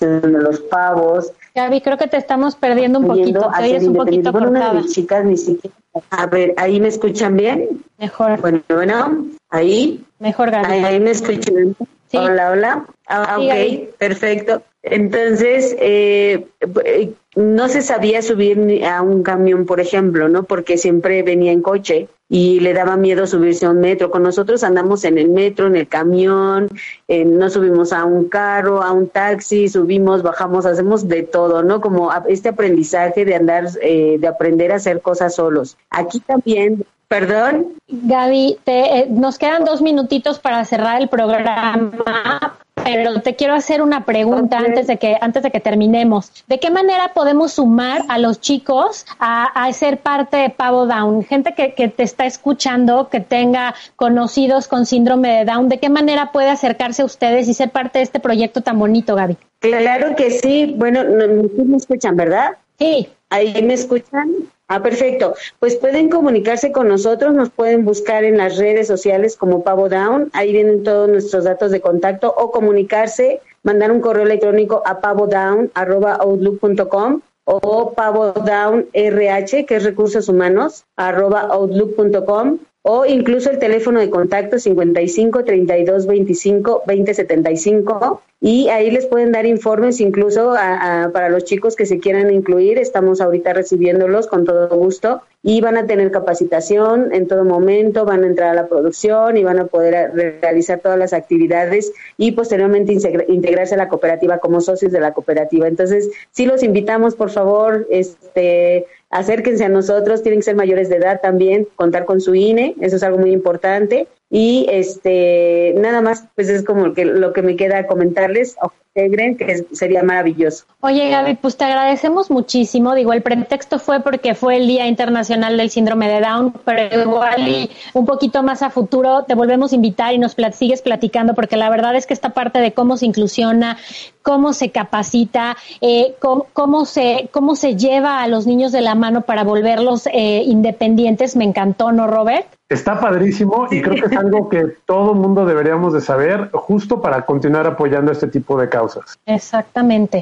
de 0.00 0.28
los 0.30 0.60
pavos. 0.60 1.32
Gaby, 1.54 1.80
creo 1.80 1.98
que 1.98 2.06
te 2.06 2.16
estamos 2.16 2.56
perdiendo 2.56 2.98
un 2.98 3.06
poquito, 3.06 3.50
te 3.56 3.62
oyes 3.64 3.86
un 3.86 3.94
poquito 3.96 4.32
bueno, 4.32 4.50
una 4.50 4.74
de 4.74 4.84
chicas 4.84 5.24
ni 5.24 5.36
siquiera... 5.36 5.74
A 6.10 6.26
ver, 6.26 6.54
¿ahí 6.56 6.80
me 6.80 6.88
escuchan 6.88 7.36
bien? 7.36 7.82
Mejor. 7.98 8.40
Bueno, 8.40 8.62
bueno, 8.68 9.26
ahí. 9.50 10.04
Mejor, 10.20 10.50
Gaby. 10.50 10.66
Ahí, 10.84 11.00
me 11.00 11.10
escuchan. 11.10 11.74
Sí. 12.06 12.16
Hola, 12.16 12.50
hola. 12.52 12.86
Ah, 13.08 13.34
Sí, 13.36 13.42
ok, 13.42 13.48
Gaby. 13.48 13.90
perfecto. 13.98 14.62
Entonces, 14.90 15.76
eh, 15.80 16.46
eh, 16.84 17.12
no 17.36 17.68
se 17.68 17.82
sabía 17.82 18.22
subir 18.22 18.84
a 18.84 19.02
un 19.02 19.22
camión, 19.22 19.64
por 19.64 19.80
ejemplo, 19.80 20.28
¿no? 20.28 20.42
Porque 20.42 20.76
siempre 20.76 21.22
venía 21.22 21.52
en 21.52 21.62
coche 21.62 22.08
y 22.28 22.60
le 22.60 22.74
daba 22.74 22.96
miedo 22.96 23.26
subirse 23.26 23.66
a 23.66 23.70
un 23.70 23.80
metro. 23.80 24.10
Con 24.10 24.22
nosotros 24.22 24.62
andamos 24.64 25.04
en 25.04 25.18
el 25.18 25.28
metro, 25.28 25.66
en 25.66 25.76
el 25.76 25.88
camión, 25.88 26.68
eh, 27.06 27.24
no 27.24 27.48
subimos 27.48 27.92
a 27.92 28.04
un 28.04 28.28
carro, 28.28 28.82
a 28.82 28.92
un 28.92 29.08
taxi, 29.08 29.68
subimos, 29.68 30.22
bajamos, 30.22 30.66
hacemos 30.66 31.08
de 31.08 31.22
todo, 31.22 31.62
¿no? 31.62 31.80
Como 31.80 32.10
este 32.28 32.50
aprendizaje 32.50 33.24
de 33.24 33.34
andar, 33.34 33.66
eh, 33.82 34.16
de 34.18 34.26
aprender 34.26 34.72
a 34.72 34.76
hacer 34.76 35.00
cosas 35.00 35.34
solos. 35.34 35.76
Aquí 35.90 36.20
también, 36.20 36.84
perdón, 37.08 37.78
Gaby, 37.88 38.58
te, 38.64 38.98
eh, 38.98 39.06
nos 39.08 39.38
quedan 39.38 39.64
dos 39.64 39.80
minutitos 39.80 40.38
para 40.38 40.64
cerrar 40.66 41.00
el 41.00 41.08
programa, 41.08 42.57
pero 42.94 43.20
te 43.20 43.36
quiero 43.36 43.54
hacer 43.54 43.82
una 43.82 44.04
pregunta 44.04 44.58
antes 44.58 44.86
de 44.86 44.96
que 44.96 45.16
antes 45.20 45.42
de 45.42 45.50
que 45.50 45.60
terminemos. 45.60 46.32
¿De 46.46 46.58
qué 46.58 46.70
manera 46.70 47.12
podemos 47.12 47.52
sumar 47.52 48.02
a 48.08 48.18
los 48.18 48.40
chicos 48.40 49.04
a, 49.18 49.44
a 49.44 49.72
ser 49.72 49.98
parte 49.98 50.38
de 50.38 50.50
Pavo 50.50 50.86
Down? 50.86 51.24
Gente 51.24 51.54
que, 51.54 51.74
que 51.74 51.88
te 51.88 52.02
está 52.02 52.24
escuchando, 52.24 53.08
que 53.08 53.20
tenga 53.20 53.74
conocidos 53.96 54.68
con 54.68 54.86
síndrome 54.86 55.38
de 55.38 55.44
Down, 55.44 55.68
¿de 55.68 55.78
qué 55.78 55.90
manera 55.90 56.32
puede 56.32 56.48
acercarse 56.48 57.02
a 57.02 57.04
ustedes 57.04 57.46
y 57.48 57.54
ser 57.54 57.70
parte 57.70 57.98
de 57.98 58.04
este 58.04 58.20
proyecto 58.20 58.62
tan 58.62 58.78
bonito, 58.78 59.14
Gaby? 59.14 59.36
claro 59.60 60.14
que 60.16 60.30
sí. 60.30 60.74
Bueno, 60.76 61.04
no, 61.04 61.26
no 61.26 61.64
me 61.64 61.76
escuchan, 61.76 62.16
¿verdad? 62.16 62.52
Sí, 62.78 63.08
¿Ahí 63.30 63.62
me 63.62 63.74
escuchan? 63.74 64.30
Ah, 64.68 64.82
perfecto. 64.82 65.34
Pues 65.58 65.76
pueden 65.76 66.10
comunicarse 66.10 66.72
con 66.72 66.88
nosotros, 66.88 67.34
nos 67.34 67.48
pueden 67.48 67.86
buscar 67.86 68.24
en 68.24 68.36
las 68.36 68.58
redes 68.58 68.86
sociales 68.86 69.34
como 69.34 69.64
Pavo 69.64 69.88
Down, 69.88 70.28
ahí 70.34 70.52
vienen 70.52 70.82
todos 70.82 71.08
nuestros 71.08 71.44
datos 71.44 71.70
de 71.70 71.80
contacto, 71.80 72.34
o 72.36 72.50
comunicarse, 72.50 73.40
mandar 73.62 73.90
un 73.90 74.02
correo 74.02 74.24
electrónico 74.24 74.82
a 74.84 75.00
pavodown.outlook.com 75.00 77.22
o 77.44 77.94
pavodownrh, 77.94 78.84
que 78.92 79.76
es 79.76 79.84
recursos 79.84 80.28
humanos, 80.28 80.84
arroba 80.96 81.48
outlook.com 81.50 82.58
o 82.90 83.04
incluso 83.04 83.50
el 83.50 83.58
teléfono 83.58 84.00
de 84.00 84.08
contacto 84.08 84.58
55 84.58 85.44
32 85.44 86.06
25 86.06 86.84
20 86.86 87.12
75 87.12 88.22
y 88.40 88.68
ahí 88.68 88.90
les 88.90 89.04
pueden 89.04 89.32
dar 89.32 89.44
informes 89.44 90.00
incluso 90.00 90.52
a- 90.56 91.10
para 91.12 91.28
los 91.28 91.44
chicos 91.44 91.76
que 91.76 91.84
se 91.86 91.98
quieran 91.98 92.30
incluir. 92.32 92.78
Estamos 92.78 93.20
ahorita 93.20 93.52
recibiéndolos 93.52 94.26
con 94.26 94.44
todo 94.46 94.68
gusto 94.74 95.20
y 95.42 95.60
van 95.60 95.76
a 95.76 95.86
tener 95.86 96.10
capacitación 96.12 97.12
en 97.12 97.26
todo 97.26 97.44
momento, 97.44 98.04
van 98.06 98.24
a 98.24 98.26
entrar 98.28 98.50
a 98.50 98.54
la 98.54 98.68
producción 98.68 99.36
y 99.36 99.44
van 99.44 99.58
a 99.58 99.66
poder 99.66 100.12
realizar 100.40 100.78
todas 100.80 100.98
las 100.98 101.12
actividades 101.12 101.92
y 102.16 102.32
posteriormente 102.32 102.92
integra- 102.92 103.24
integrarse 103.28 103.74
a 103.74 103.78
la 103.78 103.88
cooperativa 103.88 104.38
como 104.38 104.60
socios 104.62 104.92
de 104.92 105.00
la 105.00 105.12
cooperativa. 105.12 105.68
Entonces, 105.68 106.08
sí 106.30 106.46
los 106.46 106.62
invitamos, 106.62 107.16
por 107.16 107.30
favor, 107.30 107.86
este 107.90 108.86
acérquense 109.10 109.64
a 109.64 109.68
nosotros, 109.68 110.22
tienen 110.22 110.40
que 110.40 110.44
ser 110.44 110.56
mayores 110.56 110.88
de 110.88 110.96
edad 110.96 111.20
también, 111.20 111.66
contar 111.76 112.04
con 112.04 112.20
su 112.20 112.34
INE, 112.34 112.74
eso 112.80 112.96
es 112.96 113.02
algo 113.02 113.18
muy 113.18 113.32
importante. 113.32 114.08
Y 114.30 114.66
este 114.70 115.72
nada 115.78 116.02
más, 116.02 116.24
pues 116.34 116.48
es 116.50 116.64
como 116.64 116.92
que 116.92 117.04
lo 117.06 117.32
que 117.32 117.42
me 117.42 117.56
queda 117.56 117.86
comentarles, 117.86 118.56
o 118.60 118.70
que 118.94 119.64
sería 119.72 120.02
maravilloso. 120.02 120.64
Oye, 120.80 121.08
Gaby, 121.08 121.36
pues 121.36 121.56
te 121.56 121.64
agradecemos 121.64 122.30
muchísimo. 122.32 122.94
Digo, 122.96 123.12
el 123.12 123.22
pretexto 123.22 123.78
fue 123.78 124.00
porque 124.00 124.34
fue 124.34 124.56
el 124.56 124.66
Día 124.66 124.88
Internacional 124.88 125.56
del 125.56 125.70
Síndrome 125.70 126.08
de 126.08 126.20
Down, 126.20 126.52
pero 126.64 127.02
igual 127.02 127.48
y 127.48 127.70
un 127.94 128.04
poquito 128.06 128.42
más 128.42 128.60
a 128.62 128.70
futuro 128.70 129.22
te 129.22 129.34
volvemos 129.34 129.70
a 129.72 129.76
invitar 129.76 130.12
y 130.14 130.18
nos 130.18 130.36
plat- 130.36 130.52
sigues 130.52 130.82
platicando, 130.82 131.34
porque 131.34 131.56
la 131.56 131.70
verdad 131.70 131.94
es 131.94 132.06
que 132.06 132.14
esta 132.14 132.30
parte 132.30 132.58
de 132.58 132.72
cómo 132.72 132.96
se 132.96 133.06
inclusiona, 133.06 133.78
cómo 134.22 134.52
se 134.52 134.70
capacita, 134.72 135.56
eh, 135.80 136.16
cómo, 136.18 136.48
cómo 136.52 136.84
se, 136.84 137.28
cómo 137.30 137.54
se 137.54 137.76
lleva 137.76 138.20
a 138.22 138.26
los 138.26 138.46
niños 138.48 138.72
de 138.72 138.80
la 138.80 138.96
mano 138.96 139.22
para 139.22 139.44
volverlos 139.44 140.06
eh, 140.08 140.42
independientes, 140.44 141.36
me 141.36 141.44
encantó, 141.44 141.92
¿no, 141.92 142.08
Robert? 142.08 142.46
Está 142.68 143.00
padrísimo 143.00 143.66
y 143.70 143.80
creo 143.80 143.94
que 143.94 144.14
es 144.14 144.20
algo 144.20 144.50
que 144.50 144.76
todo 144.84 145.14
mundo 145.14 145.46
deberíamos 145.46 145.94
de 145.94 146.02
saber 146.02 146.50
justo 146.52 147.00
para 147.00 147.24
continuar 147.24 147.66
apoyando 147.66 148.12
este 148.12 148.26
tipo 148.26 148.60
de 148.60 148.68
causas. 148.68 149.18
Exactamente. 149.24 150.20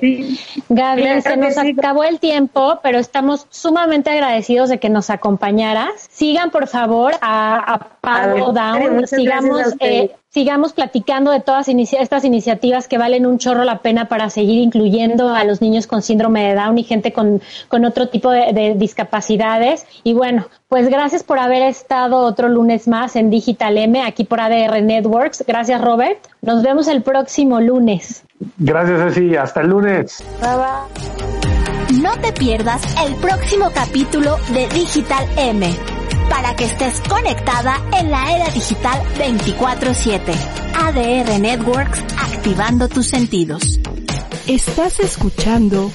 Gaby, 0.68 1.03
Claro 1.03 1.22
se 1.22 1.36
nos 1.36 1.55
sí. 1.55 1.74
acabó 1.76 2.05
el 2.05 2.20
tiempo, 2.20 2.78
pero 2.84 2.99
estamos 2.99 3.49
sumamente 3.51 4.11
agradecidos 4.11 4.68
de 4.68 4.78
que 4.78 4.88
nos 4.88 5.11
acompañaras. 5.11 5.90
Sigan, 6.09 6.51
por 6.51 6.68
favor, 6.68 7.14
a, 7.20 7.80
a 8.03 8.26
ver, 8.28 8.44
Down. 8.44 9.07
Sigamos, 9.09 9.74
eh, 9.80 10.14
sigamos 10.37 10.74
platicando 10.74 11.30
de 11.30 11.41
todas 11.41 11.66
inicia- 11.66 12.03
estas 12.03 12.22
iniciativas 12.26 12.89
que 12.89 12.99
valen 12.99 13.24
un 13.24 13.39
chorro 13.39 13.64
la 13.64 13.78
pena 13.78 14.05
para 14.07 14.28
seguir 14.28 14.61
incluyendo 14.61 15.34
a 15.34 15.45
los 15.45 15.62
niños 15.62 15.87
con 15.87 16.03
síndrome 16.03 16.47
de 16.47 16.55
Down 16.55 16.76
y 16.76 16.84
gente 16.84 17.11
con, 17.14 17.41
con 17.68 17.87
otro 17.87 18.09
tipo 18.11 18.30
de, 18.30 18.53
de 18.53 18.74
discapacidades. 18.74 19.87
Y 20.05 20.12
bueno, 20.12 20.47
pues 20.68 20.91
gracias 20.91 21.22
por 21.22 21.39
haber 21.39 21.62
estado 21.62 22.18
otro 22.18 22.51
lunes 22.51 22.87
más 22.87 23.16
en 23.16 23.30
Digital 23.30 23.78
M, 23.78 24.03
aquí 24.03 24.24
por 24.24 24.39
ADR 24.43 24.82
Networks. 24.82 25.43
Gracias, 25.49 25.80
Robert. 25.80 26.18
Nos 26.43 26.62
vemos 26.62 26.87
el 26.89 27.01
próximo 27.03 27.59
lunes. 27.62 28.22
Gracias, 28.59 29.14
Ceci. 29.14 29.37
Hasta 29.37 29.62
el 29.62 29.68
lunes. 29.68 30.22
No 32.03 32.12
te 32.20 32.30
pierdas 32.34 32.82
el 33.07 33.14
próximo 33.14 33.70
capítulo 33.74 34.37
de 34.53 34.68
Digital 34.68 35.24
M 35.39 35.95
para 36.28 36.54
que 36.57 36.64
estés 36.64 37.00
conectada 37.09 37.82
en 37.98 38.11
la 38.11 38.36
era 38.36 38.48
digital 38.50 39.02
24/7. 39.16 40.32
ADR 40.74 41.38
Networks 41.38 42.04
activando 42.18 42.88
tus 42.88 43.07
sentidos. 43.07 43.80
Estás 44.46 45.00
escuchando 45.00 45.90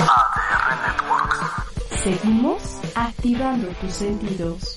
ADR 0.00 0.76
Networks. 0.86 2.02
Seguimos 2.02 2.62
activando 2.94 3.68
tus 3.80 3.92
sentidos. 3.92 4.76